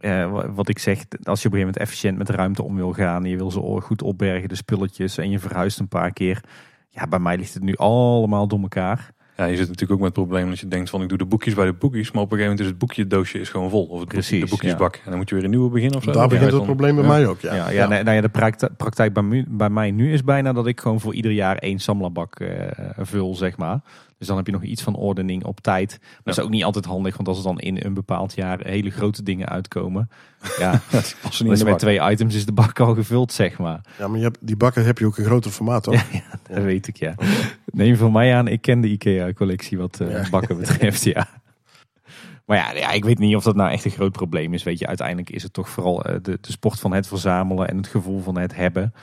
[0.00, 2.74] eh, wa- wat ik zeg, als je op een gegeven moment efficiënt met ruimte om
[2.76, 3.24] wil gaan.
[3.24, 5.18] Je wil ze goed opbergen, de spulletjes.
[5.18, 6.44] En je verhuist een paar keer.
[6.88, 9.10] Ja, bij mij ligt het nu allemaal door elkaar.
[9.36, 11.24] Ja, je zit natuurlijk ook met het probleem dat je denkt van ik doe de
[11.26, 12.10] boekjes bij de boekjes.
[12.12, 13.80] Maar op een gegeven moment is het boekje doosje is gewoon vol.
[13.82, 14.94] Of het boekje, Precies, de boekjesbak.
[14.94, 16.12] En dan moet je weer een nieuwe beginnen of zo.
[16.12, 17.10] daar begint het dan- probleem bij Ja.
[17.10, 17.40] mij ook.
[17.40, 17.54] Ja.
[17.54, 20.66] Ja, ja, nee, nou ja, de praktijk, praktijk bij, bij mij nu is bijna dat
[20.66, 22.48] ik gewoon voor ieder jaar één samlabak eh,
[22.98, 23.80] vul, zeg maar.
[24.24, 25.98] Dus dan heb je nog iets van ordening op tijd.
[26.00, 28.60] Maar dat is ook niet altijd handig, want als er dan in een bepaald jaar
[28.62, 30.08] hele grote dingen uitkomen.
[30.58, 30.80] Ja, Die
[31.22, 31.78] passen niet dus met bak.
[31.78, 33.80] twee items is de bak al gevuld, zeg maar.
[33.98, 36.04] Ja, maar je hebt, die bakken heb je ook een groter formaat, toch?
[36.48, 37.14] Dat weet ik, ja.
[37.66, 40.28] Neem van mij aan, ik ken de IKEA-collectie wat eh, Ja.
[40.30, 41.26] bakken betreft, ja.
[42.46, 44.62] Maar ja, ja, ik weet niet of dat nou echt een groot probleem is.
[44.62, 47.76] Weet je, uiteindelijk is het toch vooral eh, de, de sport van het verzamelen en
[47.76, 48.94] het gevoel van het hebben.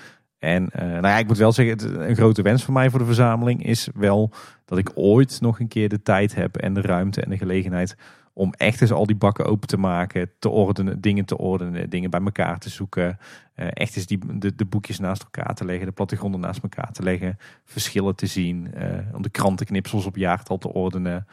[0.41, 3.05] En eh, nou ja, ik moet wel zeggen, een grote wens van mij voor de
[3.05, 4.31] verzameling is wel
[4.65, 7.95] dat ik ooit nog een keer de tijd heb en de ruimte en de gelegenheid
[8.33, 12.09] om echt eens al die bakken open te maken, te ordenen, dingen te ordenen, dingen
[12.09, 13.17] bij elkaar te zoeken.
[13.53, 14.19] eh, echt eens die,
[14.55, 18.73] de, boekjes naast elkaar te leggen, de plattegronden naast elkaar te leggen, verschillen te zien,
[18.73, 21.27] eh, om de krantenknipsels op jaartal te ordenen.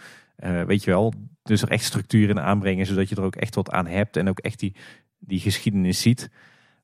[0.66, 3.70] Weet je wel, dus er echt structuur in aanbrengen, zodat je er ook echt wat
[3.70, 4.74] aan hebt en ook echt die,
[5.18, 6.30] die geschiedenis ziet.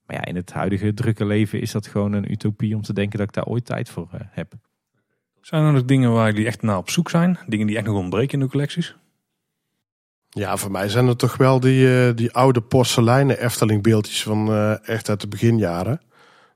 [0.05, 3.17] Maar ja, in het huidige drukke leven is dat gewoon een utopie om te denken
[3.17, 4.53] dat ik daar ooit tijd voor eh, heb.
[5.41, 7.37] Zijn er nog dingen waar jullie echt naar op zoek zijn?
[7.47, 8.95] Dingen die echt nog ontbreken in de collecties?
[10.29, 14.47] Ja, voor mij zijn het toch wel die, eh, die oude porseleinen Efteling beeldjes van
[14.47, 16.01] eh, echt uit de beginjaren.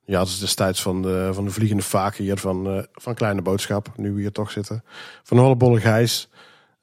[0.05, 3.41] Ja, dat is destijds van de, van de Vliegende Vaken hier van, eh, van Kleine
[3.41, 4.83] Boodschap, nu we hier toch zitten.
[5.23, 6.29] Van Hollebolle Gijs,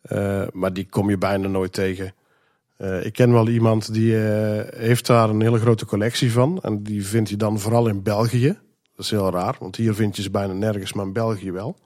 [0.06, 2.14] Eh, maar die kom je bijna nooit tegen.
[2.76, 6.58] Eh, ik ken wel iemand die eh, heeft daar een hele grote collectie van.
[6.62, 8.58] En die vind je dan vooral in België.
[8.94, 11.76] Dat is heel raar, want hier vind je ze bijna nergens, maar in België wel.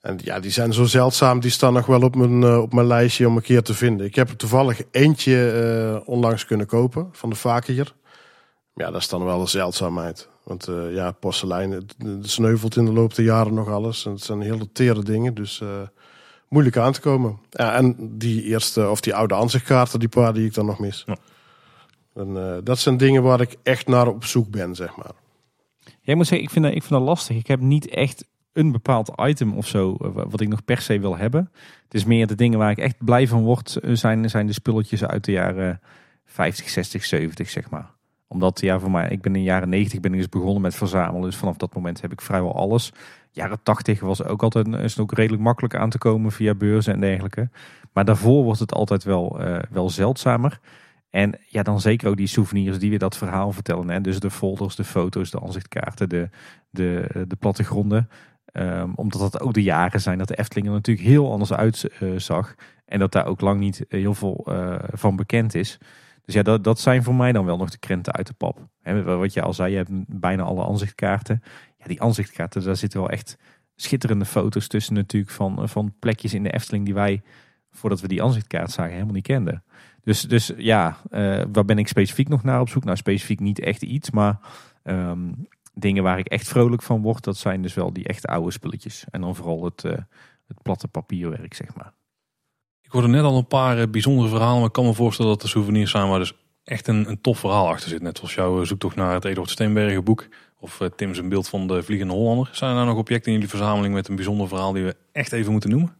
[0.00, 2.86] En ja, die zijn zo zeldzaam, die staan nog wel op mijn, eh, op mijn
[2.86, 4.06] lijstje om een keer te vinden.
[4.06, 7.94] Ik heb er toevallig eentje onlangs kunnen kopen van de Vakier.
[8.74, 10.28] Ja, dat is dan wel een zeldzaamheid.
[10.44, 14.06] Want ja, porselein, het, sneuvelt in de loop der jaren nog alles.
[14.06, 15.62] En het zijn hele tere dingen, dus
[16.48, 17.38] moeilijk aan te komen.
[17.50, 21.02] Ja, en die eerste, of die oude aanzichtkaarten, die paar die ik dan nog mis.
[21.06, 21.16] Ja.
[22.14, 25.12] En, eh, dat zijn dingen waar ik echt naar op zoek ben, zeg maar.
[26.00, 27.36] Jij moet zeggen, ik vind, dat, ik vind dat lastig.
[27.36, 30.98] Ik heb niet echt een bepaald item of zo eh, wat ik nog per se
[30.98, 31.50] wil hebben.
[31.84, 34.52] Het is meer de dingen waar ik echt blij van word, eh, zijn, zijn de
[34.52, 35.80] spulletjes uit de jaren
[36.24, 37.94] 50, 60, 70, zeg maar.
[38.28, 40.74] Omdat, ja, voor mij, ik ben in de jaren 90 ben ik dus begonnen met
[40.74, 41.22] verzamelen.
[41.22, 42.92] Dus vanaf dat moment heb ik vrijwel alles.
[43.30, 47.00] Jaren 80 was ook altijd, is ook redelijk makkelijk aan te komen via beurzen en
[47.00, 47.50] dergelijke.
[47.92, 50.60] Maar daarvoor wordt het altijd wel, eh, wel zeldzamer.
[51.10, 53.90] En ja, dan zeker ook die souvenirs die weer dat verhaal vertellen.
[53.90, 54.00] Hè?
[54.00, 56.28] Dus de folders, de foto's, de aanzichtkaarten, de,
[56.70, 58.08] de, de plattegronden.
[58.56, 62.54] Ehm, omdat dat ook de jaren zijn dat de Efteling er natuurlijk heel anders uitzag.
[62.86, 65.78] en dat daar ook lang niet heel veel eh, van bekend is.
[66.26, 68.68] Dus ja, dat, dat zijn voor mij dan wel nog de krenten uit de pap.
[68.82, 71.42] Hè, wat je al zei, je hebt bijna alle aanzichtkaarten.
[71.78, 73.36] Ja, die aanzichtkaarten, daar zitten wel echt
[73.76, 77.22] schitterende foto's tussen natuurlijk van, van plekjes in de Efteling die wij,
[77.70, 79.64] voordat we die aanzichtkaart zagen, helemaal niet kenden.
[80.02, 82.84] Dus, dus ja, uh, waar ben ik specifiek nog naar op zoek?
[82.84, 84.38] Nou, specifiek niet echt iets, maar
[84.82, 85.32] ehm,
[85.74, 89.04] dingen waar ik echt vrolijk van word, dat zijn dus wel die echte oude spulletjes.
[89.10, 89.92] En dan vooral het, uh,
[90.46, 91.92] het platte papierwerk, zeg maar.
[92.86, 95.40] Ik hoorde net al een paar eh, bijzondere verhalen, maar ik kan me voorstellen dat
[95.40, 96.32] de souvenirs zijn waar dus
[96.64, 98.02] echt een, een tof verhaal achter zit.
[98.02, 100.26] Net als jouw zoektocht naar het Eduard Steenbergen boek
[100.60, 102.48] of Tim zijn beeld van de Vliegende Hollander.
[102.52, 105.32] Zijn er nou nog objecten in jullie verzameling met een bijzonder verhaal die we echt
[105.32, 105.94] even moeten noemen?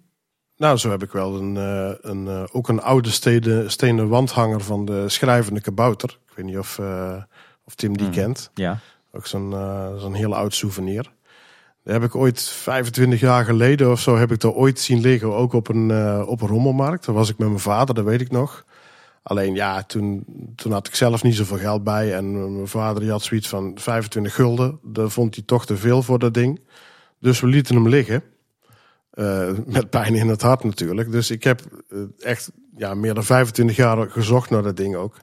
[0.56, 4.84] Nou, zo heb ik wel een, eh, een, ook een oude steden, stenen wandhanger van
[4.84, 6.18] de schrijvende kabouter.
[6.28, 7.22] Ik weet niet of, uh,
[7.64, 8.12] of Tim die mm.
[8.12, 8.50] kent.
[8.54, 8.78] Ja.
[9.12, 11.12] Ook zo'n uh, zo'n heel oud souvenir.
[11.86, 15.52] Heb ik ooit 25 jaar geleden of zo heb ik er ooit zien liggen, ook
[15.52, 17.06] op een, uh, op een rommelmarkt.
[17.06, 18.64] Daar was ik met mijn vader, dat weet ik nog.
[19.22, 20.24] Alleen ja, toen,
[20.56, 22.14] toen had ik zelf niet zoveel geld bij.
[22.14, 24.78] En mijn vader die had zoiets van 25 gulden.
[24.82, 26.60] Daar vond hij toch te veel voor dat ding.
[27.20, 28.22] Dus we lieten hem liggen.
[29.14, 31.12] Uh, met pijn in het hart natuurlijk.
[31.12, 35.16] Dus ik heb uh, echt ja, meer dan 25 jaar gezocht naar dat ding ook.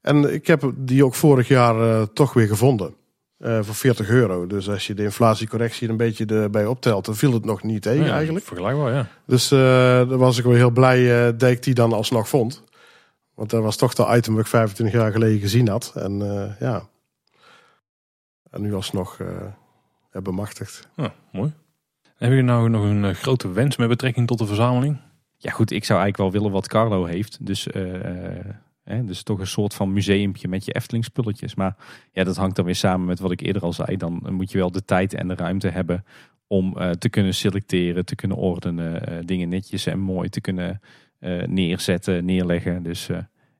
[0.00, 2.94] En ik heb die ook vorig jaar toch weer gevonden.
[3.42, 4.46] Voor 40 euro.
[4.46, 7.82] Dus als je de inflatiecorrectie er een beetje erbij optelt, dan viel het nog niet
[7.82, 8.44] tegen ja, eigenlijk.
[8.44, 9.06] Vergelijkbaar, ja.
[9.26, 12.62] Dus daar was ik wel heel blij dat ik die dan alsnog vond.
[13.34, 15.92] Want dat was toch de item wat ik 25 jaar geleden gezien had.
[15.94, 16.18] En
[16.60, 16.82] ja.
[18.50, 19.18] En nu alsnog
[20.10, 20.88] hebben bemachtigd.
[20.96, 21.52] Ja, mooi.
[22.22, 25.00] Heb je nou nog een eh, grote wens met betrekking tot de verzameling?
[25.36, 27.46] Ja goed, ik zou eigenlijk wel willen wat Carlo heeft.
[27.46, 27.94] Dus, uh,
[28.84, 31.54] hè, dus toch een soort van museumpje met je Efteling spulletjes.
[31.54, 31.76] Maar
[32.12, 33.96] ja, dat hangt dan weer samen met wat ik eerder al zei.
[33.96, 36.04] Dan moet je wel de tijd en de ruimte hebben
[36.46, 40.80] om te kunnen selecteren, te kunnen ordenen, dingen netjes en mooi te kunnen
[41.46, 42.82] neerzetten, neerleggen.
[42.82, 43.06] Dus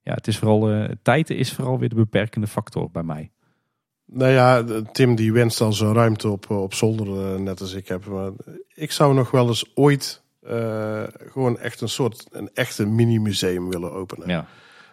[0.03, 3.31] ja, het is vooral, tijd is vooral weer de beperkende factor bij mij.
[4.15, 7.89] Nou ja, Tim die wenst al zo'n ruimte op, op zolder, eh, net als ik
[7.89, 8.07] heb.
[8.07, 8.31] Maar
[8.75, 13.93] ik zou nog wel eens ooit uh, gewoon echt een soort, een echte mini-museum willen
[13.93, 14.29] openen.
[14.29, 14.47] Ja.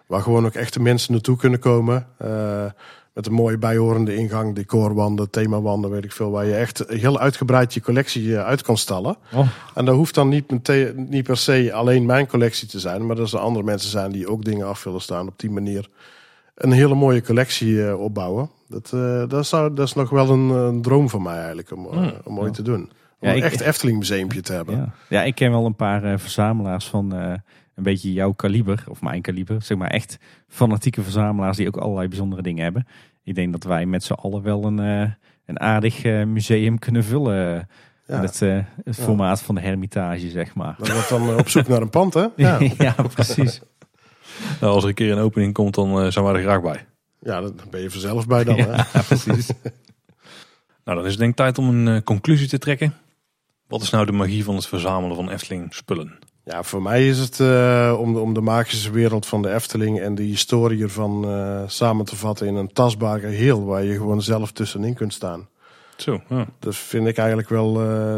[0.09, 2.07] Waar gewoon ook echte mensen naartoe kunnen komen.
[2.21, 2.65] Uh,
[3.13, 6.31] met een mooie bijhorende ingang, decorwanden, themawanden, weet ik veel.
[6.31, 9.17] Waar je echt heel uitgebreid je collectie uit kan stallen.
[9.33, 9.47] Oh.
[9.75, 13.05] En dat hoeft dan niet, niet per se alleen mijn collectie te zijn.
[13.05, 15.27] Maar dat er andere mensen zijn die ook dingen af willen staan.
[15.27, 15.89] Op die manier
[16.55, 18.49] een hele mooie collectie opbouwen.
[18.67, 21.87] Dat, uh, dat, zou, dat is nog wel een, een droom van mij eigenlijk om,
[21.91, 22.91] mm, om mooi te doen.
[23.19, 24.75] Om ja, een echt Efteling museumpje te hebben.
[24.75, 24.91] Ja.
[25.09, 27.39] ja, ik ken wel een paar uh, verzamelaars van
[27.79, 29.61] een beetje jouw kaliber, of mijn kaliber.
[29.61, 30.17] Zeg maar echt
[30.47, 32.87] fanatieke verzamelaars die ook allerlei bijzondere dingen hebben.
[33.23, 34.77] Ik denk dat wij met z'n allen wel een,
[35.45, 37.67] een aardig museum kunnen vullen.
[38.07, 38.21] Ja.
[38.21, 38.39] Het,
[38.83, 40.75] het formaat van de Hermitage, zeg maar.
[40.77, 42.27] Dat wordt dan op zoek naar een pand, hè?
[42.35, 43.61] Ja, ja precies.
[44.59, 46.85] nou, als er een keer een opening komt, dan zijn wij er graag bij.
[47.19, 48.55] Ja, dan ben je vanzelf bij dan.
[48.65, 49.01] Ja, hè?
[49.01, 49.51] precies.
[50.83, 52.93] nou, dan is het denk ik tijd om een uh, conclusie te trekken.
[53.67, 56.19] Wat is nou de magie van het verzamelen van Efteling spullen?
[56.49, 59.99] Ja, voor mij is het uh, om, de, om de magische wereld van de Efteling
[59.99, 64.21] en de historie ervan uh, samen te vatten in een tastbaar geheel waar je gewoon
[64.21, 65.47] zelf tussenin kunt staan.
[65.97, 66.47] Zo, ja.
[66.59, 67.73] Dat vind ik eigenlijk wel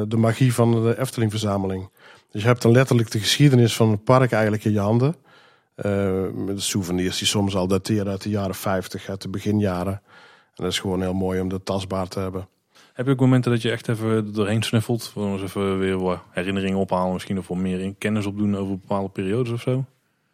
[0.07, 1.89] de magie van de Efteling verzameling.
[2.31, 5.15] Dus je hebt dan letterlijk de geschiedenis van het park eigenlijk in je handen.
[6.45, 9.93] Met souvenirs die soms al dateren uit de jaren 50, uit de beginjaren.
[9.93, 12.47] En dat is gewoon heel mooi om dat tastbaar te hebben.
[12.93, 15.07] Heb je ook momenten dat je echt even doorheen snuffelt?
[15.07, 18.77] Voor eens even weer wat herinneringen ophalen, misschien of wat meer in kennis opdoen over
[18.77, 19.85] bepaalde periodes of zo?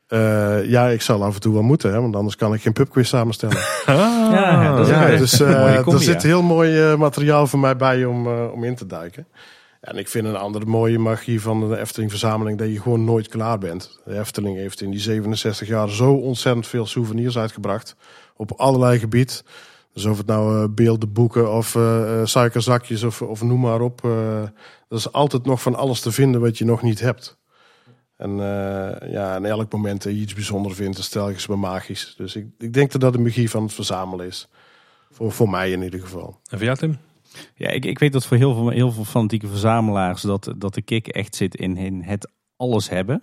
[0.10, 2.74] Uh, ja, ik zal af en toe wel moeten, hè, want anders kan ik geen
[2.74, 3.58] pubquiz samenstellen.
[3.86, 3.95] ah,
[4.32, 8.28] ja, dat is ja, dus uh, er zit heel mooi materiaal voor mij bij om,
[8.28, 9.28] om in te duiken.
[9.82, 13.28] En ik vind een andere mooie magie van de Efteling verzameling dat je gewoon nooit
[13.28, 13.99] klaar bent.
[14.05, 17.95] De Efteling heeft in die 67 jaar zo ontzettend veel souvenirs uitgebracht.
[18.36, 19.43] Op allerlei gebied.
[19.97, 24.01] Dus of het nou uh, beelden, boeken of uh, suikerzakjes of, of noem maar op.
[24.05, 24.51] Uh, er
[24.89, 27.37] is altijd nog van alles te vinden wat je nog niet hebt.
[28.15, 28.35] En
[29.09, 32.13] ja, in elk moment dat je iets bijzonder vindt, dan stel je me magisch.
[32.17, 34.47] Dus ik, ik denk dat dat de magie van het verzamelen is.
[35.11, 36.39] Voor, voor mij in ieder geval.
[36.49, 36.97] En voor jou Tim?
[37.55, 40.81] Ja, ik, ik weet dat voor heel veel, heel veel fanatieke verzamelaars dat, dat de
[40.81, 43.21] kick echt zit in, in het alles hebben.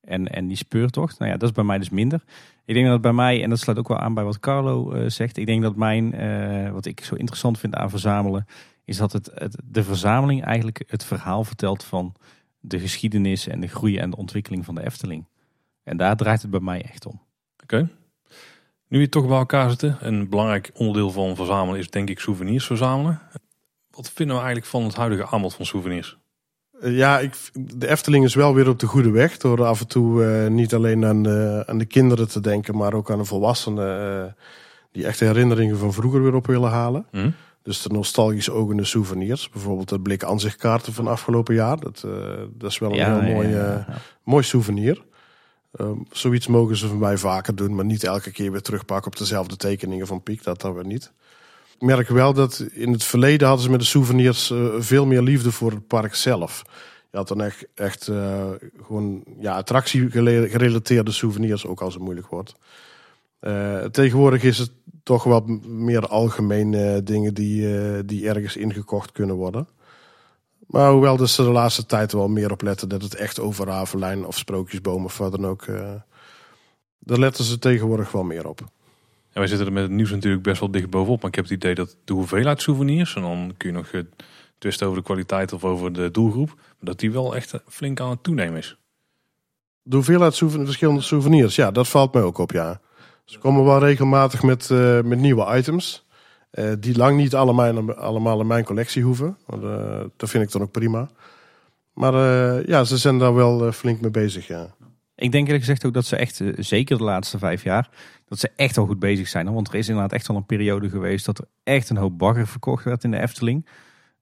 [0.00, 1.18] En, en die speurtocht.
[1.18, 2.24] Nou ja, dat is bij mij dus minder.
[2.64, 5.08] Ik denk dat bij mij, en dat sluit ook wel aan bij wat Carlo uh,
[5.08, 5.36] zegt.
[5.36, 8.46] Ik denk dat mijn, uh, wat ik zo interessant vind aan verzamelen,
[8.84, 9.30] is dat het,
[9.64, 12.14] de verzameling eigenlijk het verhaal vertelt van
[12.60, 15.28] de geschiedenis en de groei en de ontwikkeling van de Efteling.
[15.82, 17.22] En daar draait het bij mij echt om.
[17.62, 17.88] Oké.
[18.88, 22.66] Nu je toch bij elkaar zitten, een belangrijk onderdeel van verzamelen is denk ik souvenirs
[22.66, 23.20] verzamelen.
[23.90, 26.18] Wat vinden we eigenlijk van het huidige aanbod van souvenirs?
[26.80, 27.34] Eh, Ja, ik,
[27.76, 29.36] de Efteling is wel weer op de goede weg.
[29.36, 32.94] Door af en toe eh, niet alleen aan de, aan de kinderen te denken, maar
[32.94, 34.24] ook aan de volwassenen.
[34.26, 34.32] eh,
[34.92, 37.06] die echt herinneringen van vroeger weer op willen halen.
[37.10, 37.30] Hm?
[37.62, 39.48] Dus de nostalgisch ogende souvenirs.
[39.50, 41.80] Bijvoorbeeld het blik aanzichtkaarten van afgelopen jaar.
[41.80, 42.12] Dat, eh,
[42.52, 43.98] dat is wel een heel mooi, ja, eh, ja.
[44.24, 45.02] mooi souvenir.
[45.72, 49.18] Ehm, zoiets mogen ze van mij vaker doen, maar niet elke keer weer terugpakken op
[49.18, 50.42] dezelfde tekeningen van Piek.
[50.42, 51.12] Dat dan weer niet.
[51.74, 55.22] Ik merk wel dat in het verleden hadden ze met de souvenirs eh, veel meer
[55.22, 56.62] liefde voor het park zelf.
[57.10, 58.50] Je had dan echt, echt eh,
[58.86, 62.54] gewoon ja, attractie gerelateerde souvenirs, ook als het moeilijk wordt.
[63.40, 64.70] Eh, tegenwoordig is het
[65.02, 69.68] toch wat meer algemene dingen die, die ergens ingekocht kunnen worden.
[70.66, 73.66] Maar hoewel dus ze de laatste tijd wel meer op letten dat het echt over
[73.66, 75.66] Ravelijn of Sprookjesboom of wat dan ook.
[76.98, 78.60] daar letten ze tegenwoordig wel meer op.
[79.34, 81.20] Ja, wij zitten er met het nieuws natuurlijk best wel dicht bovenop.
[81.20, 84.00] Maar ik heb het idee dat de hoeveelheid souvenirs, en dan kun je nog eh,
[84.58, 88.10] twisten over de kwaliteit of over de doelgroep, dat die wel echt eh, flink aan
[88.10, 88.76] het toenemen is.
[89.82, 92.80] De hoeveelheid souven- verschillende souvenirs, ja, dat valt mij ook op, ja.
[93.24, 96.02] Ze komen wel regelmatig met, eh, met nieuwe items.
[96.78, 99.38] die lang niet allemaal, allemaal in mijn collectie hoeven.
[100.16, 101.08] Dat vind ik dan ook prima.
[101.92, 102.14] Maar
[102.68, 104.74] ja, ze zijn daar wel flink mee bezig, ja.
[105.16, 107.88] Ik denk eerlijk gezegd ook dat ze echt, eh, zeker de laatste vijf jaar,
[108.28, 109.52] dat ze echt al goed bezig zijn.
[109.52, 112.46] Want er is inderdaad echt al een periode geweest dat er echt een hoop bagger
[112.46, 113.66] verkocht werd in de Efteling.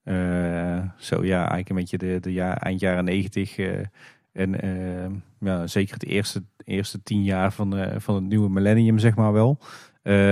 [0.03, 3.57] Eh, zo ja, eigenlijk een beetje de, de jaar, eind jaren negentig.
[3.57, 3.85] eh,
[4.31, 9.33] en ja, zeker het eerste, eerste tien jaar van, van het nieuwe millennium, zeg maar
[9.33, 9.59] wel.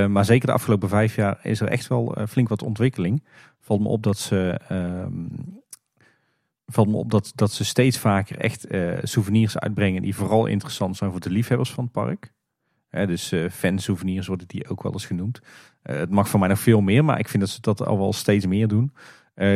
[0.07, 3.23] Maar zeker de afgelopen vijf jaar is er echt wel flink wat ontwikkeling.
[3.59, 5.25] Valt me op dat ze ehm,
[6.71, 10.97] valt me op dat, dat ze steeds vaker echt eh, souvenirs uitbrengen die vooral interessant
[10.97, 12.33] zijn voor de liefhebbers van het park.
[12.89, 15.39] Hè, dus eh fansouvenirs worden die ook wel eens genoemd.
[15.81, 17.97] Eh, het mag voor mij nog veel meer, maar ik vind dat ze dat al
[17.97, 18.93] wel steeds meer doen.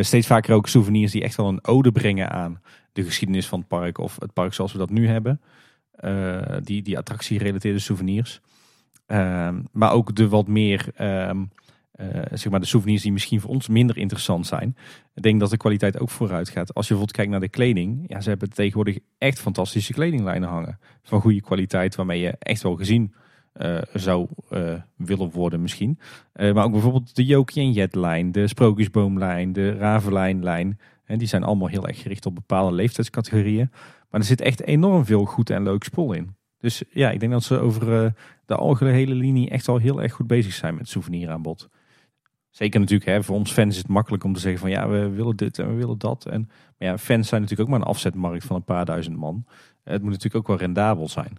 [0.02, 2.62] Steeds vaker ook souvenirs die echt wel een ode brengen aan
[2.94, 5.42] de geschiedenis van het park of het park zoals we dat nu hebben.
[6.64, 8.42] Die, die attractie-gerelateerde souvenirs.
[9.06, 11.44] Ehm, maar ook de wat meer, ehm,
[11.96, 14.78] eh, zeg maar de souvenirs die misschien voor ons minder interessant zijn.
[15.14, 16.74] Ik denk dat de kwaliteit ook vooruit gaat.
[16.74, 18.04] Als je bijvoorbeeld kijkt naar de kleding.
[18.08, 20.80] Ja, ze hebben tegenwoordig echt fantastische kledinglijnen hangen.
[21.04, 23.14] Van goede kwaliteit, waarmee je echt wel gezien
[23.54, 26.00] eh, zou eh, willen worden misschien.
[26.34, 30.80] Maar ook bijvoorbeeld de Jokie en Jet lijn, de Sprookjesboomlijn, de Ravelijn-lijn.
[31.06, 33.70] En die zijn allemaal heel erg gericht op bepaalde leeftijdscategorieën.
[34.10, 36.36] Maar er zit echt enorm veel goed en leuk spul in.
[36.58, 38.14] Dus ja, ik denk dat ze over
[38.46, 41.70] de algehele linie echt al heel erg goed bezig zijn met souveniraanbod.
[42.56, 45.10] Zeker natuurlijk, hè, voor ons fans is het makkelijk om te zeggen van ja, we
[45.10, 46.26] willen dit en we willen dat.
[46.26, 49.46] En, maar ja, fans zijn natuurlijk ook maar een afzetmarkt van een paar duizend man.
[49.84, 51.38] Het moet natuurlijk ook wel rendabel zijn.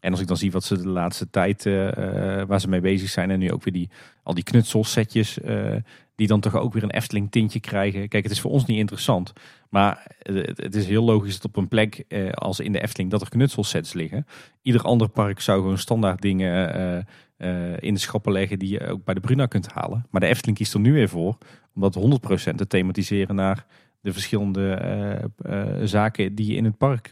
[0.00, 2.80] En als ik dan zie wat ze de laatste tijd, eh, eh, waar ze mee
[2.80, 3.30] bezig zijn.
[3.30, 3.90] En nu ook weer die,
[4.22, 5.76] al die knutselsetjes, eh,
[6.14, 8.08] die dan toch ook weer een Efteling tintje krijgen.
[8.08, 9.32] Kijk, het is voor ons niet interessant.
[9.70, 13.28] Maar het, is heel logisch dat op een plek als in de Efteling dat er
[13.28, 14.26] knutselsets liggen.
[14.62, 17.06] Ieder ander park zou gewoon standaard dingen
[17.44, 20.06] eh, in de schappen leggen die je ook bij de Bruna kunt halen.
[20.10, 21.38] Maar de Efteling kiest er nu weer voor
[21.74, 23.66] om dat 100% te thematiseren naar
[24.00, 27.10] de verschillende eh, eh, zaken die je in het park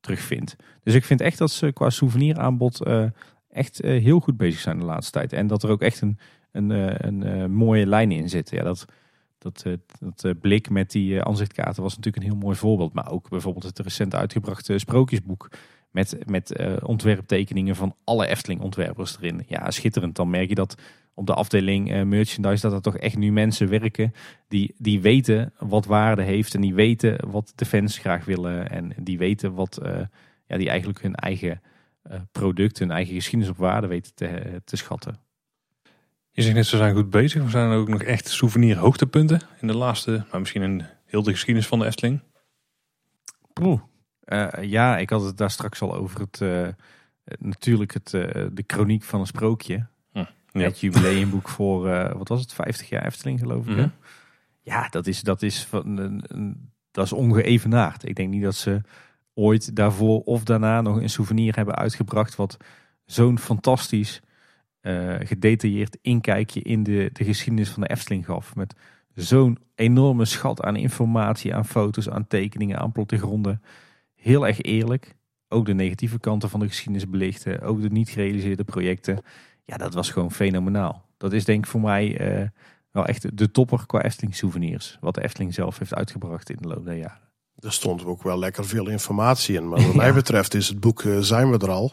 [0.00, 0.56] terugvindt.
[0.82, 2.82] Dus ik vind echt dat ze qua souveniraanbod
[3.50, 5.32] echt heel goed bezig zijn de laatste tijd.
[5.32, 6.18] En dat er ook echt een,
[6.52, 6.70] een,
[7.06, 8.50] een, mooie lijn in zit.
[8.50, 8.84] Ja, dat,
[9.38, 9.64] dat,
[9.98, 12.92] dat blik met die aanzichtkaarten was natuurlijk een heel mooi voorbeeld.
[12.92, 15.48] Maar ook bijvoorbeeld het recent uitgebrachte sprookjesboek.
[15.94, 19.44] Met, met eh, ontwerptekeningen van alle Efteling-ontwerpers erin.
[19.46, 20.16] Ja, schitterend.
[20.16, 20.76] Dan merk je dat
[21.14, 24.14] op de afdeling eh, merchandise dat er toch echt nu mensen werken
[24.48, 28.92] die, die weten wat waarde heeft en die weten wat de fans graag willen en
[29.00, 30.00] die weten wat eh,
[30.46, 31.60] ja, die eigenlijk hun eigen
[32.02, 35.18] eh, product, hun eigen geschiedenis op waarde weten te, te schatten.
[36.30, 37.42] Je zegt net, ze zijn goed bezig.
[37.42, 41.22] We zijn er ook nog echt souvenir hoogtepunten in de laatste, maar misschien in heel
[41.22, 42.20] de geschiedenis van de Efteling.
[43.52, 43.80] Poeh.
[44.24, 46.68] Eh, ja, ik had het daar straks al over het eh,
[47.38, 49.86] natuurlijk het, eh, de chroniek van een sprookje.
[50.12, 50.28] Ja.
[50.52, 51.82] Het jubileumboek voor,
[52.18, 53.76] wat was het, 50 jaar Efteling geloof ik.
[53.76, 53.88] Mhm.
[54.60, 56.22] Ja, dat is, dat, is van,
[56.90, 58.08] dat is ongeëvenaard.
[58.08, 58.80] Ik denk niet dat ze
[59.34, 62.56] ooit daarvoor of daarna nog een souvenir hebben uitgebracht wat
[63.04, 64.20] zo'n fantastisch
[65.18, 68.54] gedetailleerd inkijkje in de, de geschiedenis van de Efteling gaf.
[68.54, 68.74] Met
[69.14, 73.62] zo'n enorme schat aan informatie, aan foto's, aan tekeningen, aan plattegronden.
[74.24, 75.14] Heel erg eerlijk.
[75.48, 77.60] Ook de negatieve kanten van de geschiedenis belichten.
[77.60, 79.22] Ook de niet gerealiseerde projecten.
[79.64, 81.04] Ja, dat was gewoon fenomenaal.
[81.16, 82.48] Dat is denk ik voor mij eh,
[82.90, 84.98] wel echt de topper qua Efteling souvenirs.
[85.00, 87.28] Wat de Efteling zelf heeft uitgebracht in de loop der jaren.
[87.58, 89.68] Er stond ook wel lekker veel informatie in.
[89.68, 91.92] Maar wat mij betreft is het boek eh, Zijn we er al?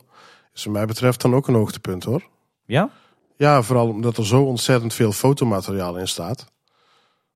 [0.53, 2.27] Is wat mij betreft dan ook een hoogtepunt hoor.
[2.65, 2.89] Ja?
[3.37, 6.51] Ja, vooral omdat er zo ontzettend veel fotomateriaal in staat.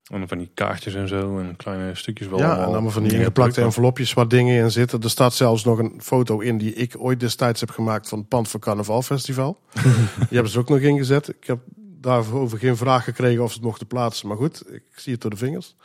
[0.06, 2.38] En van die kaartjes en zo en kleine stukjes wel.
[2.38, 5.02] Ja, en allemaal van die ingeplakte envelopjes waar dingen in zitten.
[5.02, 8.28] Er staat zelfs nog een foto in die ik ooit destijds heb gemaakt van het
[8.28, 9.60] pand van Carnaval Festival.
[9.72, 9.82] die
[10.30, 11.28] hebben ze ook nog ingezet.
[11.28, 11.58] Ik heb
[12.00, 14.28] daarover geen vraag gekregen of ze het mochten plaatsen.
[14.28, 15.76] Maar goed, ik zie het door de vingers.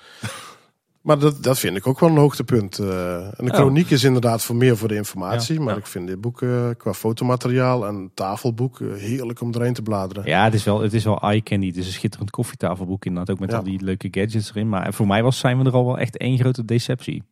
[1.02, 2.80] Maar dat, dat vind ik ook wel een hoogtepunt.
[2.80, 5.60] Uh, en de chroniek is inderdaad voor meer voor de informatie.
[5.60, 9.82] maar ik vind dit boek uh, qua fotomateriaal en tafelboek uh, heerlijk om erin te
[9.82, 10.26] bladeren.
[10.26, 11.68] Ja, het is wel, het is wel eye candy.
[11.68, 13.36] Het is een schitterend koffietafelboek inderdaad.
[13.36, 14.70] Ook met al die leuke gadgets erin.
[14.70, 17.24] Maar voor mij was zijn we er al wel echt één grote deceptie.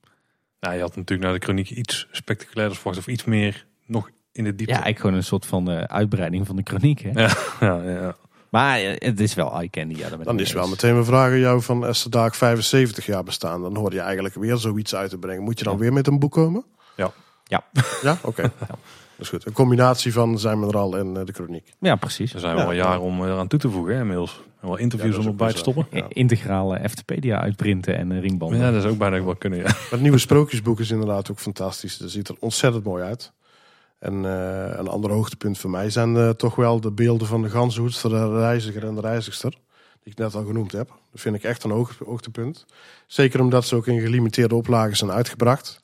[0.60, 2.98] Nou, je had natuurlijk naar de chroniek iets spectaculairs verwacht.
[2.98, 4.74] Of iets meer nog in de diepte.
[4.74, 7.00] Ja, eigenlijk gewoon een soort van uitbreiding van de chroniek.
[7.00, 7.10] Hè?
[7.12, 8.16] Ja, ja, ja.
[8.50, 9.96] Maar eh, het is wel eye candy.
[9.96, 13.62] Ja, dan is wel meteen mijn vraag aan jou van als Daag 75 jaar bestaan,
[13.62, 15.44] dan hoor je eigenlijk weer zoiets uit te brengen.
[15.44, 16.64] Moet je dan weer met een boek komen?
[16.96, 17.12] Ja.
[17.44, 17.64] Ja.
[18.02, 18.42] Ja, oké.
[18.42, 18.52] Ja.
[18.68, 19.46] Dat is goed.
[19.46, 21.74] Een combinatie van zijn we er al en uh, de chroniek.
[21.80, 22.34] Ja, precies.
[22.34, 24.42] Er zijn wel jaren om eraan toe te voegen, hè, inmiddels.
[24.62, 25.88] En wel interviews om erbij te stoppen.
[26.08, 28.60] Integrale Eftepedia uitprinten en ringbanden.
[28.60, 29.66] Ja, dat is ook bijna wel kunnen, ja.
[29.90, 31.98] Het nieuwe sprookjesboek is inderdaad ook fantastisch.
[31.98, 33.32] Dat ziet er ontzettend mooi uit.
[34.00, 37.50] En uh, een ander hoogtepunt voor mij zijn uh, toch wel de beelden van de
[37.50, 39.52] ganzenhoedster, de reiziger en de reizigster.
[40.04, 40.88] Die ik net al genoemd heb.
[40.88, 42.66] Dat vind ik echt een hoog, hoogtepunt.
[43.08, 45.84] Zeker omdat ze ook in gelimiteerde oplagen zijn uitgebracht.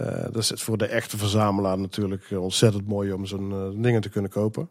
[0.00, 4.30] Uh, dat is voor de echte verzamelaar natuurlijk ontzettend mooi om zo'n dingen te kunnen
[4.30, 4.68] kopen.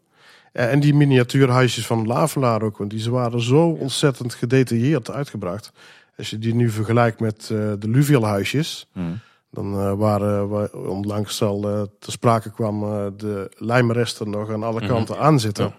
[0.51, 5.71] en die miniatuurhuisjes van Lavelaar ook, want die waren zo ontzettend gedetailleerd uitgebracht.
[6.17, 8.87] Als je die nu vergelijkt met de Luviel huisjes...
[8.91, 9.19] Hmm.
[9.53, 14.63] Dan uh, waren we onlangs al uh, te sprake kwam uh, de lijmresten nog aan
[14.63, 14.89] alle mhm.
[14.89, 15.65] kanten aan zitten.
[15.65, 15.75] Ja,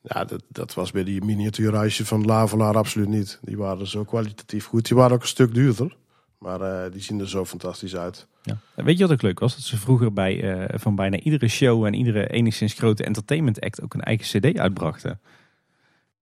[0.00, 3.38] ja dat, dat, was bij die miniatuurhuisjes van Lavelaar absoluut niet.
[3.42, 4.86] Die waren zo kwalitatief goed.
[4.86, 5.96] Die waren ook een stuk duurder.
[6.38, 8.26] Maar die zien er zo fantastisch uit.
[8.42, 8.58] Ja.
[8.74, 9.54] Weet je wat ook leuk was?
[9.54, 13.94] Dat ze vroeger bij van bijna iedere show en iedere enigszins grote entertainment act ook
[13.94, 15.20] een eigen cd uitbrachten.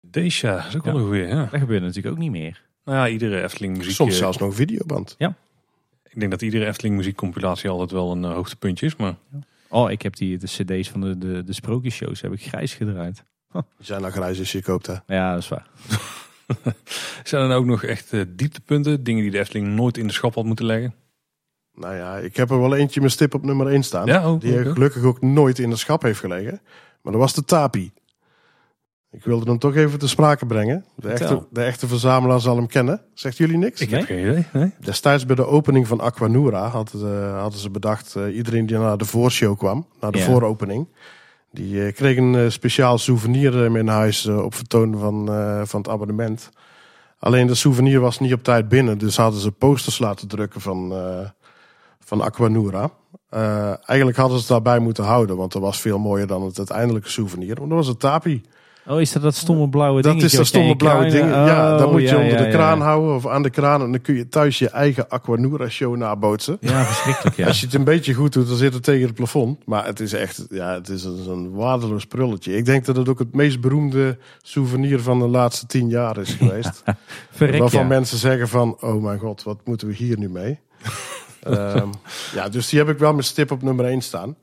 [0.01, 1.27] Deze is ook wel een goeie.
[1.27, 1.47] Ja.
[1.51, 2.63] Dat gebeurt natuurlijk ook niet meer.
[2.85, 3.93] Nou ja, iedere Efteling muziek.
[3.93, 5.15] Soms zelfs nog videoband.
[5.17, 5.35] Ja.
[6.09, 8.95] Ik denk dat iedere Efteling muziekcompilatie altijd wel een uh, hoogtepuntje is.
[8.95, 9.15] Maar...
[9.69, 13.23] Oh, ik heb die, de cd's van de, de, de sprookjesshows heb ik grijs gedraaid.
[13.51, 13.61] Huh.
[13.79, 14.95] zijn nou grijs als je koopt hè?
[15.07, 15.67] Ja, dat is waar.
[17.23, 19.03] zijn er nou ook nog echt uh, dieptepunten?
[19.03, 20.93] Dingen die de Efteling nooit in de schap had moeten leggen?
[21.73, 24.05] Nou ja, ik heb er wel eentje mijn stip op nummer 1 staan.
[24.05, 26.61] Ja, oh, die gelukkig ook nooit in de schap heeft gelegen.
[27.01, 27.91] Maar dat was de Tapi.
[29.17, 30.85] Ik wilde hem toch even te sprake brengen.
[30.95, 33.01] De echte, de echte verzamelaar zal hem kennen.
[33.13, 33.81] Zegt jullie niks?
[33.81, 34.45] Ik heb geen idee.
[34.53, 34.71] Nee.
[34.79, 38.15] Destijds bij de opening van Aquanura hadden, uh, hadden ze bedacht...
[38.17, 40.87] Uh, iedereen die naar de voorshow kwam, naar de vooropening...
[41.51, 45.25] die uh, kreeg een speciaal souvenir mee naar huis op vertoon van,
[45.67, 46.49] van het abonnement.
[47.19, 48.97] Alleen de souvenir was niet op tijd binnen.
[48.97, 50.93] Dus hadden ze posters laten drukken van,
[51.99, 52.89] van Aquanura.
[53.85, 55.37] eigenlijk hadden ze het daarbij moeten houden...
[55.37, 57.55] want dat was veel mooier dan het uiteindelijke souvenir.
[57.55, 58.41] Want dat was het tapi...
[58.87, 60.15] Oh, is dat dat stomme blauwe ding?
[60.15, 61.29] Dat is dat stomme blauwe ding.
[61.29, 63.81] ja, dan moet je onder de kraan houden of aan de kraan.
[63.81, 66.57] En dan kun je thuis je eigen Aquanura show nabootsen.
[66.59, 67.35] Ja, verschrikkelijk.
[67.35, 67.47] Ja.
[67.47, 69.65] Als je het een beetje goed doet, dan zit het tegen het plafond.
[69.65, 72.55] Maar het is echt, ja, het is een, een waardeloos prulletje.
[72.55, 76.33] Ik denk dat het ook het meest beroemde souvenir van de laatste tien jaar is
[76.39, 76.83] geweest.
[77.31, 80.59] Verrek, waarvan mensen zeggen van, oh mijn god, wat moeten we hier nu mee?
[81.47, 81.89] um,
[82.35, 84.35] ja, dus die heb ik wel met stip op nummer 1 staan.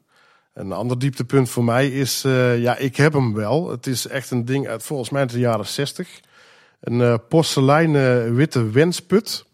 [0.55, 3.71] Een ander dieptepunt voor mij is, uh, ja, ik heb hem wel.
[3.71, 6.21] Het is echt een ding uit volgens mij uit de jaren 60.
[6.81, 9.45] Een uh, porseleinen witte wensput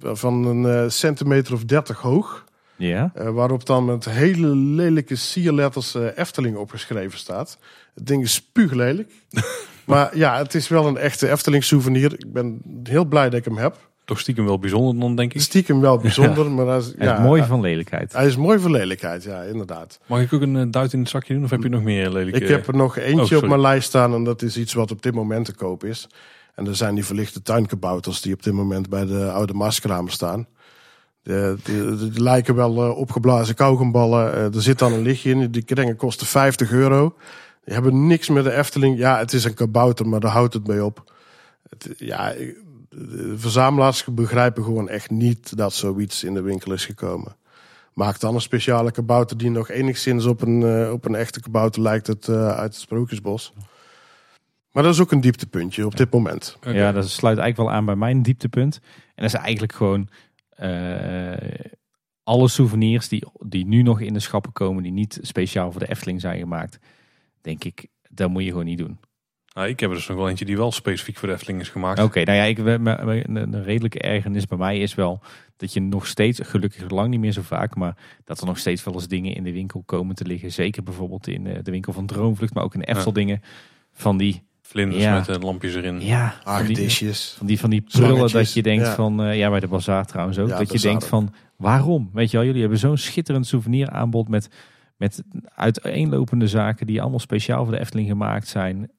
[0.00, 2.44] van een uh, centimeter of 30 hoog.
[2.76, 3.12] Ja.
[3.14, 7.58] waarop dan met hele lelijke sierletters Efteling opgeschreven staat.
[7.94, 9.12] Het ding is spuuglelijk.
[9.84, 12.12] maar ja, het is wel een echte Efteling souvenir.
[12.12, 15.40] Ik ben heel blij dat ik hem heb toch stiekem wel bijzonder dan, denk ik.
[15.40, 18.12] Stiekem wel bijzonder, maar hij is, ja, mooi van lelijkheid.
[18.12, 20.00] Hij is mooi van lelijkheid, ja, inderdaad.
[20.06, 22.10] Mag ik ook een uh, duit in het zakje doen, of heb je nog meer
[22.10, 22.40] lelijke...
[22.40, 24.90] Ik heb er nog eentje oh, op mijn lijst staan en dat is iets wat
[24.90, 26.08] op dit moment te koop is.
[26.54, 30.46] En er zijn die verlichte tuinkabouters die op dit moment bij de oude maskramen staan.
[31.22, 34.34] De, die, lijken wel uh, opgeblazen kauwgomballen.
[34.34, 35.50] Uh, er zit dan een lichtje in.
[35.50, 37.14] Die kringen kosten 50 euro.
[37.64, 38.98] Die hebben niks met de Efteling.
[38.98, 41.12] Ja, het is een kabouter, maar daar houdt het mee op.
[41.68, 42.34] Het, ja,
[42.92, 47.36] de verzamelaars begrijpen gewoon echt niet dat zoiets in de winkel is gekomen.
[47.92, 51.82] Maak dan een speciale kabouter die nog enigszins op een, uh, op een echte kabouter
[51.82, 53.52] lijkt het, uh, uit het Sprookjesbos.
[54.72, 56.58] Maar dat is ook een dieptepuntje op dit moment.
[56.62, 58.80] Ja, dat sluit eigenlijk wel aan bij mijn dieptepunt.
[59.14, 60.08] En dat is eigenlijk gewoon
[60.60, 61.36] uh,
[62.22, 65.90] alle souvenirs die, die nu nog in de schappen komen, die niet speciaal voor de
[65.90, 66.78] Efteling zijn gemaakt.
[67.40, 68.98] Denk ik, dat moet je gewoon niet doen.
[69.54, 71.68] Nou, ik heb er dus nog wel eentje die wel specifiek voor de Efteling is
[71.68, 72.02] gemaakt.
[72.02, 75.20] Oké, nou ja, ik, een redelijke ergernis bij mij is wel
[75.56, 78.84] dat je nog steeds, gelukkig lang niet meer zo vaak, maar dat er nog steeds
[78.84, 80.52] wel eens dingen in de winkel komen te liggen.
[80.52, 83.40] Zeker bijvoorbeeld in eh, de winkel van Droomvlucht, maar ook in de Eftel dingen.
[83.92, 85.14] Van die Vlinders Ja.
[85.14, 86.00] met de lampjes erin.
[86.00, 87.34] Ja, van die, Aardisjes.
[87.38, 88.94] van die, van die prullen dat je denkt ja.
[88.94, 89.22] van...
[89.22, 90.48] eh, ja, bij de bazaar trouwens ook.
[90.48, 92.10] Ja, dat je denkt van, waarom?
[92.12, 94.48] Weet je wel, jullie hebben zo'n schitterend souveniraanbod met,
[94.96, 95.22] met
[95.54, 96.86] uiteenlopende zaken...
[96.86, 98.90] die allemaal speciaal voor de Efteling gemaakt zijn.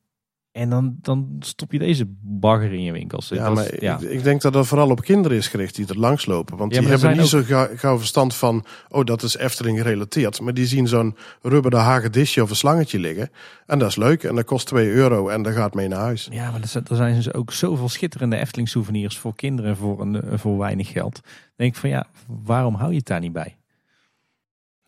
[0.54, 3.30] En dan, dan stop je deze bagger in je winkels.
[3.30, 4.00] Ja, Dat maar is- ja.
[4.00, 6.58] Ik, ik denk dat dat vooral op kinderen is gericht die er langslopen.
[6.58, 10.42] Want Ja, die hebben niet zo gauw, gauw verstand van, oh dat is Efteling gerelateerd.
[10.42, 13.30] Maar die zien zo'n rubberen hagedisje of een slangetje liggen.
[13.66, 16.28] En dat is leuk en dat kost 2 euro en dat gaat mee naar huis.
[16.32, 20.02] Ja, maar er zijn, er zijn dus ook zoveel schitterende Efteling souvenirs voor kinderen voor,
[20.02, 21.14] een, eh, voor weinig geld.
[21.24, 22.06] Dan denk ik van ja,
[22.44, 23.58] waarom hou je het daar niet bij?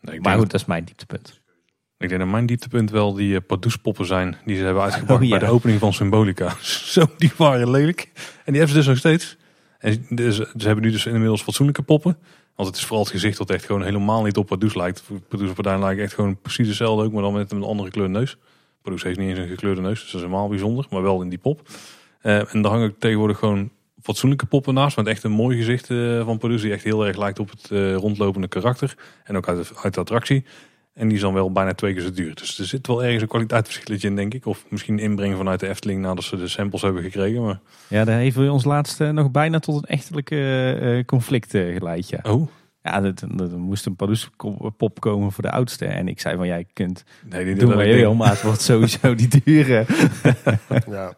[0.01, 1.41] Nee, ik, Maar goed, dat is mijn dieptepunt.
[2.05, 4.37] Ik denk dat mijn dieptepunt wel die uh, Pardoespoppen zijn.
[4.45, 5.37] Die ze hebben uitgebracht Oh, ja.
[5.37, 6.55] bij de opening van Symbolica.
[6.95, 8.11] Zo, die waren lelijk.
[8.15, 9.37] En die hebben ze dus nog steeds.
[9.79, 12.17] En dus, ze hebben nu dus inmiddels fatsoenlijke poppen.
[12.55, 15.03] Want het is vooral het gezicht dat echt gewoon helemaal niet op Pardoes lijkt.
[15.27, 18.37] Pardoes Partij lijkt echt gewoon precies hetzelfde ook, maar dan met een andere kleur neus.
[18.81, 20.85] Pardoes heeft niet eens een gekleurde neus, dus dat is helemaal bijzonder.
[20.89, 21.69] Maar wel in die pop.
[22.21, 23.71] Eh, en daar hangen tegenwoordig gewoon
[24.01, 24.97] fatsoenlijke poppen naast.
[24.97, 26.61] Met echt een mooi gezicht eh, van Pardoes.
[26.61, 27.67] Die echt heel erg lijkt op het
[28.01, 28.95] rondlopende karakter.
[29.23, 30.45] En ook uit de, uit de attractie.
[30.95, 32.35] En die is dan wel bijna twee keer zo duur.
[32.35, 34.45] Dus er zit wel ergens een kwaliteitsverschilletje in, denk ik.
[34.45, 37.41] Of misschien een inbreng vanuit de Efteling nadat ze de samples hebben gekregen.
[37.43, 42.09] Maar, Ja, daar heeft ons laatst nog bijna tot een echtelijke eh, conflict eh, geleid.
[42.09, 42.47] Ja, oh,
[42.81, 43.13] ja er,
[43.59, 43.95] moest een
[44.77, 45.85] pop komen voor de oudste.
[45.85, 49.15] En ik zei van, jij kunt nee, die doen denk- wil, maar het wordt sowieso
[49.15, 49.85] die dure.
[50.89, 51.13] Ja.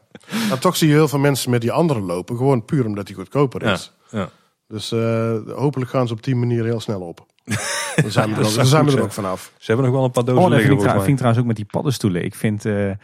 [0.49, 2.37] Maar toch zie je heel veel mensen met die andere lopen.
[2.37, 3.93] Gewoon puur omdat die goedkoper is.
[4.11, 4.29] ja.
[4.67, 7.25] Dus eh, hopelijk gaan ze op die manier heel snel op.
[8.01, 9.51] Dan zijn we er, ook- dan zijn we goed er ook vanaf.
[9.57, 11.41] Ze hebben nog wel een paar dozen Oh, vind liggen ik, trouw- vind ik trouwens
[11.41, 12.23] ook met die paddenstoelen.
[12.23, 12.97] Ik vind, eh, eh,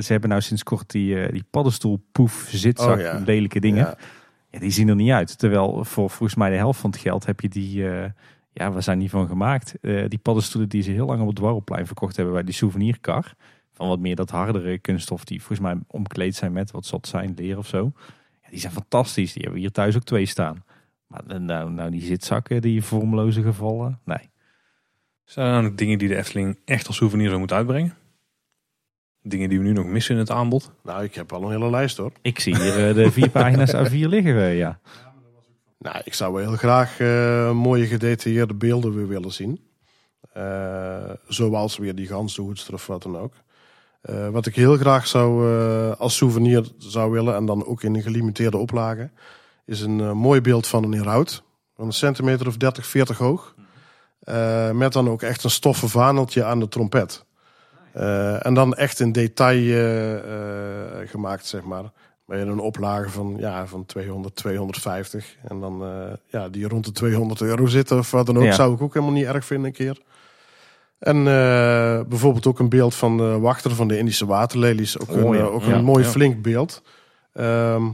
[0.00, 3.22] ze hebben nou sinds kort die, eh, die paddenstoelpoef zitzak, Oh, ja.
[3.26, 3.84] lelijke dingen.
[3.84, 3.96] Ja.
[4.50, 5.38] Ja, die zien er niet uit.
[5.38, 8.10] Terwijl voor volgens mij de helft van het geld heb je die, eh,
[8.52, 9.74] ja, waar zijn die van gemaakt?
[9.80, 13.34] Eh, die paddenstoelen die ze heel lang op het Dwarrelplein verkocht hebben bij die souvenirkar.
[13.72, 17.32] Van wat meer dat hardere kunststof die volgens mij omkleed zijn met wat zat zijn,
[17.36, 17.92] leer of zo.
[18.42, 19.32] Ja, die zijn fantastisch.
[19.32, 20.64] Die hebben we hier thuis ook twee staan.
[21.06, 24.00] Maar nou, nou die zitzakken, die vormloze gevallen.
[24.04, 24.30] Nee.
[25.24, 27.94] Zijn er nou nog dingen die de Efteling echt als souvenir zou moeten uitbrengen?
[29.22, 30.72] Dingen die we nu nog missen in het aanbod?
[30.82, 32.12] Nou, ik heb al een hele lijst hoor.
[32.22, 34.34] Ik zie hier eh, de vier pagina's A4 liggen.
[34.54, 34.80] ja.
[35.78, 39.60] Nou, ik zou wel heel graag eh, mooie gedetailleerde beelden weer willen zien.
[40.32, 43.32] Eh, zoals weer die ganzenhoedster of wat dan ook.
[44.00, 47.94] Eh, wat ik heel graag zou eh, als souvenir zou willen, en dan ook in
[47.94, 49.10] een gelimiteerde oplage,
[49.66, 51.42] is een eh, mooi beeld van een heraut.
[51.76, 53.54] Van een centimeter of 30, 40 hoog.
[54.20, 57.24] Eh, met dan ook echt een stoffen vaneltje aan de trompet.
[57.92, 60.22] Eh, en dan echt in detail
[61.06, 61.84] gemaakt, zeg maar.
[62.24, 65.36] Met een oplage van, ja, van 200, 250.
[65.48, 65.82] En dan
[66.26, 68.42] ja, die rond de 200 euro zitten of wat dan ook.
[68.42, 68.52] Ja.
[68.52, 70.02] Zou ik ook helemaal niet erg vinden een keer.
[70.98, 71.24] En
[72.08, 74.98] bijvoorbeeld ook een beeld van de wachter van de Indische waterlelies.
[74.98, 75.44] Ook, Oh, een, ja.
[75.44, 76.82] ook Ja, een mooi flink beeld.
[77.32, 77.84] Ehm,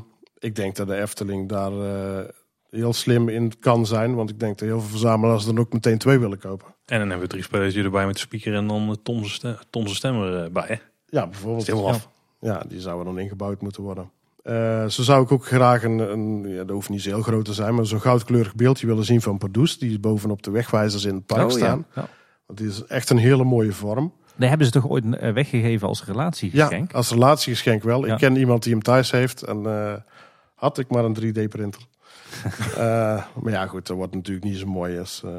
[0.43, 2.29] ik denk dat de Efteling daar eh,
[2.71, 4.15] heel slim in kan zijn.
[4.15, 6.67] Want ik denk dat heel veel verzamelaars dan ook meteen twee willen kopen.
[6.67, 9.95] En dan hebben we drie spelers erbij met de speaker en dan Tom's stem, Tom's
[9.97, 10.65] stem erbij.
[10.67, 10.77] Hè?
[11.07, 11.63] Ja, bijvoorbeeld.
[11.63, 12.09] Is het helemaal af.
[12.41, 14.11] Ja, die zouden dan ingebouwd moeten worden.
[14.43, 17.45] Eh, zo zou ik ook graag een, een ja, dat hoeft niet zo heel groot
[17.45, 19.79] te zijn, maar zo'n goudkleurig beeldje willen zien van Pardoes.
[19.79, 21.87] Die bovenop de wegwijzers in het park Oh, staan.
[21.95, 22.09] Ja.
[22.47, 24.13] Want die is echt een hele mooie vorm.
[24.37, 26.91] Die hebben ze toch ooit eh, weggegeven als relatiegeschenk?
[26.91, 28.07] Ja, als relatiegeschenk wel.
[28.07, 28.13] Ja.
[28.13, 29.93] Ik ken iemand die hem thuis heeft en eh,
[30.63, 31.81] had ik maar een 3D-printer.
[32.77, 35.23] Eh, maar ja, goed, dat wordt natuurlijk niet zo mooi als.
[35.25, 35.31] eh,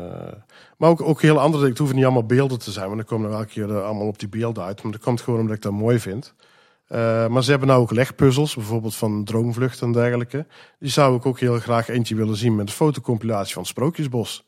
[0.78, 1.70] maar ook, ook heel andere dingen.
[1.70, 4.08] Het hoeven niet allemaal beelden te zijn, want dan komen er elke keer eh, allemaal
[4.08, 4.84] op die beelden uit.
[4.84, 6.34] Maar dat komt gewoon omdat ik dat mooi vind.
[7.30, 10.46] Maar ze hebben nou ook legpuzzels, bijvoorbeeld van Droomvlucht en dergelijke.
[10.80, 14.48] Die zou ik ook heel graag eentje willen zien met een fotocompilatie van Sprookjesbos.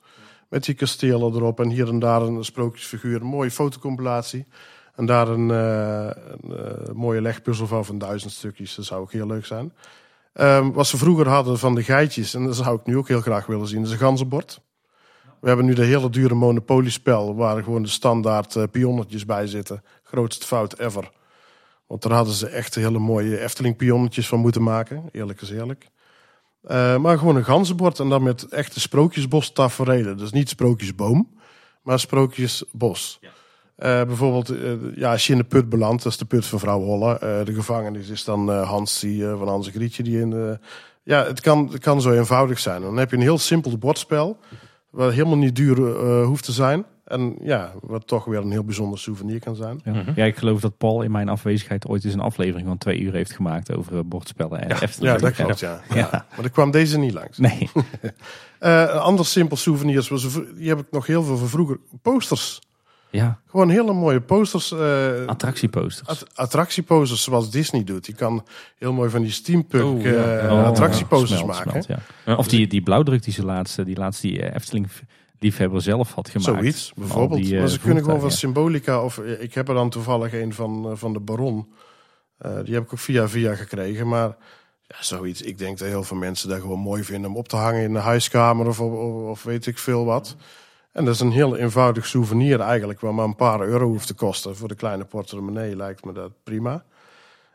[0.50, 3.22] Met die kastelen erop en hier en daar een sprookjesfiguur.
[3.22, 4.46] Een mooie fotocompilatie.
[4.96, 8.76] En daar een, een mooie legpuzzel van van duizend stukjes.
[8.76, 9.72] Dat zou ook heel leuk zijn.
[10.36, 13.22] Ehm, wat ze vroeger hadden van de geitjes, en dat zou ik nu ook heel
[13.22, 14.62] graag willen zien, is een ganzenbord.
[15.42, 19.84] We hebben nu de hele dure Monopoly-spel, waar gewoon de standaard eh, pionnetjes bij zitten.
[20.04, 21.12] Grootste fout ever.
[21.88, 25.10] Want daar hadden ze echt hele mooie Efteling-pionnetjes van moeten maken.
[25.12, 25.90] Eerlijk is eerlijk.
[26.62, 30.18] Eh, maar gewoon een ganzenbord en dan met echte sprookjesbos taferelen.
[30.18, 31.40] Dus niet sprookjesboom,
[31.82, 33.20] maar sprookjesbos.
[33.76, 36.60] Eh, bijvoorbeeld, eh, ja, als je in de put belandt, dat is de put van
[36.60, 37.20] vrouw Holle.
[37.20, 40.04] Eh, de gevangenis is dan eh, Hans die, eh, van Hans Grietje.
[40.04, 40.60] Die in, de-
[41.04, 42.82] ja, het kan, het kan zo eenvoudig zijn.
[42.82, 44.38] Dan heb je een heel simpel bordspel,
[44.90, 46.86] wat helemaal niet duur eh, hoeft te zijn.
[47.06, 49.82] En ja, wat toch weer een heel bijzonder souvenir kan zijn.
[49.84, 49.92] Ja.
[49.92, 50.12] Mhm.
[50.16, 53.14] Ja, ik geloof dat Paul in mijn afwezigheid ooit eens een aflevering van twee uur
[53.14, 55.14] heeft gemaakt over bordspellen en Efteling.
[55.14, 55.82] Ja, dat klopt, ja.
[55.90, 55.96] ja.
[55.96, 56.26] Ja.
[56.36, 57.38] Maar er kwam deze niet langs.
[57.38, 57.70] Nee,
[58.60, 61.80] Eh, een ander simpel souvenir, was, die heb ik nog heel veel van vroeger.
[62.02, 62.62] Posters.
[63.16, 64.72] Ja, Gewoon hele mooie posters.
[64.72, 66.08] eh, attractieposters.
[66.08, 68.06] att- attractieposters zoals Disney doet.
[68.06, 68.46] Die kan
[68.78, 70.38] heel mooi van die steampunk Oh, ja.
[70.38, 71.84] eh, Oh, attractieposters smelt, maken.
[71.84, 72.36] smelt, ja.
[72.36, 74.88] Of die, die blauwdruk die ze laatste, die laatste die eh, Efteling
[75.40, 76.46] liefhebber zelf had gemaakt.
[76.60, 77.44] Zoiets, bijvoorbeeld.
[77.44, 78.38] die, maar ze kunnen gewoon van voertuigen.
[78.38, 81.68] Symbolica, of ik heb er dan toevallig een van, van de Baron.
[82.64, 84.08] Die heb ik ook via via gekregen.
[84.08, 84.36] Maar
[84.88, 87.56] ja, zoiets, ik denk dat heel veel mensen dat gewoon mooi vinden om op te
[87.56, 88.92] hangen in de huiskamer of, of,
[89.30, 90.36] of weet ik veel wat.
[90.96, 94.14] En dat is een heel eenvoudig souvenir eigenlijk, waar maar een paar euro hoeft te
[94.14, 94.56] kosten.
[94.56, 96.84] Voor de kleine portemonnee lijkt me dat prima.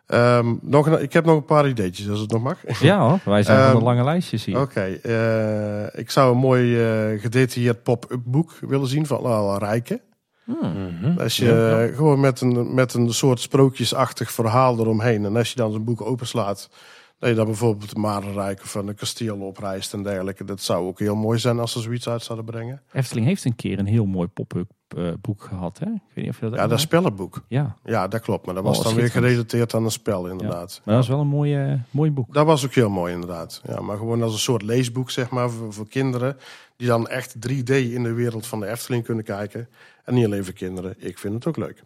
[0.06, 2.80] Ehm, nog een, ik heb nog een paar ideetjes, als het nog mag.
[2.80, 4.60] Ja hoor, wij zijn van Ehm, de lange lijstjes hier.
[4.60, 10.00] Oké, eh, ik zou een mooi eh, gedetailleerd pop-up boek willen zien van Al Rijken.
[10.44, 11.18] Mhm.
[11.18, 15.24] Als je gewoon met een, met een soort sprookjesachtig verhaal eromheen.
[15.24, 16.70] En als je dan zo'n boek openslaat,
[17.20, 20.44] dat je dan bijvoorbeeld de Marenrijk of een kasteel opreist en dergelijke.
[20.44, 22.82] Dat zou ook heel mooi zijn als ze zoiets uit zouden brengen.
[22.92, 25.78] Efteling heeft een keer een heel mooi pop-up eh, boek gehad.
[25.78, 25.86] Hè?
[25.86, 27.44] Ik weet niet of je dat Ja, dat spellenboek.
[27.48, 28.46] Ja, Ja, dat klopt.
[28.46, 30.80] Maar dat Oh, was dan weer gerelateerd aan een spel, inderdaad.
[30.84, 32.34] maar dat is wel een mooi, mooi boek.
[32.34, 33.60] Dat was ook heel mooi, inderdaad.
[33.64, 36.36] Ja, maar gewoon als een soort leesboek, zeg maar, voor, voor kinderen.
[36.76, 39.68] Die dan echt 3D in de wereld van de Efteling kunnen kijken.
[40.04, 40.94] En niet alleen voor kinderen.
[40.98, 41.82] Ik vind het ook leuk.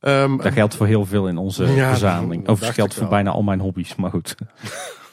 [0.00, 2.44] Ehm, Dat geldt voor heel veel in onze Ja, verzameling.
[2.44, 3.10] dacht geldt voor wel.
[3.10, 4.34] bijna al mijn hobby's, maar goed.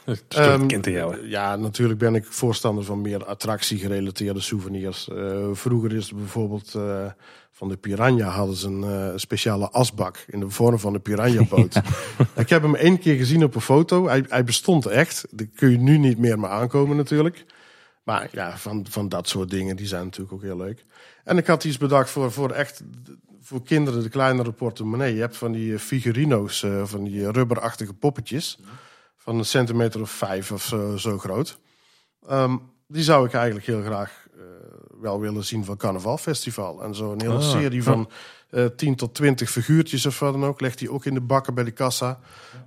[0.06, 1.14] Het is toch het Ehm, kind in jou.
[1.16, 1.22] hè?
[1.28, 5.10] Ja, natuurlijk ben ik voorstander van meer attractiegerelateerde souvenirs.
[5.10, 7.06] Eh, vroeger is er bijvoorbeeld eh,
[7.52, 11.76] van de Piranha hadden ze een eh, speciale asbak in de vorm van een piranha-boot.
[12.36, 14.08] Ik heb hem één keer gezien op een foto.
[14.08, 15.26] Hij, hij bestond echt.
[15.32, 17.46] Die kun je nu niet meer maar aankomen natuurlijk.
[18.04, 20.86] Maar ja, van, van dat soort dingen, die zijn natuurlijk ook heel leuk.
[21.24, 22.84] En ik had iets bedacht voor, voor echt
[23.48, 25.14] voor kinderen de kleinere portemonnee.
[25.14, 28.60] Je hebt van die eh, figurino's, eh, van die eh, rubberachtige poppetjes.
[29.18, 31.60] Van een centimeter of vijf of zo, zo groot.
[32.28, 32.58] Ehm,
[32.88, 34.26] die zou ik eigenlijk heel graag
[35.02, 36.84] wel willen zien van Carnavalfestival.
[36.84, 38.10] En zo een hele Ah, serie van
[38.50, 40.62] eh 10 tot 20 figuurtjes of wat dan ook.
[40.62, 42.20] Legt die ook in de bakken bij de kassa.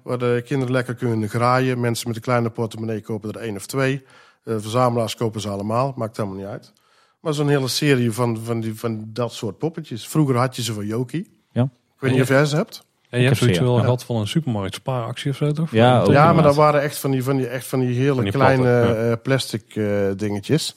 [0.02, 1.80] Waar de kinderen lekker kunnen graaien.
[1.80, 4.04] Mensen met een kleine portemonnee kopen er één of twee.
[4.44, 5.94] Verzamelaars kopen ze allemaal.
[5.96, 6.72] Maakt helemaal niet uit.
[7.20, 10.08] Maar zo'n hele serie van, van, die, van dat soort poppetjes.
[10.08, 11.28] Vroeger had je ze van Joki.
[11.52, 11.62] Ja.
[11.62, 12.86] Ik weet niet of jij ze hebt.
[13.08, 13.82] En je hebt zoiets wel Ja.
[13.82, 15.70] gehad van een supermarkt spaaractie of zo, toch?
[15.70, 16.04] Ja.
[16.04, 18.32] Ja, maar dat waren echt van die, van die, echt van die hele Van die
[18.32, 18.94] kleine ja.
[19.10, 20.76] eh, plastic eh, dingetjes.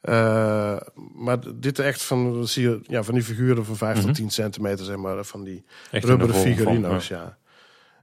[0.00, 0.76] Eh,
[1.14, 4.06] maar dit echt van, zie je, ja, van die figuren van 5 Mhm.
[4.06, 7.16] tot 10 centimeter, zeg maar, van die Echt rubberen van, figurino's, ja.
[7.16, 7.38] ja.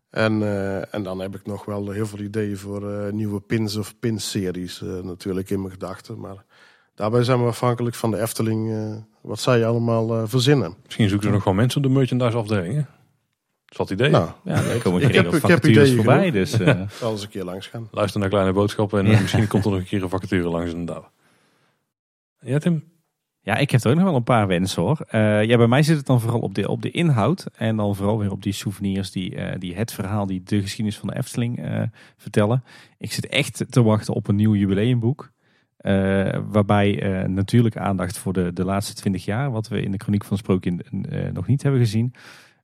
[0.10, 3.76] En, eh, en dan heb ik nog wel heel veel ideeën voor eh, nieuwe pins
[3.76, 6.20] of pinseries eh, natuurlijk in mijn gedachten.
[6.20, 6.45] Maar
[6.98, 10.76] daarbij zijn we afhankelijk van de Efteling, eh, wat zij allemaal eh, verzinnen.
[10.86, 12.74] Misschien zoeken ze nog wel mensen op de merchandise afdeling.
[12.74, 12.82] hè?
[12.82, 14.10] Dat is wat idee.
[14.10, 16.18] Nou, Ja, daar komen Ik heb- ik heb ideeën voorbij.
[16.18, 16.34] genoeg.
[16.34, 17.88] Dus, eh, zal eens een keer langs gaan.
[17.91, 19.19] Luister naar kleine boodschappen en Ja.
[19.22, 21.10] misschien komt er nog een keer een vacature langs inderdaad.
[22.40, 22.84] Ja, Tim?
[23.41, 24.99] ja, ik heb er ook nog wel een paar wensen hoor.
[25.07, 27.45] Eh, ja, bij mij zit het dan vooral op de, op de inhoud.
[27.56, 30.98] En dan vooral weer op die souvenirs die, eh, die het verhaal, die de geschiedenis
[30.98, 31.82] van de Efteling eh,
[32.18, 32.64] vertellen.
[32.98, 35.32] Ik zit echt te wachten op een nieuw jubileumboek.
[35.78, 39.98] Eh, waarbij eh, natuurlijk aandacht voor de, de laatste twintig jaar, wat we in de
[39.98, 42.14] Chroniek van Sprookje eh, nog niet hebben gezien.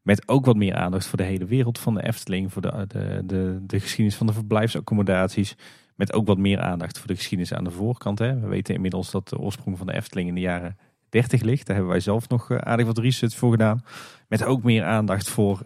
[0.01, 3.21] Met ook wat meer aandacht voor de hele wereld van de Efteling, voor de, de,
[3.25, 5.55] de, de geschiedenis van de verblijfsaccommodaties.
[5.95, 8.19] Met ook wat meer aandacht voor de geschiedenis aan de voorkant.
[8.19, 8.39] Hè.
[8.39, 10.77] We weten inmiddels dat de oorsprong van de Efteling in de jaren
[11.09, 11.65] 30 ligt.
[11.65, 13.83] Daar hebben wij zelf nog aardig wat research voor gedaan.
[14.27, 15.61] Met ook meer aandacht voor,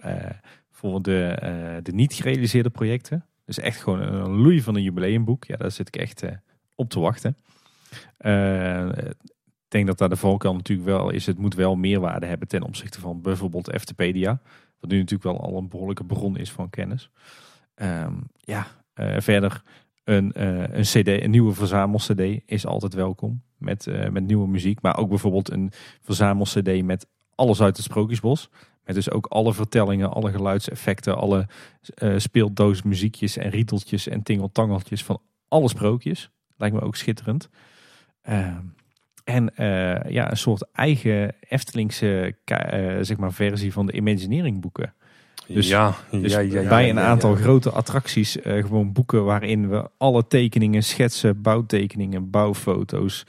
[0.71, 3.25] voor de, de niet gerealiseerde projecten.
[3.45, 5.45] Dus echt gewoon een loei van een jubileumboek.
[5.45, 6.23] Ja, daar zit ik echt
[6.77, 7.37] op te wachten.
[8.17, 11.25] Eh, ik denk dat daar de voorkant natuurlijk wel is.
[11.25, 14.41] Het moet wel meerwaarde hebben ten opzichte van bijvoorbeeld Eftepedia.
[14.79, 17.09] Wat nu natuurlijk wel al een behoorlijke bron is van kennis.
[17.75, 19.61] Ehm, ja, eh, verder
[20.03, 23.41] een, eh, een, CD, een nieuwe verzamel-CD is altijd welkom.
[23.57, 24.81] Met, met nieuwe muziek.
[24.81, 25.71] Maar ook bijvoorbeeld een
[26.01, 28.49] verzamel-CD met alles uit het Sprookjesbos.
[28.83, 31.47] Met dus ook alle vertellingen, alle geluidseffecten, alle
[31.95, 36.31] eh speeldoosmuziekjes en rieteltjes en tingeltangeltjes van alle sprookjes.
[36.57, 37.49] Lijkt me ook schitterend.
[38.21, 38.63] Ehm,
[39.23, 44.93] en eh, ja, een soort eigen Eftelingse eh, zeg maar, versie van de Imagineering boeken.
[45.47, 47.41] Dus- ja, Dus ja, ja, ja, bij ja, een ja, aantal ja.
[47.41, 53.25] grote attracties eh, gewoon boeken waarin we alle tekeningen, schetsen, bouwtekeningen, bouwfoto's,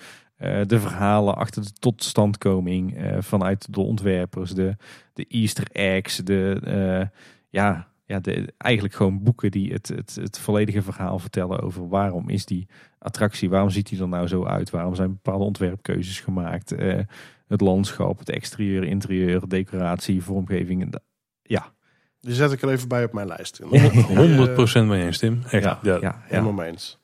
[0.66, 4.76] de verhalen achter de totstandkoming vanuit de ontwerpers, de,
[5.12, 7.10] de easter eggs, de,
[7.48, 12.28] ja, ja, de, eigenlijk gewoon boeken die het, het, het volledige verhaal vertellen over waarom
[12.28, 12.68] is die
[12.98, 16.98] attractie, waarom ziet die er nou zo uit, waarom zijn bepaalde ontwerpkeuzes gemaakt, eh,
[17.46, 20.94] het landschap, het exterieur, interieur, decoratie, vormgeving.
[21.42, 21.72] Ja,
[22.20, 23.60] Die zet ik er even bij op mijn lijst.
[23.62, 25.42] 100% mee eens, Tim.
[25.50, 25.94] Echt, ja, ja.
[25.94, 26.22] ja, ja.
[26.24, 26.98] Helemaal mee eens.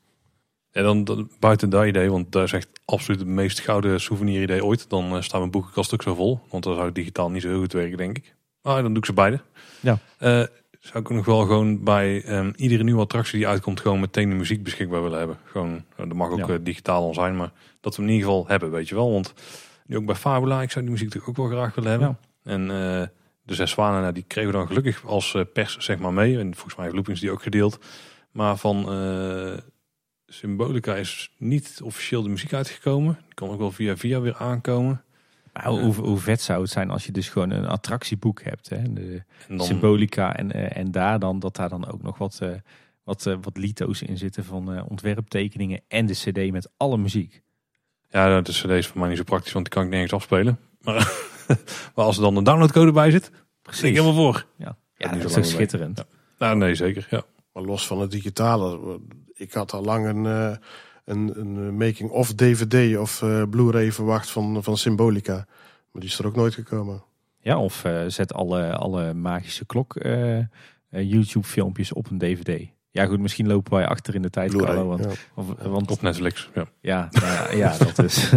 [0.71, 4.41] En dan, dan buiten dat idee, want dat is echt absoluut het meest gouden souvenir
[4.41, 4.89] idee ooit.
[4.89, 6.39] Dan uh, staat mijn boekenkast ook zo vol.
[6.49, 8.35] Want dan zou digitaal niet zo heel goed werken, denk ik.
[8.61, 9.39] Maar dan doe ik ze beide.
[9.79, 9.97] Ja.
[10.19, 10.43] Uh,
[10.85, 14.35] zou ik nog wel gewoon bij um, iedere nieuwe attractie die uitkomt, gewoon meteen de
[14.35, 15.37] muziek beschikbaar willen hebben.
[15.43, 16.57] Gewoon, dat mag ook ja.
[16.57, 17.51] digitaal al zijn, maar
[17.81, 19.11] dat we hem in ieder geval hebben, weet je wel.
[19.11, 19.33] Want
[19.85, 22.17] nu ook bij Fabula, ik zou die muziek natuurlijk ook wel graag willen hebben.
[22.43, 22.51] Ja.
[22.51, 23.07] En uh,
[23.41, 26.39] de zes zwanen, nou, die kregen we dan gelukkig als pers zeg maar mee.
[26.39, 27.79] En volgens mij heeft Loopings die ook gedeeld.
[28.31, 29.57] Maar van uh,
[30.27, 33.17] Symbolica is niet officieel de muziek uitgekomen.
[33.25, 35.03] Die kan ook wel via via weer aankomen.
[35.55, 38.69] Maar hoe, hoe vet zou het zijn als je dus gewoon een attractieboek hebt.
[38.69, 38.93] Hè?
[38.93, 42.39] De en dan, Symbolica en, uh, en daar dan, dat daar dan ook nog wat,
[42.43, 42.49] uh,
[43.03, 47.43] wat, uh, wat lito's in zitten van ontwerptekeningen en de cd met alle muziek.
[48.09, 50.59] Ja, de cd is voor mij niet zo praktisch, want die kan ik nergens afspelen.
[50.81, 51.11] Maar,
[51.95, 53.83] maar als er dan een downloadcode bij zit, Precies.
[53.83, 54.45] ik helemaal voor.
[54.57, 55.97] Ja, ja dat, is ook schitterend.
[55.97, 56.05] Ja.
[56.37, 57.07] Nou, nee, zeker.
[57.09, 57.23] Ja.
[57.53, 58.99] Maar los van het digitale,
[59.33, 60.55] ik had al lang een, uh,
[61.05, 65.33] een, een making-of DVD of uh, Blu-ray verwacht van, van Symbolica.
[65.91, 67.03] Maar die is er ook nooit gekomen.
[67.39, 69.95] Ja, of uh, zet alle, alle magische klok
[70.89, 72.67] YouTube filmpjes op een DVD.
[72.95, 74.55] Ja goed, misschien lopen wij achter in de tijd.
[74.55, 75.09] Carlo, want, ja.
[75.35, 76.49] of, want, op Netflix.
[76.53, 78.31] Ja, ja, nou, ja dat is.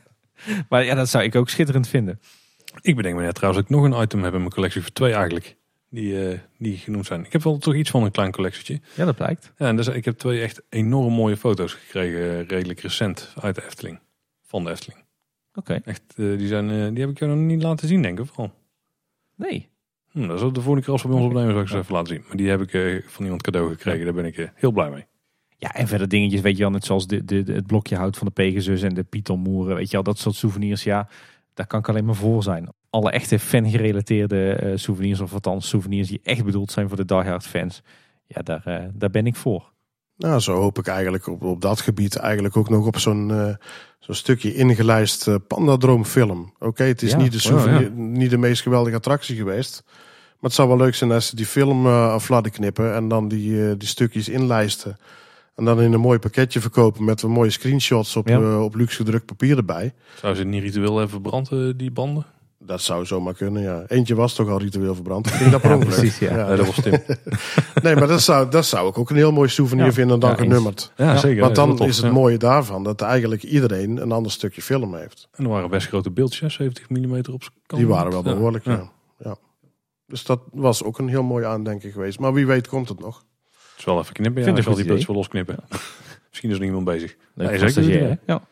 [0.68, 2.20] maar ja, dat zou ik ook schitterend vinden.
[2.80, 4.92] Ik bedenk me net trouwens dat ik nog een item heb in mijn collectie voor
[4.92, 5.56] twee eigenlijk
[5.96, 7.24] die, uh, die genoemd zijn.
[7.24, 8.80] Ik heb wel toch iets van een klein collectietje.
[8.94, 9.52] Ja, dat blijkt.
[9.58, 13.54] Ja, en dus, ik heb twee echt enorm mooie foto's gekregen, uh, redelijk recent, uit
[13.54, 13.98] de Efteling.
[14.42, 15.00] Van de Efteling.
[15.54, 15.58] Oké.
[15.58, 15.82] Okay.
[15.84, 18.30] Echt, uh, die, zijn, die heb ik jou nog niet laten zien, denk ik.
[18.36, 18.50] Of
[19.34, 19.68] Nee.
[20.10, 21.94] Hm, dat is de volgende keer als we bij ons opnemen, zou ik ze even
[21.94, 22.24] laten zien.
[22.26, 25.04] Maar die heb ik van iemand cadeau gekregen, daar ben ik heel blij mee.
[25.58, 28.16] Ja, en verder dingetjes, weet je wel, net zoals de, de, de, het blokje hout
[28.16, 31.08] van de Pegasus en de Pythonmoeren, weet je wel, dat soort souvenirs, ja,
[31.54, 36.08] daar kan ik alleen maar voor zijn alle echte fan-gerelateerde uh, souvenirs, of althans souvenirs
[36.08, 37.82] die echt bedoeld zijn voor de diehard fans,
[38.26, 39.72] ja, daar, uh, daar ben ik voor.
[40.16, 43.54] Nou, zo hoop ik eigenlijk op, op dat gebied eigenlijk ook nog op zo'n uh,
[43.98, 46.52] zo'n stukje ingelijst uh, Pandadroom-film.
[46.54, 47.90] Oké, okay, het is ja, niet, de souvenir, ja.
[47.94, 49.82] niet de meest geweldige attractie geweest.
[49.86, 53.08] Maar het zou wel leuk zijn als ze die film uh, af laten knippen en
[53.08, 54.96] dan die, die stukjes inlijsten.
[55.54, 58.60] En dan in een mooi pakketje verkopen met een mooie screenshots op, ja.
[58.60, 59.94] op luxe gedrukt papier erbij.
[60.20, 62.26] Zou ze niet ritueel even branden, die banden?
[62.58, 63.84] Dat zou zomaar kunnen, ja.
[63.86, 65.30] Eentje was toch al ritueel verbrand.
[65.30, 66.36] Ging dat ja, precies, ja.
[66.36, 66.56] ja.
[66.56, 66.92] dat was Tim.
[67.82, 69.92] nee, maar dat zou, dat zou ik ook een heel mooi souvenir ja.
[69.92, 70.92] vinden dan genummerd.
[70.96, 71.40] Ja, zeker.
[71.40, 75.28] Want dan is het mooie daarvan dat eigenlijk iedereen een ander stukje film heeft.
[75.32, 77.24] En er waren best grote beeldjes, 70 mm op
[77.66, 77.80] kant.
[77.80, 78.90] Die waren wel behoorlijk, ja.
[79.18, 79.36] ja.
[80.06, 82.18] Dus dat was ook een heel mooi aandenken geweest.
[82.18, 83.24] Maar wie weet komt het nog.
[83.48, 84.46] Het is wel even knippen, ja.
[84.46, 85.56] Vind ik wel die beeldjes wel losknippen.
[86.30, 87.16] Misschien is er niemand bezig.
[87.34, 88.18] Nee, nee zeker.
[88.26, 88.42] Ja.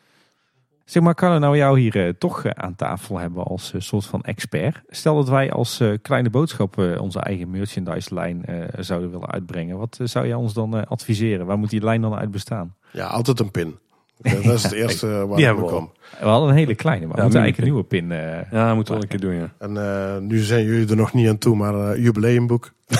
[0.84, 4.06] Zeg maar, kan nou jou hier uh, toch uh, aan tafel hebben als uh, soort
[4.06, 4.82] van expert?
[4.88, 8.44] Stel dat wij als kleine boodschap onze eigen merchandise lijn
[8.78, 9.78] zouden willen uitbrengen.
[9.78, 11.46] Wat zou jij ons dan adviseren?
[11.46, 12.74] Waar moet die lijn dan uit bestaan?
[12.90, 13.78] Ja, altijd een pin.
[14.18, 15.90] Dat is het eerste waar die we komen.
[16.20, 18.08] We hadden een hele kleine, maar we moeten eigenlijk een nieuwe pin.
[18.50, 19.52] ja, moeten we wel een keer doen, ja.
[19.58, 22.72] En nu zijn jullie er nog niet aan toe, maar jubileumboek.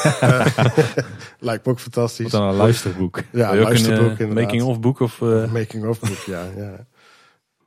[1.38, 2.32] Lijkt me ook fantastisch.
[2.32, 3.22] Wat dan een luisterboek.
[3.32, 5.00] Ja, een luisterboek een making-of boek?
[5.00, 5.20] Of,
[5.52, 6.42] Making-of boek, ja.
[6.56, 6.86] ja.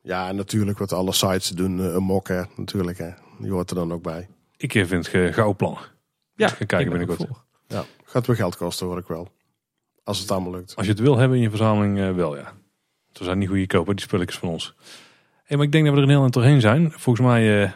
[0.08, 3.10] Ja, en natuurlijk wat alle sites doen, een mok hè, natuurlijk hè.
[3.40, 4.28] Die hoort er dan ook bij.
[4.58, 5.78] Ik vind het gauw plan.
[6.36, 7.30] Ja, ga kijken binnenkort.
[7.68, 9.28] Ja, gaat weer geld kosten hoor ik wel.
[10.04, 10.76] Als het allemaal lukt.
[10.76, 12.54] Als je het wil hebben in je verzameling, uh, wel ja.
[13.12, 14.76] Ze zijn niet goede kopen, die spulletjes van ons.
[15.44, 16.92] Hey, maar ik denk dat we er een heel eind doorheen zijn.
[16.92, 17.72] Volgens mij uh,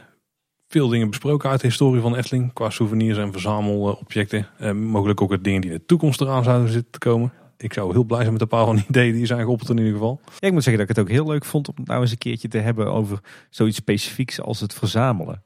[0.67, 2.53] veel dingen besproken uit de historie van Efteling.
[2.53, 4.47] Qua souvenirs en verzamelobjecten.
[4.61, 7.73] Uh, mogelijk ook het dingen die in de toekomst eraan zouden zitten te komen ik
[7.73, 9.93] zou heel blij zijn met een paar van die ideeën die zijn geopperd in ieder
[9.93, 10.21] geval.
[10.39, 12.17] Ik moet zeggen dat ik het ook heel leuk vond om het nou eens een
[12.17, 13.19] keertje te hebben over
[13.49, 15.43] zoiets specifieks als het verzamelen.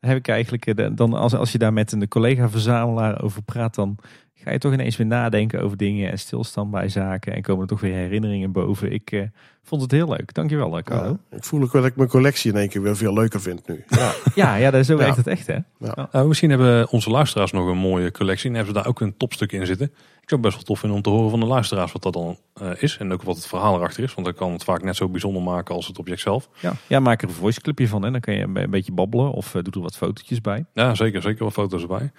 [0.00, 3.74] Dan heb ik eigenlijk, eh, dan als, als je daar met een collega-verzamelaar over praat,
[3.74, 3.98] dan
[4.34, 7.34] ga je toch ineens weer nadenken over dingen en stilstaan bij zaken.
[7.34, 8.92] En komen er toch weer herinneringen boven.
[8.92, 9.22] Ik uh,
[9.62, 10.34] vond het heel leuk.
[10.34, 11.18] Dankjewel, eh, Carlo.
[11.30, 13.68] Ja, ik voel ook dat ik mijn collectie in één keer weer veel leuker vind
[13.68, 13.84] nu.
[13.88, 15.58] Ja, ja, ja dat zo werkt het echt, hè?
[15.78, 16.08] Ja.
[16.12, 19.16] Nou, misschien hebben onze luisteraars nog een mooie collectie en hebben ze daar ook een
[19.16, 19.86] topstuk in zitten.
[20.22, 22.12] Ik zou het best wel tof vinden om te horen van de luisteraars wat dat
[22.12, 22.96] dan uh, is.
[22.98, 24.14] En ook wat het verhaal erachter is.
[24.14, 26.48] Want dan kan het vaak net zo bijzonder maken als het object zelf.
[26.60, 28.04] Ja, ja maak er een voice clipje van.
[28.04, 30.64] En dan kan je een beetje babbelen of uh, doe er wat fotootjes bij.
[30.72, 31.22] Ja, zeker.
[31.22, 32.10] Zeker wat foto's erbij.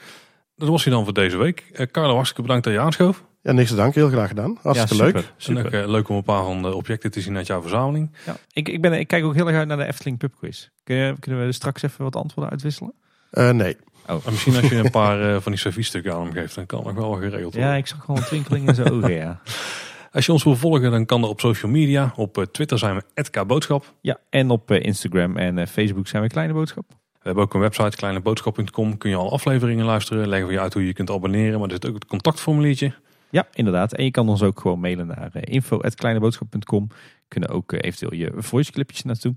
[0.55, 1.71] Dat was hij dan voor deze week.
[1.73, 3.23] Uh, Carlo, hartstikke bedankt dat je aanschoof.
[3.43, 4.01] Ja, niks te danken.
[4.01, 4.57] Heel graag gedaan.
[4.61, 5.33] Hartstikke ja, super, leuk.
[5.37, 5.73] Super.
[5.73, 8.11] En ook leuk om een paar van de objecten te zien uit jouw verzameling.
[8.25, 8.35] Ja.
[8.53, 10.69] Ik, ik, ben, ik kijk ook heel erg uit naar de Efteling Pub Quiz.
[10.83, 12.93] Kun je, kunnen we straks even wat antwoorden uitwisselen?
[13.31, 13.77] nee.
[14.07, 14.25] Oh.
[14.25, 16.95] misschien als je een paar uh, van die serviestukken aan hem geeft, dan kan het
[16.95, 17.61] nog wel geregeld worden.
[17.61, 19.39] Ja, ik zag gewoon een twinkeling in zijn ogen, ja.
[20.11, 22.13] Als je ons wil volgen, dan kan dat op social media.
[22.15, 23.93] Op Twitter zijn we @kboodschap.
[24.01, 26.85] Ja, en op Instagram en Facebook zijn we Kleine Boodschap.
[26.89, 28.97] We hebben ook een website, kleineboodschap.com.
[28.97, 30.27] Kun je al afleveringen luisteren.
[30.27, 31.59] Leggen we je uit hoe je kunt abonneren.
[31.59, 32.93] Maar er zit ook het contactformuliertje.
[33.33, 33.93] Ja, inderdaad.
[33.93, 36.87] En je kan ons ook gewoon mailen naar uh, info.kleineboodschap.com.
[37.27, 39.35] Kunnen ook uh, eventueel je voice clipjes naartoe.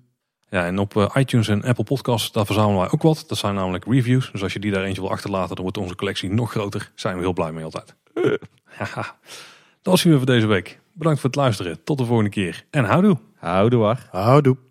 [0.48, 3.24] Ja, en op uh, iTunes en Apple Podcasts, daar verzamelen wij ook wat.
[3.26, 4.32] Dat zijn namelijk reviews.
[4.32, 6.92] Dus als je die daar eentje wil achterlaten, dan wordt onze collectie nog groter.
[6.94, 7.94] Zijn we heel blij mee altijd.
[8.14, 9.14] dat
[9.82, 10.80] was het weer voor deze week.
[10.92, 11.84] Bedankt voor het luisteren.
[11.84, 12.64] Tot de volgende keer.
[12.70, 13.18] En houdoe.
[13.36, 13.96] Houdoe.
[14.10, 14.65] Houdoe.